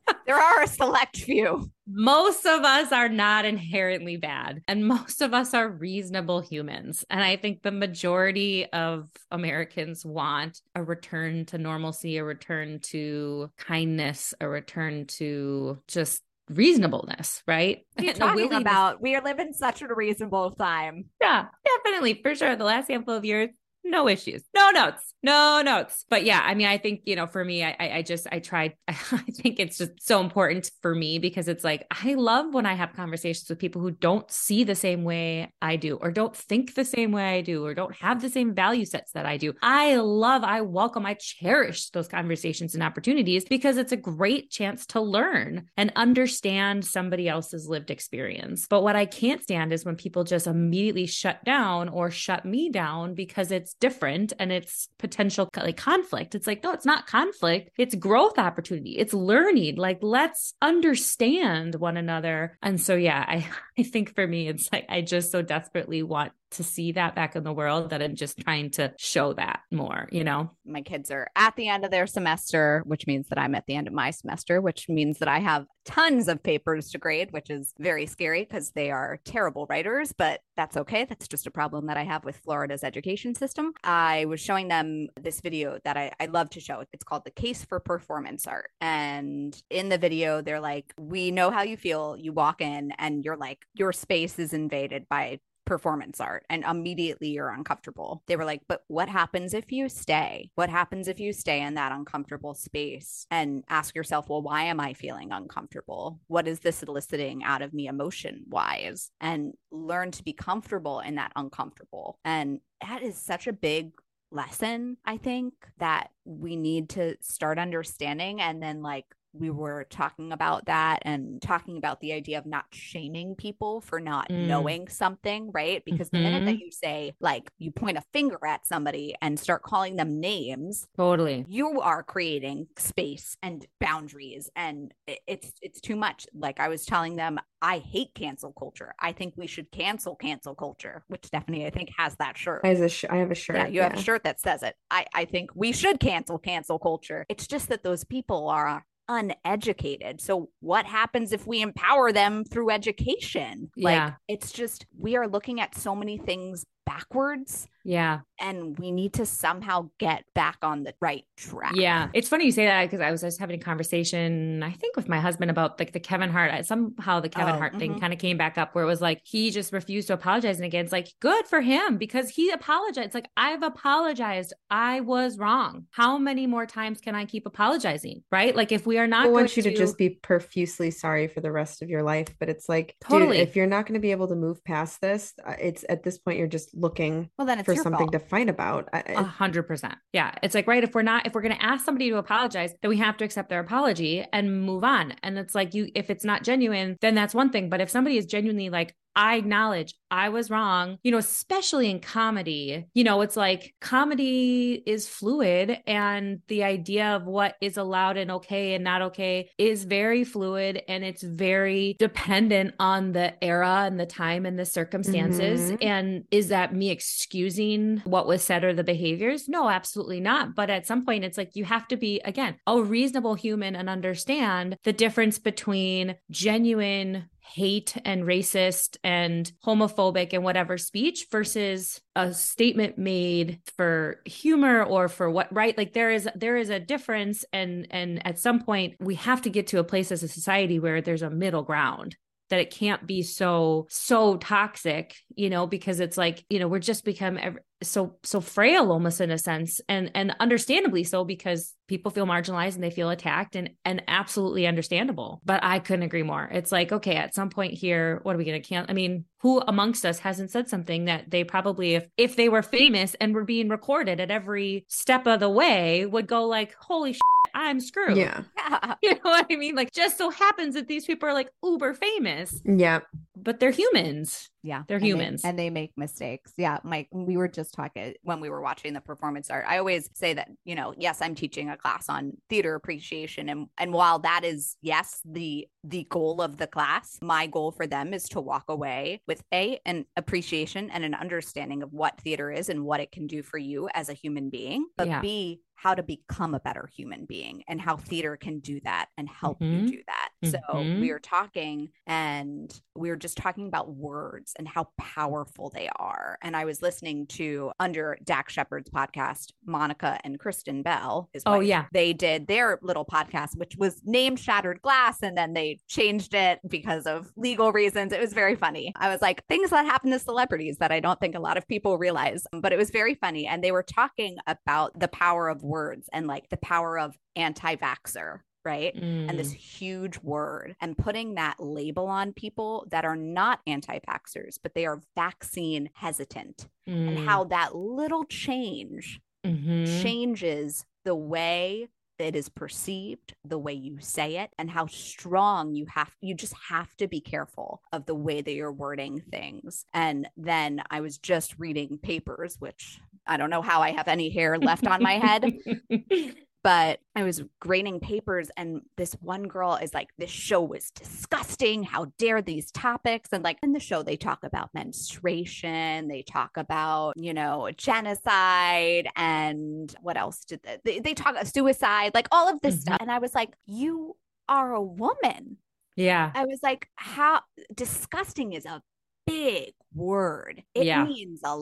there 0.27 0.37
are 0.37 0.63
a 0.63 0.67
select 0.67 1.17
few. 1.17 1.71
Most 1.89 2.47
of 2.47 2.65
us 2.65 2.93
are 2.93 3.09
not 3.09 3.45
inherently 3.45 4.17
bad, 4.17 4.63
and 4.67 4.87
most 4.87 5.23
of 5.23 5.35
us 5.35 5.55
are 5.55 5.69
reasonable 5.69 6.41
humans. 6.41 7.05
And 7.11 7.23
I 7.23 7.37
think 7.37 7.63
the 7.63 7.71
majority 7.71 8.67
of 8.73 9.09
Americans 9.31 10.05
want 10.05 10.61
a 10.75 10.83
return 10.83 11.47
to 11.47 11.59
normalcy, 11.59 12.17
a 12.17 12.25
return 12.25 12.81
to 12.85 13.51
kindness, 13.57 14.35
a 14.41 14.49
return 14.49 15.07
to 15.07 15.79
just 15.87 16.23
reasonableness, 16.49 17.43
right? 17.47 17.87
We're 17.99 18.13
talking 18.13 18.53
about 18.53 19.01
we 19.01 19.15
are 19.17 19.23
living 19.23 19.53
such 19.53 19.83
a 19.83 19.93
reasonable 19.93 20.53
time. 20.53 21.07
Yeah, 21.21 21.47
definitely, 21.85 22.21
for 22.23 22.35
sure. 22.35 22.57
The 22.57 22.65
last 22.65 22.89
handful 22.89 23.15
of 23.15 23.25
years, 23.25 23.51
no 23.91 24.09
issues, 24.09 24.43
no 24.55 24.71
notes, 24.71 25.15
no 25.23 25.63
notes. 25.65 26.05
But 26.09 26.25
yeah, 26.25 26.41
I 26.43 26.55
mean, 26.55 26.67
I 26.67 26.79
think, 26.79 27.03
you 27.05 27.17
know, 27.17 27.27
for 27.27 27.45
me, 27.45 27.65
I, 27.65 27.77
I 27.79 28.03
just, 28.03 28.27
I 28.31 28.41
tried, 28.41 28.75
I 28.89 28.95
think 28.95 29.61
it's 29.61 29.79
just 29.79 30.07
so 30.07 30.21
important 30.21 30.71
for 30.83 30.95
me 30.95 31.19
because 31.19 31.49
it's 31.49 31.65
like, 31.65 31.87
I 31.91 32.15
love 32.15 32.53
when 32.53 32.67
I 32.67 32.75
have 32.75 32.95
conversations 32.95 33.49
with 33.49 33.59
people 33.59 33.81
who 33.81 33.91
don't 33.91 34.31
see 34.31 34.65
the 34.65 34.75
same 34.75 35.05
way 35.05 35.53
I 35.63 35.77
do, 35.77 35.97
or 35.97 36.11
don't 36.11 36.37
think 36.37 36.75
the 36.75 36.85
same 36.85 37.13
way 37.13 37.37
I 37.37 37.41
do, 37.41 37.65
or 37.65 37.75
don't 37.75 37.95
have 37.97 38.21
the 38.21 38.31
same 38.31 38.55
value 38.55 38.85
sets 38.85 39.13
that 39.13 39.27
I 39.27 39.37
do. 39.37 39.55
I 39.63 39.97
love, 39.97 40.45
I 40.45 40.63
welcome, 40.63 41.07
I 41.07 41.15
cherish 41.15 41.91
those 41.91 42.09
conversations 42.09 42.75
and 42.75 42.83
opportunities 42.83 43.45
because 43.45 43.77
it's 43.77 43.93
a 43.93 43.97
great 43.97 44.51
chance 44.51 44.87
to 44.87 45.01
learn 45.01 45.67
and 45.77 45.93
understand 45.97 46.85
somebody 46.85 47.29
else's 47.29 47.69
lived 47.69 47.91
experience. 47.91 48.67
But 48.69 48.83
what 48.83 48.97
I 48.97 49.07
can't 49.07 49.43
stand 49.43 49.73
is 49.73 49.85
when 49.85 49.97
people 49.97 50.25
just 50.25 50.47
immediately 50.47 51.07
shut 51.07 51.45
down 51.45 51.89
or 51.89 52.11
shut 52.11 52.45
me 52.45 52.71
down 52.71 53.15
because 53.15 53.51
it's 53.51 53.76
different 53.81 54.33
and 54.39 54.53
it's 54.53 54.89
potential 54.99 55.49
like 55.57 55.77
conflict. 55.77 56.35
It's 56.35 56.47
like, 56.47 56.63
no, 56.63 56.73
it's 56.73 56.87
not 56.87 57.07
conflict. 57.07 57.71
It's 57.79 57.95
growth 57.95 58.39
opportunity. 58.39 58.99
It's 58.99 59.15
learning. 59.15 59.77
Like, 59.77 59.99
let's 60.03 60.55
understand 60.63 61.75
one 61.75 61.97
another. 61.97 62.59
And 62.63 62.81
so, 62.81 62.95
yeah, 62.95 63.25
I, 63.27 63.47
I 63.79 63.83
think 63.83 64.15
for 64.15 64.27
me, 64.27 64.49
it's 64.49 64.71
like, 64.73 64.87
I 64.89 65.03
just 65.03 65.31
so 65.31 65.43
desperately 65.43 66.03
want 66.03 66.33
to 66.57 66.65
see 66.65 66.93
that 66.93 67.15
back 67.15 67.37
in 67.37 67.45
the 67.45 67.53
world 67.53 67.91
that 67.91 68.03
I'm 68.03 68.15
just 68.15 68.39
trying 68.39 68.71
to 68.73 68.93
show 68.99 69.33
that 69.35 69.61
more, 69.71 70.09
you 70.11 70.25
know? 70.25 70.51
My 70.65 70.83
kids 70.83 71.11
are 71.11 71.29
at 71.37 71.57
the 71.57 71.69
end 71.69 71.85
of 71.85 71.91
their 71.91 72.07
semester, 72.07 72.83
which 72.87 73.07
means 73.07 73.29
that 73.29 73.39
I'm 73.39 73.55
at 73.55 73.65
the 73.67 73.75
end 73.75 73.87
of 73.87 73.95
my 73.95 74.11
semester, 74.11 74.61
which 74.61 74.89
means 74.89 75.19
that 75.19 75.29
I 75.29 75.39
have 75.39 75.67
tons 75.85 76.29
of 76.29 76.43
papers 76.43 76.91
to 76.91 76.99
grade, 76.99 77.33
which 77.33 77.49
is 77.49 77.73
very 77.79 78.07
scary 78.07 78.43
because 78.43 78.73
they 78.73 78.91
are 78.91 79.21
terrible 79.25 79.67
writers, 79.71 80.13
but 80.13 80.41
that's 80.57 80.77
okay. 80.77 81.05
That's 81.05 81.29
just 81.29 81.47
a 81.47 81.51
problem 81.51 81.87
that 81.87 81.97
I 81.97 82.03
have 82.03 82.25
with 82.25 82.37
Florida's 82.39 82.83
education 82.83 83.35
system. 83.35 83.73
I 83.85 84.25
was 84.25 84.41
showing 84.41 84.69
them 84.69 85.09
this 85.21 85.41
video 85.41 85.79
that 85.85 85.97
I, 85.97 86.13
I 86.19 86.27
love 86.27 86.51
to 86.51 86.61
show. 86.61 86.83
It's 86.93 87.05
called 87.05 87.25
The 87.25 87.31
Case 87.31 87.65
for 87.65 87.79
Performance 87.79 88.47
Art. 88.47 88.71
And 88.81 89.57
in 89.71 89.89
the 89.89 89.99
video, 89.99 90.43
they're 90.43 90.61
like, 90.61 90.93
We 90.99 91.31
know 91.31 91.51
how 91.51 91.63
you 91.63 91.77
feel. 91.77 92.17
You 92.19 92.33
walk 92.33 92.61
in 92.61 92.93
and 92.99 93.25
you're 93.25 93.37
like, 93.37 93.65
your 93.75 93.93
space 93.93 94.39
is 94.39 94.53
invaded 94.53 95.07
by 95.09 95.39
performance 95.67 96.21
art 96.21 96.47
and 96.49 96.65
immediately 96.65 97.29
you're 97.29 97.51
uncomfortable. 97.51 98.23
They 98.27 98.37
were 98.37 98.45
like, 98.45 98.63
but 98.69 98.83
what 98.89 99.09
happens 99.09 99.53
if 99.53 99.71
you 99.71 99.89
stay? 99.89 100.51
What 100.55 100.71
happens 100.71 101.09
if 101.09 101.21
you 101.21 101.33
stay 101.33 101.61
in 101.61 101.75
that 101.75 101.93
uncomfortable 101.93 102.55
space 102.55 103.27
and 103.31 103.65
ask 103.69 103.95
yourself, 103.95 104.31
well, 104.31 104.43
why 104.43 104.65
am 104.65 104.81
I 104.81 104.95
feeling 104.95 105.33
uncomfortable? 105.33 106.21
What 106.29 106.49
is 106.49 106.61
this 106.61 106.83
eliciting 106.83 107.45
out 107.45 107.61
of 107.61 107.75
me 107.75 107.87
emotion 107.87 108.45
wise? 108.49 109.11
And 109.21 109.53
learn 109.71 110.13
to 110.13 110.25
be 110.25 110.33
comfortable 110.33 111.01
in 111.01 111.17
that 111.17 111.33
uncomfortable. 111.37 112.19
And 112.25 112.61
that 112.81 113.03
is 113.03 113.19
such 113.19 113.47
a 113.47 113.53
big 113.53 113.91
lesson, 114.31 114.97
I 115.05 115.17
think, 115.17 115.55
that 115.79 116.11
we 116.25 116.57
need 116.57 116.91
to 116.91 117.17
start 117.21 117.59
understanding 117.59 118.41
and 118.41 118.63
then 118.63 118.83
like 118.83 119.07
we 119.39 119.51
were 119.51 119.87
talking 119.91 120.33
about 120.33 120.67
that 120.67 121.01
and 121.03 121.41
talking 121.41 121.77
about 121.77 122.01
the 122.01 122.13
idea 122.13 122.39
of 122.39 122.47
not 122.47 122.65
shaming 122.73 123.35
people 123.35 123.81
for 123.81 124.01
not 124.01 124.29
mm. 124.29 124.47
knowing 124.47 124.89
something, 124.89 125.51
right? 125.53 125.83
Because 125.85 126.09
mm-hmm. 126.09 126.17
the 126.17 126.23
minute 126.23 126.45
that 126.47 126.53
mm-hmm. 126.53 126.65
you 126.65 126.71
say, 126.71 127.15
like, 127.21 127.51
you 127.59 127.71
point 127.71 127.99
a 127.99 128.03
finger 128.13 128.39
at 128.47 128.67
somebody 128.67 129.15
and 129.21 129.39
start 129.39 129.63
calling 129.63 129.97
them 129.97 130.21
names, 130.21 130.87
totally, 130.97 131.45
you 131.49 131.81
are 131.81 132.03
creating 132.03 132.67
space 132.79 133.37
and 133.43 133.67
boundaries, 133.81 134.51
and 134.57 134.93
it's 135.27 135.53
it's 135.63 135.81
too 135.81 135.97
much. 135.97 136.27
Like 136.35 136.61
I 136.61 136.69
was 136.69 136.85
telling 136.85 137.17
them, 137.17 137.39
I 137.63 137.79
hate 137.79 138.15
cancel 138.15 138.53
culture. 138.53 138.95
I 139.01 139.13
think 139.13 139.35
we 139.37 139.47
should 139.47 139.71
cancel 139.71 140.17
cancel 140.17 140.55
culture, 140.55 141.05
which 141.09 141.27
Stephanie 141.27 141.67
I 141.67 141.71
think 141.71 141.91
has 141.97 142.17
that 142.17 142.37
shirt. 142.37 142.63
I 142.65 142.69
have 142.69 142.81
a, 142.81 142.89
sh- 142.89 143.05
I 143.09 143.17
have 143.17 143.31
a 143.31 143.35
shirt. 143.35 143.57
Yeah, 143.57 143.67
you 143.67 143.75
yeah. 143.75 143.89
have 143.89 143.99
a 143.99 144.03
shirt 144.03 144.25
that 144.25 144.41
says 144.41 144.63
it. 144.63 144.75
I 144.91 145.07
I 145.15 145.25
think 145.25 145.51
we 145.55 145.73
should 145.73 146.01
cancel 146.01 146.39
cancel 146.39 146.79
culture. 146.79 147.27
It's 147.29 147.47
just 147.47 147.69
that 147.69 147.83
those 147.83 148.05
people 148.05 148.49
are 148.49 148.85
uneducated. 149.09 150.21
So, 150.21 150.51
what 150.61 150.87
happens 150.87 151.33
if 151.33 151.47
we 151.47 151.61
empower 151.63 152.13
them 152.13 152.45
through 152.45 152.71
education? 152.71 153.71
Like, 153.77 153.95
yeah. 153.95 154.13
it's 154.29 154.53
just, 154.53 154.87
we 154.99 155.17
are 155.17 155.29
looking 155.29 155.61
at 155.61 155.75
so 155.75 155.95
many 155.95 156.19
things 156.19 156.65
backwards. 156.87 157.69
Yeah. 157.85 158.21
And 158.41 158.77
we 158.79 158.91
need 158.91 159.13
to 159.15 159.27
somehow 159.27 159.91
get 159.99 160.25
back 160.35 160.59
on 160.63 160.83
the 160.83 160.93
right 161.01 161.25
track. 161.37 161.77
Yeah. 161.77 162.09
It's 162.15 162.29
funny 162.29 162.45
you 162.45 162.53
say 162.53 162.67
that 162.67 162.85
because 162.85 163.01
I 163.01 163.13
was 163.13 163.21
just 163.21 163.39
having 163.39 163.61
a 163.61 163.63
conversation, 163.63 164.63
I 164.65 164.73
think 164.73 164.97
with 164.97 165.09
my 165.09 165.21
husband 165.21 165.53
about 165.53 165.79
like 165.79 165.93
the 165.93 166.01
Kevin 166.01 166.31
Hart. 166.31 166.67
Somehow 166.67 167.21
the 167.21 167.29
Kevin 167.29 167.55
oh, 167.55 167.59
Hart 167.59 167.73
mm-hmm. 167.73 167.79
thing 167.79 168.01
kind 168.01 168.13
of 168.13 168.19
came 168.19 168.37
back 168.37 168.59
up 168.59 168.75
where 168.75 168.83
it 168.83 168.89
was 168.89 169.01
like 169.01 169.21
he 169.23 169.53
just 169.53 169.73
refused 169.73 170.09
to 170.09 170.15
apologize. 170.15 170.57
And 170.57 170.65
again, 170.65 170.85
it's 170.85 170.93
like 170.93 171.13
good 171.21 171.47
for 171.47 171.61
him 171.61 171.97
because 171.97 172.29
he 172.29 172.51
apologized. 172.51 173.07
It's 173.07 173.15
like 173.15 173.31
I've 173.37 173.63
apologized. 173.63 174.53
I 174.69 175.01
was 175.01 175.39
wrong. 175.39 175.87
How 175.93 176.19
many 176.19 176.49
more 176.49 176.67
times 176.67 177.01
can 177.01 177.15
I 177.15 177.25
keep 177.25 177.47
apologizing? 177.47 178.25
Right. 178.33 178.55
Like 178.57 178.73
if 178.73 178.85
we 178.85 178.99
are 178.99 179.07
not 179.07 179.27
I 179.27 179.29
want 179.29 179.57
you 179.57 179.63
to... 179.63 179.71
to 179.71 179.77
just 179.77 179.97
be 179.97 180.11
profusely 180.11 180.91
sorry 180.91 181.29
for 181.29 181.41
the 181.41 181.53
rest 181.53 181.83
of 181.83 181.89
your 181.89 182.03
life. 182.03 182.35
But 182.41 182.49
it's 182.49 182.69
like, 182.69 182.97
totally. 183.01 183.39
Dude, 183.39 183.49
if 183.49 183.55
you're 183.55 183.67
not 183.67 183.87
going 183.87 183.95
to 183.95 184.01
be 184.01 184.11
able 184.11 184.27
to 184.29 184.35
move 184.35 184.65
past 184.65 185.01
this, 185.01 185.35
uh, 185.47 185.55
it's 185.61 185.85
at 185.89 186.03
this 186.03 186.19
point, 186.19 186.39
you're 186.39 186.49
just 186.49 186.76
looking 186.77 187.31
well 187.39 187.47
then 187.47 187.63
for 187.65 187.75
something 187.75 187.99
fault. 187.99 188.13
to 188.13 188.19
fight 188.19 188.49
about. 188.49 188.89
A 188.93 189.23
hundred 189.23 189.65
percent. 189.65 189.95
Yeah. 190.13 190.35
It's 190.43 190.55
like 190.55 190.67
right 190.67 190.85
if 190.85 190.95
we're 190.95 191.03
not 191.03 191.27
if 191.27 191.35
we're 191.35 191.43
going 191.43 191.57
to 191.57 191.65
ask 191.65 191.85
somebody 191.85 192.11
to 192.11 192.17
apologize 192.19 192.75
then 192.83 192.89
we 192.89 192.99
have 192.99 193.17
to 193.17 193.25
accept 193.25 193.49
their 193.49 193.61
apology 193.61 194.25
and 194.33 194.63
move 194.63 194.85
on. 194.85 195.15
And 195.23 195.39
it's 195.39 195.55
like 195.55 195.75
you 195.75 195.89
if 195.95 196.11
it's 196.11 196.25
not 196.25 196.45
genuine 196.45 196.97
then 197.01 197.15
that's 197.15 197.35
one 197.35 197.51
thing. 197.51 197.69
But 197.69 197.81
if 197.81 197.91
somebody 197.91 198.19
is 198.19 198.27
genuinely 198.27 198.71
like 198.71 198.95
I 199.17 199.37
acknowledge 199.37 199.95
I 200.11 200.29
was 200.29 200.51
wrong, 200.51 200.99
you 201.03 201.11
know, 201.11 201.19
especially 201.19 201.91
in 201.91 202.01
comedy. 202.01 202.87
You 202.95 203.03
know, 203.03 203.23
it's 203.23 203.37
like 203.37 203.75
comedy 203.81 204.83
is 204.87 205.09
fluid 205.09 205.79
and 205.87 206.41
the 206.49 206.63
idea 206.63 207.17
of 207.17 207.25
what 207.25 207.57
is 207.61 207.77
allowed 207.77 208.17
and 208.17 208.31
okay 208.31 208.75
and 208.75 208.85
not 208.85 209.03
okay 209.03 209.51
is 209.59 209.85
very 209.85 210.23
fluid 210.23 210.83
and 210.87 211.03
it's 211.05 211.23
very 211.23 211.97
dependent 211.99 212.75
on 212.79 213.13
the 213.13 213.43
era 213.43 213.85
and 213.87 213.99
the 213.99 214.07
time 214.07 214.47
and 214.47 214.59
the 214.59 214.67
circumstances. 214.67 215.73
Mm-hmm. 215.73 215.89
And 215.89 216.25
is 216.31 216.49
that 216.49 216.75
me 216.75 216.91
excusing 216.91 218.03
what 218.05 218.27
was 218.27 218.45
said 218.45 218.65
or 218.65 218.75
the 218.75 218.85
behaviors? 218.85 219.49
No, 219.49 219.69
absolutely 219.69 220.21
not. 220.21 220.55
But 220.55 220.71
at 220.71 220.87
some 220.87 221.05
point, 221.05 221.25
it's 221.25 221.39
like 221.39 221.57
you 221.57 221.65
have 221.65 221.89
to 221.89 221.97
be, 221.97 222.21
again, 222.25 222.57
a 222.67 222.81
reasonable 222.81 223.35
human 223.35 223.75
and 223.75 223.89
understand 223.89 224.77
the 224.85 224.93
difference 224.93 225.39
between 225.39 226.17
genuine 226.31 227.29
hate 227.47 227.97
and 228.05 228.25
racist 228.25 228.97
and 229.05 229.51
homophobic 229.65 230.33
and 230.33 230.43
whatever 230.43 230.77
speech 230.77 231.27
versus 231.31 232.01
a 232.15 232.35
statement 232.35 232.99
made 232.99 233.61
for 233.77 234.21
humor 234.25 234.83
or 234.83 235.09
for 235.09 235.31
what 235.31 235.53
right? 235.55 235.77
Like 235.77 235.93
there 235.93 236.11
is 236.11 236.29
there 236.35 236.57
is 236.57 236.71
a 236.71 236.81
difference 236.81 237.45
and 237.53 237.87
and 237.91 238.27
at 238.27 238.39
some 238.39 238.63
point 238.63 238.95
we 239.01 239.15
have 239.17 239.43
to 239.43 239.51
get 239.51 239.69
to 239.69 239.79
a 239.79 239.85
place 239.85 240.11
as 240.13 240.23
a 240.23 240.29
society 240.29 240.79
where 240.79 241.01
there's 241.01 241.23
a 241.23 241.31
middle 241.31 241.63
ground 241.63 242.17
that 242.49 242.61
it 242.61 242.71
can't 242.71 243.07
be 243.07 243.23
so 243.23 243.87
so 243.89 244.37
toxic 244.37 245.15
you 245.35 245.51
know 245.51 245.67
because 245.67 246.01
it's 246.01 246.17
like 246.17 246.45
you 246.49 246.59
know 246.59 246.69
we're 246.69 246.79
just 246.79 247.05
become 247.05 247.39
every, 247.41 247.61
so 247.83 248.17
so 248.23 248.41
frail 248.41 248.91
almost 248.91 249.21
in 249.21 249.31
a 249.31 249.39
sense 249.39 249.81
and 249.89 250.11
and 250.15 250.35
understandably 250.41 251.05
so 251.05 251.25
because 251.25 251.75
people 251.89 252.11
feel 252.11 252.27
marginalized 252.27 252.75
and 252.75 252.83
they 252.83 252.91
feel 252.91 253.11
attacked 253.11 253.55
and 253.55 253.71
and 253.85 254.03
absolutely 254.09 254.67
understandable. 254.67 255.43
But 255.45 255.63
i 255.63 255.79
couldn't 255.79 256.05
agree 256.05 256.23
more. 256.23 256.49
It's 256.51 256.73
like 256.73 256.91
okay 256.91 257.17
at 257.17 257.35
some 257.35 257.51
point 257.51 257.75
here 257.75 258.21
what 258.23 258.35
are 258.35 258.39
we 258.39 258.45
going 258.45 258.61
to 258.61 258.69
count 258.69 258.91
i 258.91 258.95
mean 258.95 259.25
who 259.41 259.61
amongst 259.61 260.07
us 260.07 260.19
hasn't 260.19 260.51
said 260.51 260.69
something 260.69 261.05
that 261.05 261.31
they 261.31 261.45
probably 261.45 261.95
if 261.95 262.09
if 262.17 262.37
they 262.37 262.49
were 262.49 262.63
famous 262.63 263.15
and 263.21 263.35
were 263.35 263.45
being 263.45 263.69
recorded 263.69 264.21
at 264.21 264.31
every 264.31 264.85
step 264.89 265.27
of 265.27 265.41
the 265.41 265.51
way 265.51 266.07
would 266.07 266.27
go 266.27 266.47
like 266.47 266.75
holy 266.81 267.13
shit, 267.13 267.23
I'm 267.57 267.81
screwed. 267.81 268.19
Yeah. 268.19 268.43
yeah. 268.59 268.95
You 269.03 269.15
know 269.15 269.21
what 269.23 269.47
I 269.51 269.57
mean? 269.57 269.75
Like, 269.75 269.93
just 269.93 270.19
so 270.19 270.31
happens 270.31 270.75
that 270.75 270.89
these 270.89 271.07
people 271.07 271.29
are 271.29 271.33
like 271.33 271.51
uber 271.65 271.95
famous. 271.95 272.61
Yeah. 272.65 273.01
But 273.35 273.61
they're 273.61 273.71
humans. 273.71 274.51
Yeah. 274.63 274.83
They're 274.89 274.99
and 274.99 275.07
humans. 275.07 275.43
They, 275.43 275.49
and 275.49 275.59
they 275.59 275.71
make 275.71 275.93
mistakes. 275.97 276.53
Yeah. 276.59 276.79
Mike, 276.85 277.09
we 277.13 277.37
were 277.37 277.49
just 277.49 277.73
talking 277.73 278.15
when 278.23 278.41
we 278.41 278.51
were 278.51 278.61
watching 278.61 278.93
the 278.93 279.01
performance 279.01 279.49
art. 279.49 279.65
I 279.67 279.79
always 279.79 280.11
say 280.15 280.35
that, 280.35 280.51
you 280.65 280.75
know, 280.75 280.95
yes, 280.99 281.23
I'm 281.23 281.35
teaching 281.35 281.71
a 281.71 281.77
class 281.77 282.09
on 282.09 282.33
theater 282.51 282.75
appreciation. 282.75 283.49
And 283.49 283.69
and 283.79 283.93
while 283.93 284.19
that 284.21 284.45
is, 284.45 284.77
yes, 284.83 285.21
the 285.25 285.67
the 285.83 286.07
goal 286.11 286.43
of 286.43 286.59
the 286.59 286.67
class, 286.67 287.19
my 287.23 287.47
goal 287.47 287.71
for 287.71 287.87
them 287.87 288.13
is 288.13 288.29
to 288.31 288.41
walk 288.41 288.65
away 288.69 289.23
with 289.27 289.43
a 289.55 289.79
an 289.87 290.05
appreciation 290.17 290.91
and 290.91 291.05
an 291.05 291.15
understanding 291.15 291.83
of 291.83 291.93
what 291.93 292.21
theater 292.21 292.51
is 292.51 292.69
and 292.69 292.85
what 292.85 293.01
it 293.01 293.13
can 293.13 293.27
do 293.27 293.43
for 293.43 293.59
you 293.59 293.89
as 293.95 294.09
a 294.09 294.15
human 294.15 294.51
being. 294.51 294.87
But 294.97 295.07
yeah. 295.07 295.21
B, 295.21 295.61
how 295.77 295.95
to 295.95 296.03
become 296.03 296.55
a 296.55 296.61
better 296.61 296.89
human 296.95 297.27
being 297.27 297.63
and 297.69 297.81
how 297.81 297.97
theater 297.97 298.37
can 298.37 298.59
do 298.59 298.81
that 298.81 299.09
and 299.17 299.29
help 299.29 299.61
mm-hmm. 299.61 299.85
you 299.85 299.91
do 299.99 300.03
that. 300.07 300.26
Mm-hmm. 300.45 300.57
So 300.73 301.01
we 301.01 301.13
were 301.13 301.19
talking 301.19 301.91
and 302.07 302.73
we 302.95 303.09
were 303.09 303.17
just 303.17 303.37
talking 303.37 303.67
about 303.67 303.95
words 303.95 304.53
and 304.59 304.69
how 304.69 304.89
powerful 304.99 305.71
they 305.75 305.89
are. 305.97 306.39
And 306.43 306.57
I 306.57 306.65
was 306.65 306.83
listening 306.83 307.27
to 307.29 307.73
under 307.81 308.19
Dax 308.25 308.53
Shepard's 308.53 308.91
podcast, 308.91 309.53
Monica 309.65 310.19
and 310.25 310.39
Kristen 310.39 310.83
Bell. 310.83 311.29
His 311.33 311.43
oh, 311.47 311.61
yeah. 311.61 311.87
They 311.93 312.13
did 312.13 312.47
their 312.47 312.79
little 312.83 313.05
podcast, 313.05 313.57
which 313.57 313.77
was 313.77 314.01
named 314.05 314.39
Shattered 314.39 314.83
Glass. 314.83 315.23
And 315.23 315.37
then 315.37 315.55
they 315.55 315.79
changed 315.89 316.35
it 316.35 316.61
because 316.69 317.07
of 317.07 317.33
legal 317.37 317.73
reasons. 317.73 318.13
It 318.13 318.21
was 318.21 318.33
very 318.33 318.57
funny. 318.57 318.93
I 318.97 319.09
was 319.09 319.23
like, 319.23 319.47
things 319.47 319.71
that 319.71 319.85
happen 319.85 320.11
to 320.11 320.19
celebrities 320.19 320.79
that 320.79 320.93
I 320.93 321.01
don't 321.01 321.21
think 321.21 321.35
a 321.35 321.41
lot 321.41 321.57
of 321.57 321.67
people 321.67 321.99
realize, 321.99 322.47
but 322.53 322.73
it 322.73 322.79
was 322.79 322.91
very 322.91 323.15
funny. 323.15 323.47
And 323.47 323.63
they 323.63 323.73
were 323.73 323.83
talking 323.83 324.37
about 324.47 324.99
the 324.99 325.09
power 325.09 325.49
of 325.49 325.63
words 325.63 326.09
and 326.13 326.27
like 326.27 326.49
the 326.51 326.57
power 326.57 326.99
of 326.99 327.17
anti 327.37 327.77
vaxxer 327.77 328.41
right? 328.67 328.95
Mm. 328.97 329.31
And 329.31 329.39
this 329.39 329.53
mm. 329.53 329.57
huge 329.57 330.19
word 330.19 330.75
and 330.81 330.99
putting 330.99 331.35
that 331.35 331.55
label 331.61 332.09
on 332.09 332.33
people 332.33 332.85
that 332.91 333.05
are 333.05 333.17
not 333.17 333.61
anti 333.67 334.01
vaxxers, 334.01 334.59
but 334.61 334.75
they 334.75 334.85
are 334.85 335.01
vaccine 335.15 335.89
hesitant, 335.95 336.67
mm. 336.87 337.09
and 337.09 337.19
how 337.27 337.45
that 337.45 337.77
little 337.77 338.25
change 338.25 339.21
mm-hmm. 339.45 340.03
changes 340.03 340.85
the 341.05 341.15
way 341.15 341.89
it 342.19 342.35
is 342.35 342.49
perceived 342.49 343.35
the 343.45 343.59
way 343.59 343.75
you 343.75 343.99
say 344.01 344.39
it 344.39 344.51
and 344.59 344.71
how 344.71 344.87
strong 344.87 345.75
you 345.75 345.87
have 345.87 346.11
you 346.23 346.35
just 346.35 346.55
have 346.69 346.97
to 346.97 347.07
be 347.07 347.21
careful 347.21 347.83
of 347.93 348.07
the 348.07 348.15
way 348.15 348.41
that 348.41 348.55
you're 348.55 348.73
wording 348.73 349.21
things 349.31 349.85
and 349.93 350.27
then 350.35 350.83
i 350.91 351.01
was 351.01 351.19
just 351.19 351.59
reading 351.59 351.99
papers 352.03 352.57
which 352.59 353.01
i 353.27 353.37
don't 353.37 353.51
know 353.51 353.61
how 353.61 353.83
i 353.83 353.91
have 353.91 354.09
any 354.09 354.31
hair 354.31 354.59
left 354.59 354.87
on 354.87 355.03
my 355.03 355.19
head 355.19 355.45
but 356.67 356.99
I 357.15 357.23
was 357.23 357.45
grading 357.61 358.01
papers, 358.01 358.51
and 358.57 358.81
this 358.97 359.13
one 359.21 359.45
girl 359.45 359.77
is 359.77 359.95
like, 359.95 360.09
This 360.19 360.33
show 360.33 360.61
was 360.61 360.91
disgusting. 360.91 361.85
How 361.85 362.07
dare 362.19 362.43
these 362.43 362.73
topics? 362.73 363.29
And 363.31 363.45
like 363.45 363.59
in 363.63 363.73
the 363.73 363.79
show, 363.79 364.03
they 364.03 364.17
talk 364.17 364.41
about 364.43 364.75
menstruation, 364.75 366.09
they 366.09 366.23
talk 366.23 366.57
about, 366.57 367.13
you 367.17 367.33
know, 367.33 367.71
genocide, 367.77 369.07
and 369.15 369.95
what 370.01 370.17
else 370.17 370.45
did 370.45 370.61
they, 370.65 370.79
they, 370.85 370.99
they 370.99 371.15
talk 371.15 371.35
about 371.35 371.47
suicide, 371.47 372.11
like 372.15 372.27
all 372.33 372.53
of 372.53 372.59
this 372.63 372.75
mm-hmm. 372.75 372.81
stuff. 372.81 372.99
And 373.01 373.13
I 373.13 373.21
was 373.21 373.33
like, 373.33 373.55
You 373.67 374.17
are 374.49 374.75
a 374.75 374.83
woman. 374.83 375.59
Yeah. 375.95 376.33
I 376.35 376.47
was 376.47 376.59
like, 376.65 376.89
How 376.97 377.43
disgusting 377.77 378.55
is 378.55 378.67
a 378.67 378.83
big 379.25 379.73
word. 379.95 380.65
It 380.75 380.87
yeah. 380.87 381.05
means 381.05 381.43
a 381.45 381.57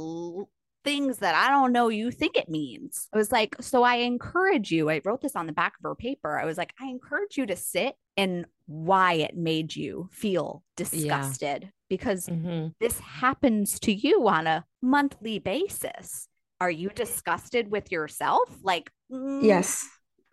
things 0.85 1.19
that 1.19 1.35
I 1.35 1.51
don't 1.51 1.73
know 1.73 1.89
you 1.89 2.11
think 2.11 2.37
it 2.37 2.49
means. 2.49 3.09
I 3.13 3.17
was 3.17 3.33
like, 3.33 3.57
so 3.61 3.83
I 3.83 3.97
encourage 3.97 4.71
you. 4.71 4.91
I 4.91 5.01
wrote 5.05 5.23
this 5.23 5.35
on 5.35 5.47
the 5.47 5.53
back 5.53 5.75
of 5.79 5.83
her 5.85 5.95
paper. 5.95 6.39
I 6.39 6.45
was 6.45 6.59
like, 6.59 6.73
I 6.81 6.87
encourage 6.87 7.37
you 7.37 7.47
to 7.47 7.57
sit 7.57 7.95
and 8.17 8.47
why 8.67 9.15
it 9.15 9.37
made 9.37 9.75
you 9.75 10.09
feel 10.13 10.63
disgusted 10.77 11.65
yeah. 11.65 11.71
because 11.89 12.27
mm-hmm. 12.27 12.69
this 12.81 12.99
happens 13.01 13.81
to 13.81 13.93
you 13.93 14.29
on 14.29 14.47
a 14.47 14.65
monthly 14.83 15.39
basis. 15.39 16.29
Are 16.61 16.71
you 16.71 16.91
disgusted 16.91 17.71
with 17.71 17.91
yourself? 17.91 18.49
Like, 18.63 18.91
mm. 19.11 19.43
yes. 19.43 19.89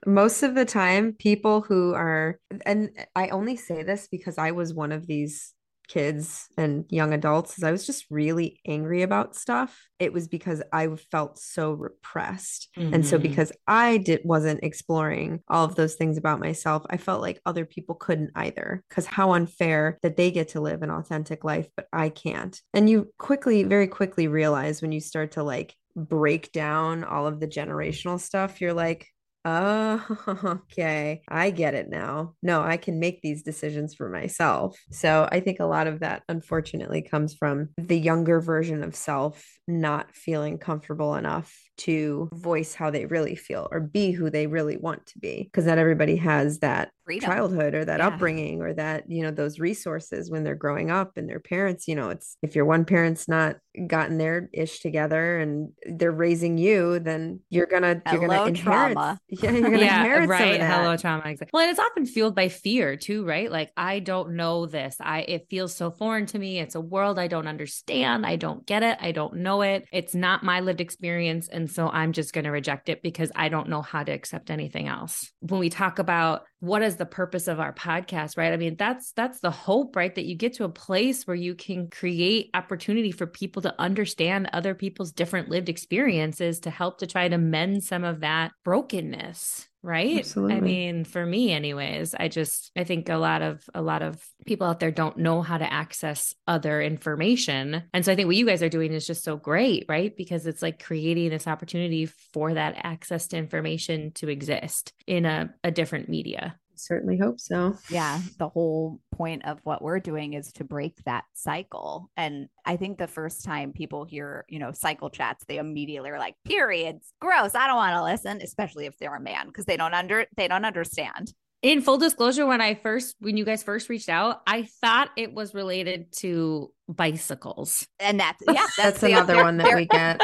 Most 0.05 0.43
of 0.43 0.55
the 0.55 0.65
time, 0.65 1.13
people 1.13 1.61
who 1.61 1.93
are, 1.93 2.39
and 2.65 2.89
I 3.15 3.29
only 3.29 3.55
say 3.55 3.83
this 3.83 4.07
because 4.09 4.37
I 4.37 4.51
was 4.51 4.73
one 4.73 4.91
of 4.91 5.07
these 5.07 5.53
kids 5.91 6.47
and 6.57 6.85
young 6.89 7.13
adults 7.13 7.57
is 7.57 7.65
I 7.65 7.71
was 7.71 7.85
just 7.85 8.05
really 8.09 8.61
angry 8.65 9.01
about 9.01 9.35
stuff. 9.35 9.89
It 9.99 10.13
was 10.13 10.29
because 10.29 10.63
I 10.71 10.87
felt 11.11 11.37
so 11.37 11.73
repressed. 11.73 12.69
Mm-hmm. 12.77 12.93
And 12.93 13.05
so 13.05 13.17
mm-hmm. 13.17 13.27
because 13.27 13.51
I 13.67 13.97
did 13.97 14.21
wasn't 14.23 14.63
exploring 14.63 15.41
all 15.49 15.65
of 15.65 15.75
those 15.75 15.95
things 15.95 16.17
about 16.17 16.39
myself, 16.39 16.85
I 16.89 16.95
felt 16.95 17.21
like 17.21 17.41
other 17.45 17.65
people 17.65 17.95
couldn't 17.95 18.31
either. 18.35 18.83
Cuz 18.89 19.05
how 19.05 19.33
unfair 19.33 19.99
that 20.01 20.15
they 20.15 20.31
get 20.31 20.49
to 20.49 20.61
live 20.61 20.81
an 20.81 20.91
authentic 20.91 21.43
life 21.43 21.67
but 21.75 21.87
I 21.91 22.07
can't. 22.07 22.59
And 22.73 22.89
you 22.89 23.11
quickly 23.17 23.63
very 23.63 23.87
quickly 23.87 24.29
realize 24.29 24.81
when 24.81 24.93
you 24.93 25.01
start 25.01 25.31
to 25.33 25.43
like 25.43 25.75
break 25.95 26.53
down 26.53 27.03
all 27.03 27.27
of 27.27 27.41
the 27.41 27.47
generational 27.47 28.19
stuff, 28.19 28.61
you're 28.61 28.73
like, 28.73 29.07
Oh, 29.43 30.05
okay. 30.71 31.23
I 31.27 31.49
get 31.49 31.73
it 31.73 31.89
now. 31.89 32.35
No, 32.43 32.61
I 32.61 32.77
can 32.77 32.99
make 32.99 33.21
these 33.21 33.41
decisions 33.41 33.95
for 33.95 34.07
myself. 34.07 34.79
So 34.91 35.27
I 35.31 35.39
think 35.39 35.59
a 35.59 35.65
lot 35.65 35.87
of 35.87 36.01
that, 36.01 36.21
unfortunately, 36.29 37.01
comes 37.01 37.33
from 37.33 37.69
the 37.77 37.97
younger 37.97 38.39
version 38.39 38.83
of 38.83 38.95
self 38.95 39.43
not 39.67 40.15
feeling 40.15 40.59
comfortable 40.59 41.15
enough 41.15 41.51
to 41.81 42.29
voice 42.33 42.75
how 42.75 42.91
they 42.91 43.05
really 43.05 43.35
feel 43.35 43.67
or 43.71 43.79
be 43.79 44.11
who 44.11 44.29
they 44.29 44.47
really 44.47 44.77
want 44.77 45.05
to 45.07 45.19
be. 45.19 45.43
Because 45.43 45.65
not 45.65 45.77
everybody 45.77 46.15
has 46.17 46.59
that 46.59 46.91
Freedom. 47.05 47.29
childhood 47.29 47.73
or 47.73 47.85
that 47.85 47.99
yeah. 47.99 48.07
upbringing 48.07 48.61
or 48.61 48.73
that, 48.73 49.09
you 49.09 49.23
know, 49.23 49.31
those 49.31 49.59
resources 49.59 50.29
when 50.29 50.43
they're 50.43 50.55
growing 50.55 50.91
up 50.91 51.17
and 51.17 51.27
their 51.27 51.39
parents, 51.39 51.87
you 51.87 51.95
know, 51.95 52.09
it's 52.09 52.37
if 52.43 52.55
your 52.55 52.65
one 52.65 52.85
parent's 52.85 53.27
not 53.27 53.57
gotten 53.87 54.17
their 54.17 54.49
ish 54.53 54.79
together 54.81 55.39
and 55.39 55.71
they're 55.85 56.11
raising 56.11 56.57
you, 56.57 56.99
then 56.99 57.39
you're 57.49 57.65
gonna 57.65 58.01
you're 58.11 58.27
gonna 58.27 58.45
inherit 58.45 58.55
trauma. 58.57 59.19
Yeah, 59.29 59.51
you're 59.51 59.61
gonna 59.61 59.79
yeah, 59.79 60.01
inherit 60.01 60.29
right. 60.29 60.61
Hello 60.61 60.97
trauma. 60.97 61.23
Exactly. 61.25 61.51
Well, 61.53 61.63
and 61.63 61.71
it's 61.71 61.79
often 61.79 62.05
fueled 62.05 62.35
by 62.35 62.49
fear 62.49 62.97
too, 62.97 63.25
right? 63.25 63.51
Like 63.51 63.71
I 63.77 63.99
don't 63.99 64.35
know 64.35 64.65
this. 64.65 64.97
I 64.99 65.21
it 65.21 65.47
feels 65.49 65.73
so 65.73 65.89
foreign 65.89 66.25
to 66.27 66.39
me. 66.39 66.59
It's 66.59 66.75
a 66.75 66.81
world 66.81 67.17
I 67.17 67.27
don't 67.27 67.47
understand. 67.47 68.25
I 68.25 68.35
don't 68.35 68.65
get 68.65 68.83
it. 68.83 68.97
I 68.99 69.11
don't 69.11 69.37
know 69.37 69.61
it. 69.61 69.85
It's 69.91 70.13
not 70.13 70.43
my 70.43 70.59
lived 70.59 70.81
experience. 70.81 71.47
And 71.47 71.70
so 71.71 71.89
I'm 71.89 72.11
just 72.11 72.33
gonna 72.33 72.51
reject 72.51 72.89
it 72.89 73.01
because 73.01 73.31
I 73.35 73.49
don't 73.49 73.69
know 73.69 73.81
how 73.81 74.03
to 74.03 74.11
accept 74.11 74.51
anything 74.51 74.87
else. 74.87 75.31
When 75.39 75.59
we 75.59 75.69
talk 75.69 75.99
about 75.99 76.43
what 76.61 76.83
is 76.83 76.95
the 76.95 77.07
purpose 77.07 77.47
of 77.47 77.59
our 77.59 77.73
podcast 77.73 78.37
right? 78.37 78.53
I 78.53 78.57
mean 78.57 78.75
that's 78.77 79.11
that's 79.13 79.39
the 79.39 79.51
hope 79.51 79.95
right? 79.95 80.13
That 80.13 80.25
you 80.25 80.35
get 80.35 80.53
to 80.53 80.63
a 80.63 80.69
place 80.69 81.25
where 81.27 81.35
you 81.35 81.55
can 81.55 81.89
create 81.89 82.51
opportunity 82.53 83.11
for 83.11 83.25
people 83.27 83.63
to 83.63 83.75
understand 83.81 84.49
other 84.53 84.75
people's 84.75 85.11
different 85.11 85.49
lived 85.49 85.69
experiences 85.69 86.61
to 86.61 86.69
help 86.69 86.99
to 86.99 87.07
try 87.07 87.27
to 87.27 87.37
mend 87.37 87.83
some 87.83 88.03
of 88.03 88.21
that 88.21 88.51
brokenness 88.63 89.67
right? 89.83 90.19
Absolutely. 90.19 90.55
i 90.55 90.59
mean 90.59 91.03
for 91.03 91.25
me 91.25 91.51
anyways 91.51 92.13
i 92.13 92.27
just 92.27 92.71
i 92.77 92.83
think 92.83 93.09
a 93.09 93.15
lot 93.15 93.41
of 93.41 93.63
a 93.73 93.81
lot 93.81 94.03
of 94.03 94.23
people 94.45 94.67
out 94.67 94.79
there 94.79 94.91
don't 94.91 95.17
know 95.17 95.41
how 95.41 95.57
to 95.57 95.73
access 95.73 96.35
other 96.47 96.81
information. 96.81 97.83
And 97.93 98.05
so 98.05 98.11
i 98.11 98.15
think 98.15 98.27
what 98.27 98.35
you 98.35 98.45
guys 98.45 98.61
are 98.61 98.69
doing 98.69 98.93
is 98.93 99.07
just 99.07 99.23
so 99.23 99.37
great 99.37 99.85
right? 99.89 100.15
Because 100.15 100.45
it's 100.45 100.61
like 100.61 100.83
creating 100.83 101.29
this 101.29 101.47
opportunity 101.47 102.05
for 102.05 102.53
that 102.53 102.75
access 102.77 103.27
to 103.29 103.37
information 103.37 104.11
to 104.15 104.29
exist 104.29 104.93
in 105.07 105.25
a, 105.25 105.53
a 105.63 105.71
different 105.71 106.07
media 106.07 106.50
certainly 106.85 107.17
hope 107.17 107.39
so. 107.39 107.77
Yeah, 107.89 108.19
the 108.37 108.49
whole 108.49 108.99
point 109.13 109.45
of 109.45 109.59
what 109.63 109.81
we're 109.81 109.99
doing 109.99 110.33
is 110.33 110.51
to 110.53 110.63
break 110.63 111.03
that 111.05 111.23
cycle. 111.33 112.09
And 112.17 112.47
I 112.65 112.77
think 112.77 112.97
the 112.97 113.07
first 113.07 113.43
time 113.45 113.73
people 113.73 114.05
hear, 114.05 114.45
you 114.49 114.59
know, 114.59 114.71
cycle 114.71 115.09
chats, 115.09 115.43
they 115.47 115.57
immediately 115.57 116.09
are 116.09 116.19
like, 116.19 116.35
periods, 116.45 117.13
gross. 117.19 117.55
I 117.55 117.67
don't 117.67 117.75
want 117.77 117.95
to 117.95 118.03
listen, 118.03 118.41
especially 118.41 118.85
if 118.85 118.97
they're 118.97 119.15
a 119.15 119.21
man, 119.21 119.47
because 119.47 119.65
they 119.65 119.77
don't 119.77 119.93
under 119.93 120.25
they 120.35 120.47
don't 120.47 120.65
understand. 120.65 121.33
in 121.63 121.79
full 121.81 121.97
disclosure 121.99 122.45
when 122.47 122.59
i 122.59 122.73
first 122.73 123.15
when 123.19 123.37
you 123.37 123.45
guys 123.45 123.61
first 123.61 123.87
reached 123.87 124.09
out 124.09 124.41
i 124.47 124.63
thought 124.81 125.09
it 125.15 125.31
was 125.31 125.53
related 125.53 126.11
to 126.11 126.71
bicycles 126.89 127.85
And 127.99 128.19
that's 128.19 128.41
yeah, 128.47 128.53
that's, 128.53 128.75
That's 128.77 129.01
the 129.01 129.11
another 129.11 129.35
other- 129.35 129.43
one 129.43 129.57
that 129.57 129.75
we 129.75 129.85
get. 129.97 130.21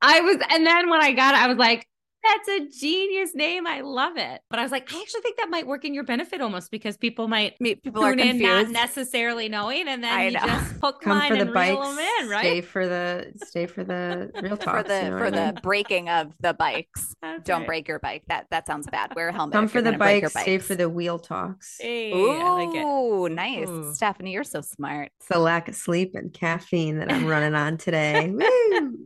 I 0.00 0.20
was, 0.22 0.36
and 0.50 0.64
then 0.66 0.88
when 0.88 1.02
I 1.02 1.12
got 1.12 1.34
it, 1.34 1.40
I 1.42 1.48
was 1.48 1.58
like, 1.58 1.86
that's 2.28 2.48
a 2.48 2.68
genius 2.80 3.34
name. 3.34 3.66
I 3.66 3.80
love 3.80 4.16
it. 4.16 4.40
But 4.50 4.58
I 4.58 4.62
was 4.62 4.72
like, 4.72 4.92
I 4.92 5.00
actually 5.00 5.20
think 5.22 5.36
that 5.38 5.50
might 5.50 5.66
work 5.66 5.84
in 5.84 5.94
your 5.94 6.04
benefit 6.04 6.40
almost 6.40 6.70
because 6.70 6.96
people 6.96 7.28
might 7.28 7.60
me- 7.60 7.74
people 7.76 8.02
are 8.04 8.14
tune 8.14 8.20
in 8.20 8.38
not 8.38 8.68
necessarily 8.68 9.48
knowing, 9.48 9.88
and 9.88 10.02
then 10.02 10.12
I 10.12 10.24
you 10.26 10.30
know. 10.32 10.40
just 10.40 10.72
hook, 10.82 11.02
Come 11.02 11.18
line, 11.18 11.28
for 11.30 11.36
the 11.36 11.42
and 11.42 11.54
reel 11.54 11.82
them 11.82 11.98
in, 11.98 12.28
right? 12.28 12.40
Stay 12.40 12.60
for 12.60 12.86
the 12.86 13.32
stay 13.44 13.66
for 13.66 13.84
the 13.84 14.30
real 14.42 14.56
talk. 14.56 14.76
for 14.78 14.82
the 14.82 15.16
for 15.18 15.30
the 15.30 15.58
breaking 15.62 16.08
of 16.08 16.32
the 16.40 16.54
bikes. 16.54 17.14
That's 17.22 17.42
Don't 17.44 17.60
right. 17.60 17.66
break 17.66 17.88
your 17.88 17.98
bike. 17.98 18.22
That 18.28 18.46
that 18.50 18.66
sounds 18.66 18.86
bad. 18.88 19.14
Wear 19.14 19.28
a 19.28 19.32
helmet. 19.32 19.54
Come 19.54 19.68
for 19.68 19.80
the 19.80 19.90
gonna 19.90 19.98
break 19.98 20.22
your 20.22 20.30
bikes, 20.30 20.42
stay 20.42 20.58
for 20.58 20.74
the 20.74 20.88
wheel 20.88 21.18
talks. 21.18 21.78
Hey, 21.80 22.12
Ooh, 22.12 22.30
I 22.30 22.50
like 22.50 22.74
it. 22.74 23.32
nice, 23.34 23.68
Ooh. 23.68 23.92
Stephanie. 23.94 24.32
You're 24.32 24.44
so 24.44 24.60
smart. 24.60 25.10
It's 25.20 25.28
the 25.28 25.38
lack 25.38 25.68
of 25.68 25.74
sleep 25.74 26.14
and 26.14 26.32
caffeine 26.32 26.98
that 26.98 27.10
I'm 27.12 27.26
running 27.26 27.54
on 27.54 27.76
today. 27.78 28.30
Woo! 28.30 28.98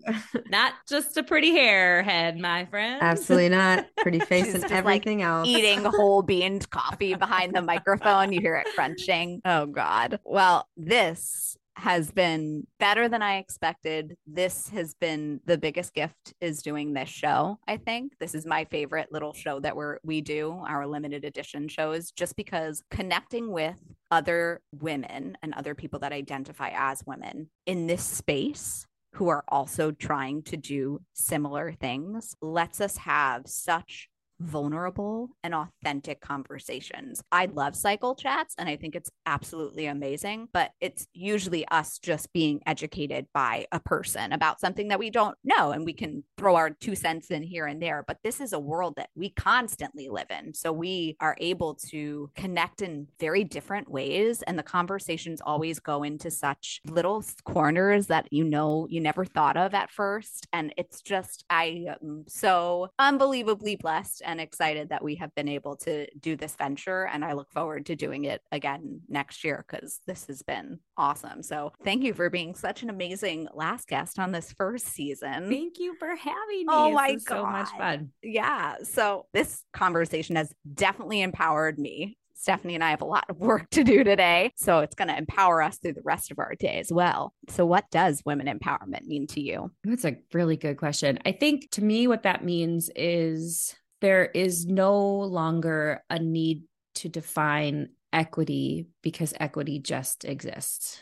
Not 0.51 0.73
just 0.89 1.17
a 1.17 1.23
pretty 1.23 1.53
hair 1.53 2.03
head, 2.03 2.39
my 2.39 2.65
friend. 2.67 3.01
Absolutely 3.13 3.49
not. 3.51 3.87
Pretty 3.99 4.21
face 4.33 4.53
and 4.53 4.55
just, 4.55 4.65
like, 4.65 4.73
everything 4.73 5.23
else. 5.23 5.49
eating 5.49 5.85
whole 5.85 6.23
beans 6.23 6.67
coffee 6.67 7.15
behind 7.15 7.55
the 7.55 7.63
microphone. 7.63 8.33
You 8.33 8.41
hear 8.41 8.57
it 8.57 8.67
crunching. 8.75 9.41
Oh, 9.45 9.67
God. 9.67 10.19
Well, 10.25 10.69
this 10.77 11.57
has 11.77 12.11
been 12.11 12.67
better 12.79 13.09
than 13.09 13.23
I 13.23 13.39
expected. 13.39 14.17
This 14.27 14.69
has 14.71 14.95
been 14.95 15.41
the 15.47 15.57
biggest 15.57 15.95
gift 15.95 16.35
is 16.41 16.63
doing 16.63 16.93
this 16.93 17.09
show. 17.09 17.59
I 17.67 17.79
think 17.79 18.13
this 18.21 18.35
is 18.35 18.45
my 18.45 18.67
favorite 18.67 19.11
little 19.11 19.33
show 19.33 19.59
that 19.61 19.75
we're 19.75 19.99
we 20.05 20.21
do 20.21 20.53
our 20.69 20.87
limited 20.87 21.25
edition 21.25 21.69
shows 21.69 22.11
just 22.13 22.37
because 22.37 22.83
connecting 22.91 23.51
with 23.51 23.77
other 24.11 24.61
women 24.81 25.39
and 25.43 25.55
other 25.55 25.75
people 25.75 26.01
that 26.01 26.13
identify 26.13 26.71
as 26.75 27.03
women 27.07 27.49
in 27.65 27.87
this 27.87 28.05
space 28.05 28.87
who 29.15 29.29
are 29.29 29.45
also 29.49 29.91
trying 29.91 30.43
to 30.43 30.57
do 30.57 31.01
similar 31.13 31.73
things 31.73 32.35
lets 32.41 32.81
us 32.81 32.97
have 32.97 33.43
such 33.47 34.09
vulnerable 34.41 35.31
and 35.43 35.55
authentic 35.55 36.21
conversations. 36.21 37.23
I 37.31 37.47
love 37.47 37.77
cycle 37.77 38.15
chats 38.15 38.55
and 38.59 38.69
I 38.69 38.77
think 38.77 38.97
it's 38.97 39.11
absolutely 39.27 39.87
amazing, 39.87 40.49
but 40.53 40.73
it's 40.81 41.07
usually 41.13 41.67
us 41.69 41.99
just 41.99 42.33
being 42.33 42.61
educated 42.67 43.27
by 43.33 43.67
a 43.73 43.81
person 43.81 44.33
about 44.33 44.61
something 44.61 44.89
that 44.89 44.99
we 44.99 45.11
don't 45.11 45.37
know 45.45 45.71
and 45.71 45.85
we 45.85 45.93
can 45.93 46.25
throw 46.37 46.57
our 46.57 46.71
two 46.71 46.95
cents 46.95 47.31
in 47.31 47.43
here 47.43 47.67
and 47.67 47.81
there. 47.81 48.05
But 48.07 48.19
this 48.23 48.41
is 48.41 48.53
a 48.53 48.59
world 48.59 48.95
that 48.97 49.11
we 49.15 49.31
constantly 49.31 50.09
live 50.09 50.31
in. 50.31 50.55
So 50.55 50.73
we 50.73 51.17
are 51.21 51.37
able 51.41 51.75
to 51.91 52.31
connect 52.35 52.83
in 52.83 53.07
very 53.21 53.45
different 53.45 53.91
ways 53.91 54.43
and 54.43 54.59
the 54.59 54.63
conversations 54.63 55.41
always 55.45 55.79
go 55.79 56.03
into 56.03 56.31
such 56.31 56.81
little 56.87 57.25
corners 57.45 58.07
that 58.09 58.27
you 58.31 58.45
know 58.45 58.87
you 58.91 59.01
never 59.01 59.25
thought 59.25 59.57
of 59.57 59.75
at 59.75 59.91
first 59.91 60.47
and 60.53 60.73
it's 60.77 61.03
just 61.03 61.45
I 61.51 61.87
am 62.03 62.25
so 62.29 62.89
unbelievably 62.99 63.77
blessed 63.77 64.23
and 64.33 64.41
excited 64.41 64.89
that 64.89 65.05
we 65.05 65.15
have 65.17 65.35
been 65.35 65.49
able 65.49 65.77
to 65.77 66.07
do 66.19 66.37
this 66.37 66.57
venture. 66.57 67.07
And 67.07 67.25
I 67.25 67.35
look 67.35 67.53
forward 67.53 67.87
to 67.87 67.97
doing 67.97 68.25
it 68.25 68.43
again 68.51 69.03
next 69.09 69.45
year 69.45 69.65
because 69.69 70.01
this 70.07 70.27
has 70.27 70.43
been 70.43 70.81
awesome. 70.97 71.43
So 71.43 71.73
thank 71.85 72.03
you 72.03 72.15
for 72.15 72.29
being 72.31 72.55
such 72.55 72.83
an 72.83 72.91
amazing 72.91 73.49
last 73.55 73.89
guest 73.89 74.19
on 74.19 74.33
this 74.33 74.53
first 74.53 74.87
season. 74.87 75.49
Thank 75.49 75.79
you 75.79 75.95
for 75.99 76.09
having 76.09 76.59
me. 76.59 76.67
Oh 76.69 76.91
my 76.93 77.11
is 77.11 77.25
so 77.25 77.45
much 77.45 77.69
fun. 77.79 78.11
Yeah. 78.23 78.77
So 78.83 79.27
this 79.33 79.63
conversation 79.73 80.37
has 80.37 80.53
definitely 80.75 81.21
empowered 81.21 81.79
me. 81.79 82.19
Stephanie 82.35 82.75
and 82.75 82.83
I 82.83 82.91
have 82.91 83.03
a 83.03 83.07
lot 83.07 83.25
of 83.29 83.39
work 83.39 83.71
to 83.71 83.85
do 83.85 84.03
today. 84.03 84.51
So 84.57 84.81
it's 84.81 84.97
going 84.97 85.09
to 85.09 85.17
empower 85.17 85.63
us 85.63 85.79
through 85.79 85.93
the 85.93 86.03
rest 86.03 86.33
of 86.33 86.41
our 86.41 86.55
day 86.57 86.81
as 86.81 86.93
well. 86.93 87.33
So, 87.49 87.65
what 87.65 87.89
does 87.93 88.23
women 88.27 88.47
empowerment 88.47 89.07
mean 89.07 89.29
to 89.29 89.41
you? 89.41 89.71
That's 89.85 90.05
a 90.05 90.17
really 90.33 90.57
good 90.57 90.77
question. 90.77 91.21
I 91.25 91.31
think 91.33 91.71
to 91.73 91.85
me, 91.85 92.09
what 92.09 92.25
that 92.25 92.45
means 92.45 92.91
is 92.97 93.77
there 94.03 94.27
is 94.27 94.67
no 94.67 95.21
longer 95.21 96.03
a 96.11 96.19
need 96.19 96.65
to 96.97 97.09
define 97.09 97.89
equity 98.13 98.89
because 99.03 99.33
equity 99.41 99.79
just 99.79 100.27
exists. 100.27 101.01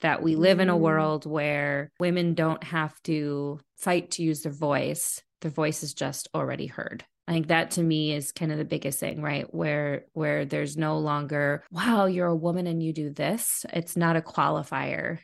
That 0.00 0.22
we 0.22 0.36
live 0.36 0.60
in 0.60 0.70
a 0.70 0.76
Mm. 0.76 0.80
world 0.80 1.26
where 1.26 1.90
women 1.98 2.34
don't 2.34 2.62
have 2.64 2.94
to 3.02 3.58
fight 3.76 4.12
to 4.12 4.22
use 4.22 4.42
their 4.42 4.52
voice, 4.52 5.22
their 5.40 5.50
voice 5.50 5.82
is 5.82 5.92
just 5.92 6.28
already 6.34 6.66
heard. 6.66 7.04
I 7.28 7.32
think 7.32 7.48
that 7.48 7.72
to 7.72 7.82
me 7.82 8.12
is 8.12 8.30
kind 8.30 8.52
of 8.52 8.58
the 8.58 8.64
biggest 8.64 9.00
thing, 9.00 9.20
right? 9.20 9.52
Where 9.52 10.06
where 10.12 10.44
there's 10.44 10.76
no 10.76 10.98
longer, 10.98 11.64
wow, 11.72 12.06
you're 12.06 12.28
a 12.28 12.36
woman 12.36 12.66
and 12.66 12.82
you 12.82 12.92
do 12.92 13.10
this. 13.10 13.66
It's 13.72 13.96
not 13.96 14.16
a 14.16 14.20
qualifier 14.22 15.18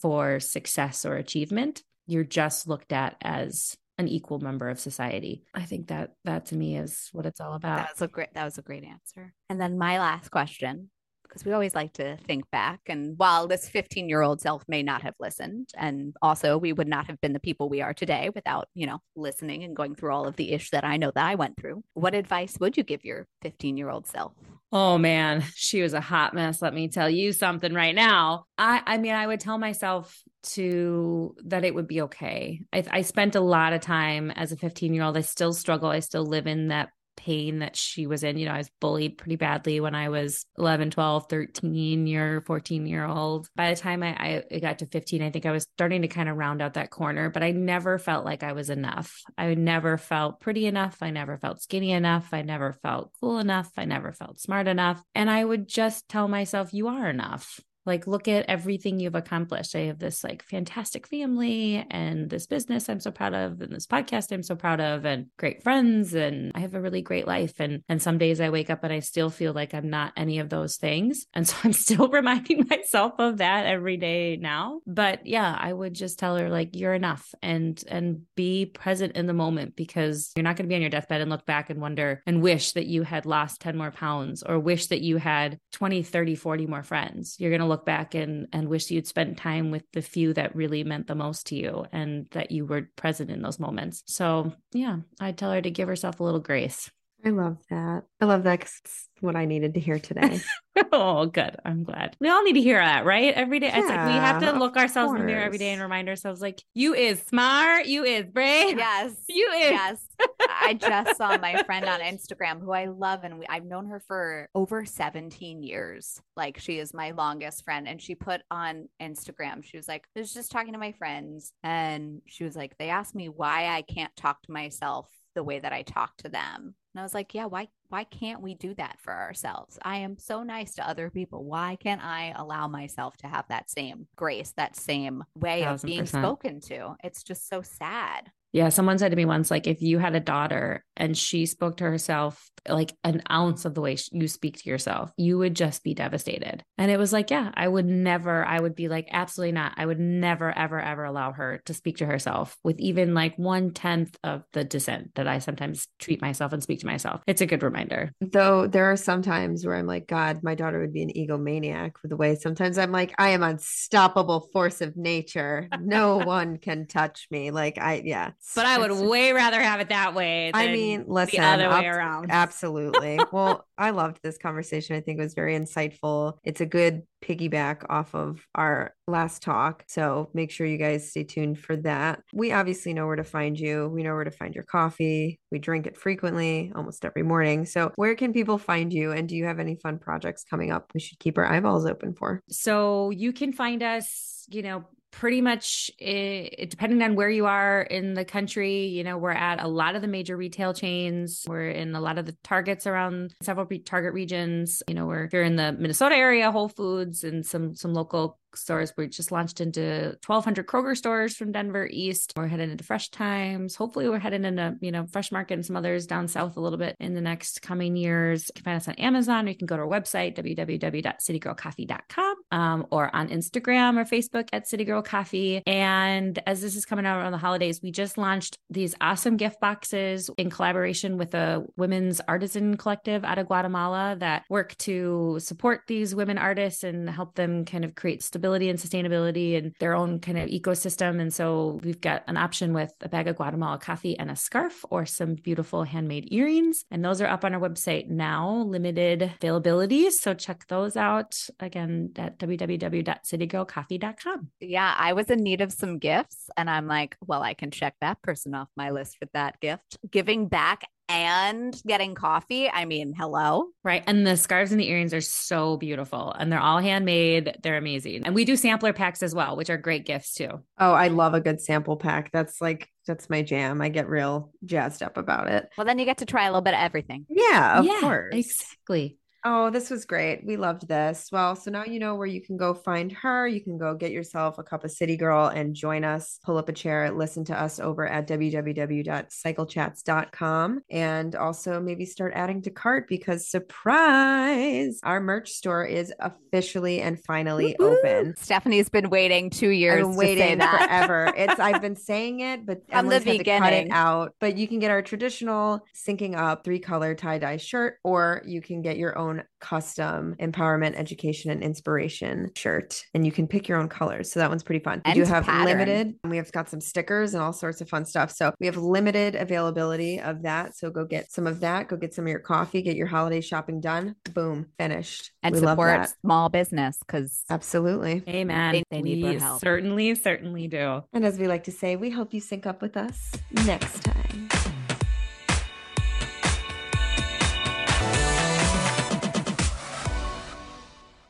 for 0.00 0.38
success 0.40 1.04
or 1.04 1.16
achievement. 1.16 1.82
You're 2.06 2.24
just 2.24 2.68
looked 2.68 2.92
at 2.92 3.16
as 3.20 3.76
an 3.98 4.08
equal 4.08 4.38
member 4.38 4.68
of 4.68 4.78
society. 4.78 5.42
I 5.54 5.64
think 5.64 5.88
that 5.88 6.12
that 6.24 6.46
to 6.46 6.56
me 6.56 6.76
is 6.76 7.08
what 7.12 7.26
it's 7.26 7.40
all 7.40 7.54
about. 7.54 7.78
That 7.78 7.90
was 7.94 8.02
a 8.02 8.08
great 8.08 8.32
that 8.34 8.44
was 8.44 8.58
a 8.58 8.62
great 8.62 8.84
answer. 8.84 9.34
And 9.50 9.60
then 9.60 9.76
my 9.76 9.98
last 9.98 10.30
question, 10.30 10.90
because 11.24 11.44
we 11.44 11.52
always 11.52 11.74
like 11.74 11.92
to 11.94 12.16
think 12.16 12.50
back. 12.50 12.80
And 12.86 13.18
while 13.18 13.46
this 13.46 13.68
15 13.68 14.08
year 14.08 14.22
old 14.22 14.40
self 14.40 14.64
may 14.68 14.82
not 14.82 15.02
have 15.02 15.14
listened, 15.18 15.70
and 15.76 16.14
also 16.22 16.58
we 16.58 16.72
would 16.72 16.88
not 16.88 17.06
have 17.06 17.20
been 17.20 17.32
the 17.32 17.40
people 17.40 17.68
we 17.68 17.82
are 17.82 17.94
today 17.94 18.30
without, 18.34 18.68
you 18.74 18.86
know, 18.86 18.98
listening 19.16 19.64
and 19.64 19.76
going 19.76 19.94
through 19.94 20.12
all 20.12 20.26
of 20.26 20.36
the 20.36 20.52
ish 20.52 20.70
that 20.70 20.84
I 20.84 20.96
know 20.96 21.10
that 21.14 21.26
I 21.26 21.34
went 21.34 21.58
through, 21.60 21.82
what 21.94 22.14
advice 22.14 22.56
would 22.60 22.76
you 22.76 22.82
give 22.82 23.04
your 23.04 23.26
15 23.42 23.76
year 23.76 23.90
old 23.90 24.06
self? 24.06 24.32
Oh 24.70 24.98
man, 24.98 25.44
she 25.54 25.80
was 25.80 25.94
a 25.94 26.00
hot 26.00 26.34
mess. 26.34 26.60
Let 26.60 26.74
me 26.74 26.88
tell 26.88 27.08
you 27.08 27.32
something 27.32 27.72
right 27.72 27.94
now. 27.94 28.46
I 28.58 28.82
I 28.84 28.98
mean, 28.98 29.14
I 29.14 29.26
would 29.26 29.40
tell 29.40 29.58
myself 29.58 30.22
to 30.42 31.34
that 31.46 31.64
it 31.64 31.74
would 31.74 31.88
be 31.88 32.02
okay. 32.02 32.60
I 32.72 32.84
I 32.90 33.02
spent 33.02 33.34
a 33.34 33.40
lot 33.40 33.72
of 33.72 33.80
time 33.80 34.30
as 34.30 34.52
a 34.52 34.56
15-year-old. 34.56 35.16
I 35.16 35.22
still 35.22 35.52
struggle. 35.52 35.88
I 35.88 36.00
still 36.00 36.26
live 36.26 36.46
in 36.46 36.68
that 36.68 36.90
pain 37.18 37.58
that 37.58 37.74
she 37.74 38.06
was 38.06 38.22
in. 38.22 38.38
You 38.38 38.46
know, 38.46 38.52
I 38.52 38.58
was 38.58 38.70
bullied 38.80 39.18
pretty 39.18 39.36
badly 39.36 39.80
when 39.80 39.94
I 39.94 40.08
was 40.08 40.46
11, 40.56 40.90
12, 40.90 41.26
13 41.28 42.06
year, 42.06 42.42
14 42.46 42.86
year 42.86 43.04
old. 43.04 43.48
By 43.56 43.70
the 43.70 43.80
time 43.80 44.02
I, 44.04 44.44
I 44.50 44.58
got 44.60 44.78
to 44.78 44.86
15, 44.86 45.22
I 45.22 45.30
think 45.30 45.44
I 45.44 45.50
was 45.50 45.66
starting 45.74 46.02
to 46.02 46.08
kind 46.08 46.28
of 46.28 46.36
round 46.36 46.62
out 46.62 46.74
that 46.74 46.90
corner, 46.90 47.28
but 47.28 47.42
I 47.42 47.50
never 47.50 47.98
felt 47.98 48.24
like 48.24 48.42
I 48.42 48.52
was 48.52 48.70
enough. 48.70 49.22
I 49.36 49.54
never 49.54 49.98
felt 49.98 50.40
pretty 50.40 50.66
enough. 50.66 50.98
I 51.02 51.10
never 51.10 51.36
felt 51.36 51.60
skinny 51.60 51.90
enough. 51.90 52.32
I 52.32 52.42
never 52.42 52.72
felt 52.72 53.10
cool 53.20 53.38
enough. 53.38 53.70
I 53.76 53.84
never 53.84 54.12
felt 54.12 54.40
smart 54.40 54.68
enough. 54.68 55.02
And 55.14 55.28
I 55.28 55.44
would 55.44 55.68
just 55.68 56.08
tell 56.08 56.28
myself, 56.28 56.72
you 56.72 56.86
are 56.88 57.08
enough. 57.08 57.60
Like, 57.88 58.06
look 58.06 58.28
at 58.28 58.44
everything 58.48 59.00
you've 59.00 59.14
accomplished. 59.14 59.74
I 59.74 59.86
have 59.86 59.98
this 59.98 60.22
like 60.22 60.44
fantastic 60.44 61.06
family 61.06 61.84
and 61.90 62.28
this 62.28 62.46
business 62.46 62.88
I'm 62.88 63.00
so 63.00 63.10
proud 63.10 63.34
of, 63.34 63.60
and 63.62 63.72
this 63.72 63.86
podcast 63.86 64.30
I'm 64.30 64.42
so 64.42 64.54
proud 64.54 64.80
of, 64.80 65.04
and 65.04 65.26
great 65.38 65.62
friends. 65.62 66.14
And 66.14 66.52
I 66.54 66.60
have 66.60 66.74
a 66.74 66.80
really 66.80 67.02
great 67.02 67.26
life. 67.26 67.54
And 67.58 67.82
and 67.88 68.00
some 68.00 68.18
days 68.18 68.40
I 68.40 68.50
wake 68.50 68.70
up 68.70 68.84
and 68.84 68.92
I 68.92 69.00
still 69.00 69.30
feel 69.30 69.54
like 69.54 69.74
I'm 69.74 69.90
not 69.90 70.12
any 70.16 70.38
of 70.38 70.50
those 70.50 70.76
things. 70.76 71.26
And 71.32 71.48
so 71.48 71.56
I'm 71.64 71.72
still 71.72 72.08
reminding 72.08 72.66
myself 72.68 73.14
of 73.18 73.38
that 73.38 73.66
every 73.66 73.96
day 73.96 74.36
now. 74.36 74.80
But 74.86 75.26
yeah, 75.26 75.56
I 75.58 75.72
would 75.72 75.94
just 75.94 76.18
tell 76.18 76.36
her, 76.36 76.50
like, 76.50 76.76
you're 76.76 76.94
enough 76.94 77.34
and 77.42 77.82
and 77.88 78.22
be 78.36 78.66
present 78.66 79.16
in 79.16 79.26
the 79.26 79.32
moment 79.32 79.74
because 79.74 80.32
you're 80.36 80.44
not 80.44 80.56
going 80.56 80.66
to 80.66 80.68
be 80.68 80.74
on 80.74 80.82
your 80.82 80.90
deathbed 80.90 81.22
and 81.22 81.30
look 81.30 81.46
back 81.46 81.70
and 81.70 81.80
wonder 81.80 82.22
and 82.26 82.42
wish 82.42 82.72
that 82.72 82.86
you 82.86 83.02
had 83.02 83.24
lost 83.24 83.60
10 83.60 83.76
more 83.76 83.90
pounds 83.90 84.42
or 84.42 84.58
wish 84.58 84.88
that 84.88 85.00
you 85.00 85.16
had 85.16 85.58
20, 85.72 86.02
30, 86.02 86.34
40 86.34 86.66
more 86.66 86.82
friends. 86.82 87.36
You're 87.38 87.50
going 87.50 87.60
to 87.60 87.66
look 87.66 87.77
back 87.84 88.14
and 88.14 88.48
and 88.52 88.68
wish 88.68 88.90
you'd 88.90 89.06
spent 89.06 89.38
time 89.38 89.70
with 89.70 89.84
the 89.92 90.02
few 90.02 90.32
that 90.34 90.54
really 90.54 90.84
meant 90.84 91.06
the 91.06 91.14
most 91.14 91.46
to 91.48 91.56
you 91.56 91.86
and 91.92 92.26
that 92.32 92.50
you 92.50 92.66
were 92.66 92.90
present 92.96 93.30
in 93.30 93.42
those 93.42 93.58
moments. 93.58 94.02
So, 94.06 94.52
yeah, 94.72 94.98
I'd 95.20 95.38
tell 95.38 95.52
her 95.52 95.62
to 95.62 95.70
give 95.70 95.88
herself 95.88 96.20
a 96.20 96.24
little 96.24 96.40
grace. 96.40 96.90
I 97.24 97.30
love 97.30 97.58
that. 97.68 98.04
I 98.20 98.24
love 98.24 98.44
that 98.44 98.60
'cause 98.60 98.80
it's 98.84 99.08
what 99.20 99.34
I 99.34 99.44
needed 99.44 99.74
to 99.74 99.80
hear 99.80 99.98
today. 99.98 100.40
oh, 100.92 101.26
good. 101.26 101.56
I'm 101.64 101.82
glad. 101.82 102.16
We 102.20 102.28
all 102.28 102.44
need 102.44 102.52
to 102.52 102.60
hear 102.60 102.78
that, 102.78 103.04
right? 103.04 103.34
Every 103.34 103.58
day. 103.58 103.72
it's 103.74 103.88
like 103.88 104.06
we 104.06 104.12
have 104.12 104.40
to 104.42 104.52
look 104.52 104.76
ourselves 104.76 105.12
in 105.12 105.18
the 105.18 105.24
mirror 105.24 105.42
every 105.42 105.58
day 105.58 105.70
and 105.72 105.82
remind 105.82 106.08
ourselves, 106.08 106.40
like, 106.40 106.62
you 106.74 106.94
is 106.94 107.20
smart, 107.24 107.86
you 107.86 108.04
is 108.04 108.26
brave. 108.26 108.78
Yes. 108.78 109.14
You 109.28 109.50
is. 109.50 109.70
Yes. 109.72 110.06
I 110.48 110.74
just 110.74 111.16
saw 111.16 111.36
my 111.38 111.62
friend 111.64 111.84
on 111.86 112.00
Instagram 112.00 112.60
who 112.60 112.70
I 112.72 112.86
love 112.86 113.20
and 113.24 113.38
we, 113.40 113.46
I've 113.48 113.64
known 113.64 113.86
her 113.86 114.00
for 114.06 114.48
over 114.54 114.84
17 114.84 115.62
years. 115.62 116.20
Like 116.36 116.58
she 116.58 116.78
is 116.78 116.94
my 116.94 117.10
longest 117.10 117.64
friend 117.64 117.86
and 117.88 118.00
she 118.00 118.14
put 118.14 118.42
on 118.50 118.88
Instagram 119.02 119.64
she 119.64 119.76
was 119.76 119.86
like 119.88 120.06
I 120.16 120.20
was 120.20 120.32
just 120.32 120.50
talking 120.50 120.72
to 120.72 120.78
my 120.78 120.92
friends 120.92 121.52
and 121.62 122.20
she 122.26 122.44
was 122.44 122.56
like 122.56 122.76
they 122.78 122.90
asked 122.90 123.14
me 123.14 123.28
why 123.28 123.66
I 123.66 123.82
can't 123.82 124.14
talk 124.16 124.42
to 124.42 124.52
myself 124.52 125.08
the 125.38 125.44
way 125.44 125.60
that 125.60 125.72
I 125.72 125.82
talk 125.82 126.16
to 126.16 126.28
them. 126.28 126.74
And 126.94 127.00
I 127.00 127.04
was 127.04 127.14
like, 127.14 127.32
yeah, 127.32 127.44
why 127.44 127.68
why 127.90 128.02
can't 128.02 128.42
we 128.42 128.56
do 128.56 128.74
that 128.74 128.98
for 128.98 129.12
ourselves? 129.12 129.78
I 129.82 129.98
am 129.98 130.18
so 130.18 130.42
nice 130.42 130.74
to 130.74 130.88
other 130.88 131.10
people. 131.10 131.44
Why 131.44 131.76
can't 131.76 132.04
I 132.04 132.34
allow 132.34 132.66
myself 132.66 133.16
to 133.18 133.28
have 133.28 133.46
that 133.48 133.70
same 133.70 134.08
grace, 134.16 134.52
that 134.56 134.74
same 134.74 135.22
way 135.36 135.64
of 135.64 135.80
being 135.82 136.06
spoken 136.06 136.60
to? 136.62 136.96
It's 137.04 137.22
just 137.22 137.48
so 137.48 137.62
sad. 137.62 138.32
Yeah, 138.52 138.70
someone 138.70 138.98
said 138.98 139.10
to 139.10 139.16
me 139.16 139.24
once, 139.24 139.50
like, 139.50 139.66
if 139.66 139.82
you 139.82 139.98
had 139.98 140.14
a 140.14 140.20
daughter 140.20 140.84
and 140.96 141.16
she 141.16 141.46
spoke 141.46 141.78
to 141.78 141.84
herself 141.84 142.50
like 142.68 142.94
an 143.04 143.22
ounce 143.30 143.64
of 143.64 143.74
the 143.74 143.80
way 143.80 143.96
you 144.12 144.28
speak 144.28 144.58
to 144.58 144.70
yourself, 144.70 145.10
you 145.16 145.38
would 145.38 145.54
just 145.54 145.82
be 145.82 145.94
devastated. 145.94 146.62
And 146.76 146.90
it 146.90 146.98
was 146.98 147.12
like, 147.12 147.30
yeah, 147.30 147.50
I 147.54 147.66
would 147.66 147.86
never, 147.86 148.44
I 148.44 148.58
would 148.58 148.74
be 148.74 148.88
like, 148.88 149.08
absolutely 149.10 149.52
not. 149.52 149.72
I 149.76 149.86
would 149.86 150.00
never, 150.00 150.56
ever, 150.56 150.80
ever 150.80 151.04
allow 151.04 151.32
her 151.32 151.62
to 151.66 151.74
speak 151.74 151.98
to 151.98 152.06
herself 152.06 152.56
with 152.62 152.78
even 152.80 153.14
like 153.14 153.36
one 153.38 153.72
tenth 153.72 154.16
of 154.24 154.44
the 154.52 154.64
dissent 154.64 155.14
that 155.14 155.28
I 155.28 155.38
sometimes 155.38 155.88
treat 155.98 156.20
myself 156.20 156.52
and 156.52 156.62
speak 156.62 156.80
to 156.80 156.86
myself. 156.86 157.22
It's 157.26 157.40
a 157.40 157.46
good 157.46 157.62
reminder. 157.62 158.12
Though 158.20 158.66
there 158.66 158.90
are 158.90 158.96
some 158.96 159.22
times 159.22 159.64
where 159.64 159.76
I'm 159.76 159.86
like, 159.86 160.06
God, 160.06 160.42
my 160.42 160.54
daughter 160.54 160.80
would 160.80 160.92
be 160.92 161.02
an 161.02 161.12
egomaniac 161.16 161.92
with 162.02 162.10
the 162.10 162.16
way 162.16 162.34
sometimes 162.34 162.78
I'm 162.78 162.92
like, 162.92 163.14
I 163.18 163.30
am 163.30 163.42
unstoppable 163.42 164.48
force 164.52 164.80
of 164.80 164.96
nature. 164.96 165.68
No 165.80 166.16
one 166.24 166.58
can 166.58 166.86
touch 166.86 167.26
me. 167.30 167.50
Like 167.50 167.78
I, 167.78 168.02
yeah. 168.04 168.30
But 168.54 168.66
I 168.66 168.78
would 168.78 168.92
way 168.92 169.32
rather 169.32 169.60
have 169.60 169.80
it 169.80 169.90
that 169.90 170.14
way. 170.14 170.50
I 170.54 170.68
mean, 170.68 171.04
listen, 171.06 171.40
the 171.40 171.46
other 171.46 171.68
way 171.68 171.86
around. 171.86 172.30
Absolutely. 172.30 173.20
well, 173.32 173.66
I 173.76 173.90
loved 173.90 174.20
this 174.22 174.38
conversation. 174.38 174.96
I 174.96 175.00
think 175.00 175.18
it 175.18 175.22
was 175.22 175.34
very 175.34 175.56
insightful. 175.56 176.38
It's 176.44 176.60
a 176.60 176.66
good 176.66 177.02
piggyback 177.22 177.84
off 177.88 178.14
of 178.14 178.46
our 178.54 178.94
last 179.06 179.42
talk. 179.42 179.84
So 179.88 180.30
make 180.34 180.50
sure 180.50 180.66
you 180.66 180.78
guys 180.78 181.10
stay 181.10 181.24
tuned 181.24 181.58
for 181.58 181.76
that. 181.78 182.20
We 182.32 182.52
obviously 182.52 182.94
know 182.94 183.06
where 183.06 183.16
to 183.16 183.24
find 183.24 183.58
you. 183.58 183.88
We 183.88 184.02
know 184.02 184.14
where 184.14 184.24
to 184.24 184.30
find 184.30 184.54
your 184.54 184.64
coffee. 184.64 185.38
We 185.50 185.58
drink 185.58 185.86
it 185.86 185.96
frequently, 185.96 186.72
almost 186.74 187.04
every 187.04 187.22
morning. 187.22 187.66
So 187.66 187.92
where 187.96 188.14
can 188.14 188.32
people 188.32 188.58
find 188.58 188.92
you? 188.92 189.12
And 189.12 189.28
do 189.28 189.36
you 189.36 189.44
have 189.44 189.58
any 189.58 189.76
fun 189.76 189.98
projects 189.98 190.44
coming 190.44 190.70
up 190.70 190.90
we 190.94 191.00
should 191.00 191.18
keep 191.18 191.38
our 191.38 191.46
eyeballs 191.46 191.86
open 191.86 192.14
for? 192.14 192.40
So 192.48 193.10
you 193.10 193.32
can 193.32 193.52
find 193.52 193.82
us, 193.82 194.44
you 194.48 194.62
know, 194.62 194.84
pretty 195.10 195.40
much 195.40 195.90
eh, 196.00 196.66
depending 196.68 197.02
on 197.02 197.14
where 197.14 197.30
you 197.30 197.46
are 197.46 197.82
in 197.82 198.14
the 198.14 198.24
country. 198.24 198.86
You 198.86 199.04
know, 199.04 199.18
we're 199.18 199.30
at 199.30 199.62
a 199.62 199.68
lot 199.68 199.96
of 199.96 200.02
the 200.02 200.08
major 200.08 200.36
retail 200.36 200.74
chains. 200.74 201.44
We're 201.46 201.70
in 201.70 201.94
a 201.94 202.00
lot 202.00 202.18
of 202.18 202.26
the 202.26 202.36
targets 202.44 202.86
around 202.86 203.34
several 203.42 203.66
target 203.84 204.14
regions. 204.14 204.82
You 204.88 204.94
know, 204.94 205.06
we're 205.06 205.28
here 205.30 205.42
in 205.42 205.56
the 205.56 205.72
Minnesota 205.72 206.16
area, 206.16 206.50
Whole 206.50 206.68
Foods, 206.68 207.24
and 207.24 207.44
some 207.44 207.74
some 207.74 207.94
local 207.94 208.38
stores. 208.54 208.92
We 208.96 209.08
just 209.08 209.32
launched 209.32 209.60
into 209.60 210.16
1,200 210.26 210.66
Kroger 210.66 210.96
stores 210.96 211.36
from 211.36 211.52
Denver 211.52 211.88
East. 211.90 212.32
We're 212.36 212.46
headed 212.46 212.70
into 212.70 212.84
Fresh 212.84 213.10
Thyme. 213.10 213.68
Hopefully, 213.76 214.08
we're 214.08 214.18
heading 214.18 214.44
into 214.44 214.76
you 214.80 214.92
know 214.92 215.06
Fresh 215.06 215.32
Market 215.32 215.54
and 215.54 215.66
some 215.66 215.76
others 215.76 216.06
down 216.06 216.28
south 216.28 216.56
a 216.56 216.60
little 216.60 216.78
bit 216.78 216.96
in 217.00 217.14
the 217.14 217.20
next 217.20 217.62
coming 217.62 217.96
years. 217.96 218.48
You 218.48 218.54
can 218.54 218.64
find 218.64 218.76
us 218.76 218.88
on 218.88 218.94
Amazon. 218.94 219.46
Or 219.46 219.50
you 219.50 219.56
can 219.56 219.66
go 219.66 219.76
to 219.76 219.82
our 219.82 219.88
website 219.88 220.36
www.citygirlcoffee.com 220.36 222.36
um, 222.50 222.86
or 222.90 223.14
on 223.14 223.28
Instagram 223.28 223.98
or 223.98 224.04
Facebook 224.04 224.48
at 224.52 224.68
City 224.68 224.84
Girl 224.84 225.02
Coffee. 225.02 225.62
And 225.66 226.38
as 226.46 226.60
this 226.60 226.76
is 226.76 226.84
coming 226.84 227.06
out 227.06 227.18
around 227.18 227.32
the 227.32 227.38
holidays, 227.38 227.80
we 227.82 227.90
just 227.90 228.18
launched 228.18 228.58
these 228.70 228.94
awesome 229.00 229.36
gift 229.36 229.60
boxes 229.60 230.30
in 230.36 230.50
collaboration 230.50 231.18
with 231.18 231.34
a 231.34 231.64
women's 231.76 232.20
artisan 232.26 232.76
collective 232.76 233.24
out 233.24 233.38
of 233.38 233.46
Guatemala 233.46 234.16
that 234.18 234.44
work 234.48 234.76
to 234.78 235.38
support 235.40 235.82
these 235.86 236.14
women 236.14 236.38
artists 236.38 236.84
and 236.84 237.08
help 237.08 237.34
them 237.34 237.64
kind 237.64 237.84
of 237.84 237.94
create 237.94 238.22
stability 238.38 238.70
and 238.70 238.78
sustainability 238.78 239.58
and 239.58 239.74
their 239.80 239.94
own 239.94 240.20
kind 240.20 240.38
of 240.38 240.48
ecosystem. 240.48 241.20
And 241.20 241.34
so 241.34 241.80
we've 241.82 242.00
got 242.00 242.22
an 242.28 242.36
option 242.36 242.72
with 242.72 242.92
a 243.00 243.08
bag 243.08 243.26
of 243.26 243.34
Guatemala 243.34 243.78
coffee 243.78 244.16
and 244.16 244.30
a 244.30 244.36
scarf 244.36 244.84
or 244.90 245.06
some 245.06 245.34
beautiful 245.34 245.82
handmade 245.82 246.32
earrings. 246.32 246.84
And 246.90 247.04
those 247.04 247.20
are 247.20 247.26
up 247.26 247.44
on 247.44 247.52
our 247.52 247.60
website 247.60 248.08
now, 248.08 248.62
limited 248.66 249.22
availability. 249.22 250.10
So 250.10 250.34
check 250.34 250.68
those 250.68 250.96
out 250.96 251.34
again 251.58 252.12
at 252.16 252.38
www.citygirlcoffee.com. 252.38 254.50
Yeah, 254.60 254.94
I 254.96 255.14
was 255.14 255.30
in 255.30 255.42
need 255.42 255.60
of 255.60 255.72
some 255.72 255.98
gifts, 255.98 256.48
and 256.56 256.70
I'm 256.70 256.86
like, 256.86 257.16
well, 257.26 257.42
I 257.42 257.54
can 257.54 257.72
check 257.72 257.96
that 258.00 258.22
person 258.22 258.54
off 258.54 258.68
my 258.76 258.90
list 258.90 259.16
with 259.20 259.32
that 259.32 259.58
gift. 259.60 259.98
Giving 260.08 260.46
back 260.46 260.84
and 261.08 261.80
getting 261.86 262.14
coffee. 262.14 262.68
I 262.68 262.84
mean, 262.84 263.14
hello. 263.16 263.68
Right. 263.82 264.04
And 264.06 264.26
the 264.26 264.36
scarves 264.36 264.72
and 264.72 264.80
the 264.80 264.88
earrings 264.88 265.14
are 265.14 265.20
so 265.20 265.76
beautiful 265.76 266.32
and 266.32 266.52
they're 266.52 266.60
all 266.60 266.80
handmade. 266.80 267.56
They're 267.62 267.78
amazing. 267.78 268.24
And 268.24 268.34
we 268.34 268.44
do 268.44 268.56
sampler 268.56 268.92
packs 268.92 269.22
as 269.22 269.34
well, 269.34 269.56
which 269.56 269.70
are 269.70 269.78
great 269.78 270.04
gifts 270.04 270.34
too. 270.34 270.62
Oh, 270.78 270.92
I 270.92 271.08
love 271.08 271.34
a 271.34 271.40
good 271.40 271.60
sample 271.60 271.96
pack. 271.96 272.30
That's 272.32 272.60
like, 272.60 272.88
that's 273.06 273.30
my 273.30 273.42
jam. 273.42 273.80
I 273.80 273.88
get 273.88 274.08
real 274.08 274.52
jazzed 274.64 275.02
up 275.02 275.16
about 275.16 275.48
it. 275.48 275.68
Well, 275.78 275.86
then 275.86 275.98
you 275.98 276.04
get 276.04 276.18
to 276.18 276.26
try 276.26 276.44
a 276.44 276.50
little 276.50 276.60
bit 276.60 276.74
of 276.74 276.80
everything. 276.80 277.24
Yeah, 277.28 277.78
of 277.78 277.86
Yeah, 277.86 278.00
course. 278.00 278.34
Exactly. 278.34 279.16
Oh, 279.50 279.70
this 279.70 279.88
was 279.88 280.04
great. 280.04 280.44
We 280.44 280.58
loved 280.58 280.86
this. 280.88 281.30
Well, 281.32 281.56
so 281.56 281.70
now 281.70 281.86
you 281.86 281.98
know 281.98 282.14
where 282.16 282.26
you 282.26 282.42
can 282.42 282.58
go 282.58 282.74
find 282.74 283.10
her. 283.12 283.48
You 283.48 283.62
can 283.62 283.78
go 283.78 283.94
get 283.94 284.10
yourself 284.10 284.58
a 284.58 284.62
cup 284.62 284.84
of 284.84 284.90
City 284.90 285.16
Girl 285.16 285.46
and 285.46 285.74
join 285.74 286.04
us. 286.04 286.38
Pull 286.44 286.58
up 286.58 286.68
a 286.68 286.72
chair, 286.74 287.10
listen 287.10 287.46
to 287.46 287.58
us 287.58 287.80
over 287.80 288.06
at 288.06 288.28
www.cyclechats.com 288.28 290.80
and 290.90 291.34
also 291.34 291.80
maybe 291.80 292.04
start 292.04 292.34
adding 292.34 292.60
to 292.60 292.70
cart 292.70 293.08
because 293.08 293.48
surprise, 293.48 295.00
our 295.02 295.18
merch 295.18 295.48
store 295.52 295.86
is 295.86 296.12
officially 296.20 297.00
and 297.00 297.18
finally 297.24 297.74
Woo-hoo. 297.78 297.96
open. 298.00 298.34
Stephanie's 298.36 298.90
been 298.90 299.08
waiting 299.08 299.48
two 299.48 299.70
years 299.70 300.04
I've 300.06 300.10
been 300.10 300.12
to 300.12 300.16
say 300.18 300.36
waiting 300.36 300.58
that. 300.58 300.88
forever. 300.88 301.32
It's 301.34 301.58
I've 301.58 301.80
been 301.80 301.96
saying 302.08 302.40
it, 302.40 302.66
but 302.66 302.82
From 302.90 303.08
the 303.08 303.16
Emily's 303.16 303.38
had 303.38 303.46
to 303.46 303.58
cut 303.60 303.72
it 303.72 303.88
out. 303.92 304.34
But 304.40 304.58
you 304.58 304.68
can 304.68 304.78
get 304.78 304.90
our 304.90 305.00
traditional 305.00 305.80
syncing 305.94 306.36
up 306.36 306.64
three 306.64 306.80
color 306.80 307.14
tie 307.14 307.38
dye 307.38 307.56
shirt, 307.56 307.94
or 308.04 308.42
you 308.44 308.60
can 308.60 308.82
get 308.82 308.98
your 308.98 309.16
own 309.16 309.37
custom 309.60 310.34
empowerment, 310.40 310.94
education, 310.96 311.50
and 311.50 311.62
inspiration 311.62 312.50
shirt, 312.56 313.02
and 313.14 313.24
you 313.26 313.32
can 313.32 313.46
pick 313.46 313.68
your 313.68 313.78
own 313.78 313.88
colors. 313.88 314.30
So 314.30 314.40
that 314.40 314.48
one's 314.48 314.62
pretty 314.62 314.82
fun. 314.82 315.02
We 315.06 315.14
do 315.14 315.24
have 315.24 315.44
pattern. 315.44 315.66
limited. 315.66 316.14
and 316.22 316.30
We 316.30 316.36
have 316.36 316.50
got 316.52 316.68
some 316.68 316.80
stickers 316.80 317.34
and 317.34 317.42
all 317.42 317.52
sorts 317.52 317.80
of 317.80 317.88
fun 317.88 318.04
stuff. 318.04 318.30
So 318.32 318.52
we 318.60 318.66
have 318.66 318.76
limited 318.76 319.34
availability 319.34 320.20
of 320.20 320.42
that. 320.42 320.76
So 320.76 320.90
go 320.90 321.04
get 321.04 321.30
some 321.32 321.46
of 321.46 321.60
that. 321.60 321.88
Go 321.88 321.96
get 321.96 322.14
some 322.14 322.24
of 322.24 322.28
your 322.30 322.40
coffee. 322.40 322.82
Get 322.82 322.96
your 322.96 323.06
holiday 323.06 323.40
shopping 323.40 323.80
done. 323.80 324.14
Boom, 324.34 324.66
finished. 324.78 325.32
and 325.42 325.54
we 325.54 325.60
support 325.60 326.00
that. 326.02 326.14
small 326.20 326.48
business 326.48 326.98
because 327.06 327.44
Absolutely. 327.50 328.22
Amen. 328.28 328.72
They- 328.72 328.84
they 328.90 329.02
need 329.02 329.24
We 329.24 329.34
help. 329.36 329.60
Certainly, 329.60 330.14
certainly 330.16 330.68
do. 330.68 331.02
And 331.12 331.24
as 331.24 331.38
we 331.38 331.46
like 331.48 331.64
to 331.64 331.72
say, 331.72 331.96
we 331.96 332.10
hope 332.10 332.32
you 332.32 332.40
sync 332.40 332.66
up 332.66 332.80
with 332.82 332.96
us 332.96 333.32
next 333.66 334.02
time. 334.04 334.48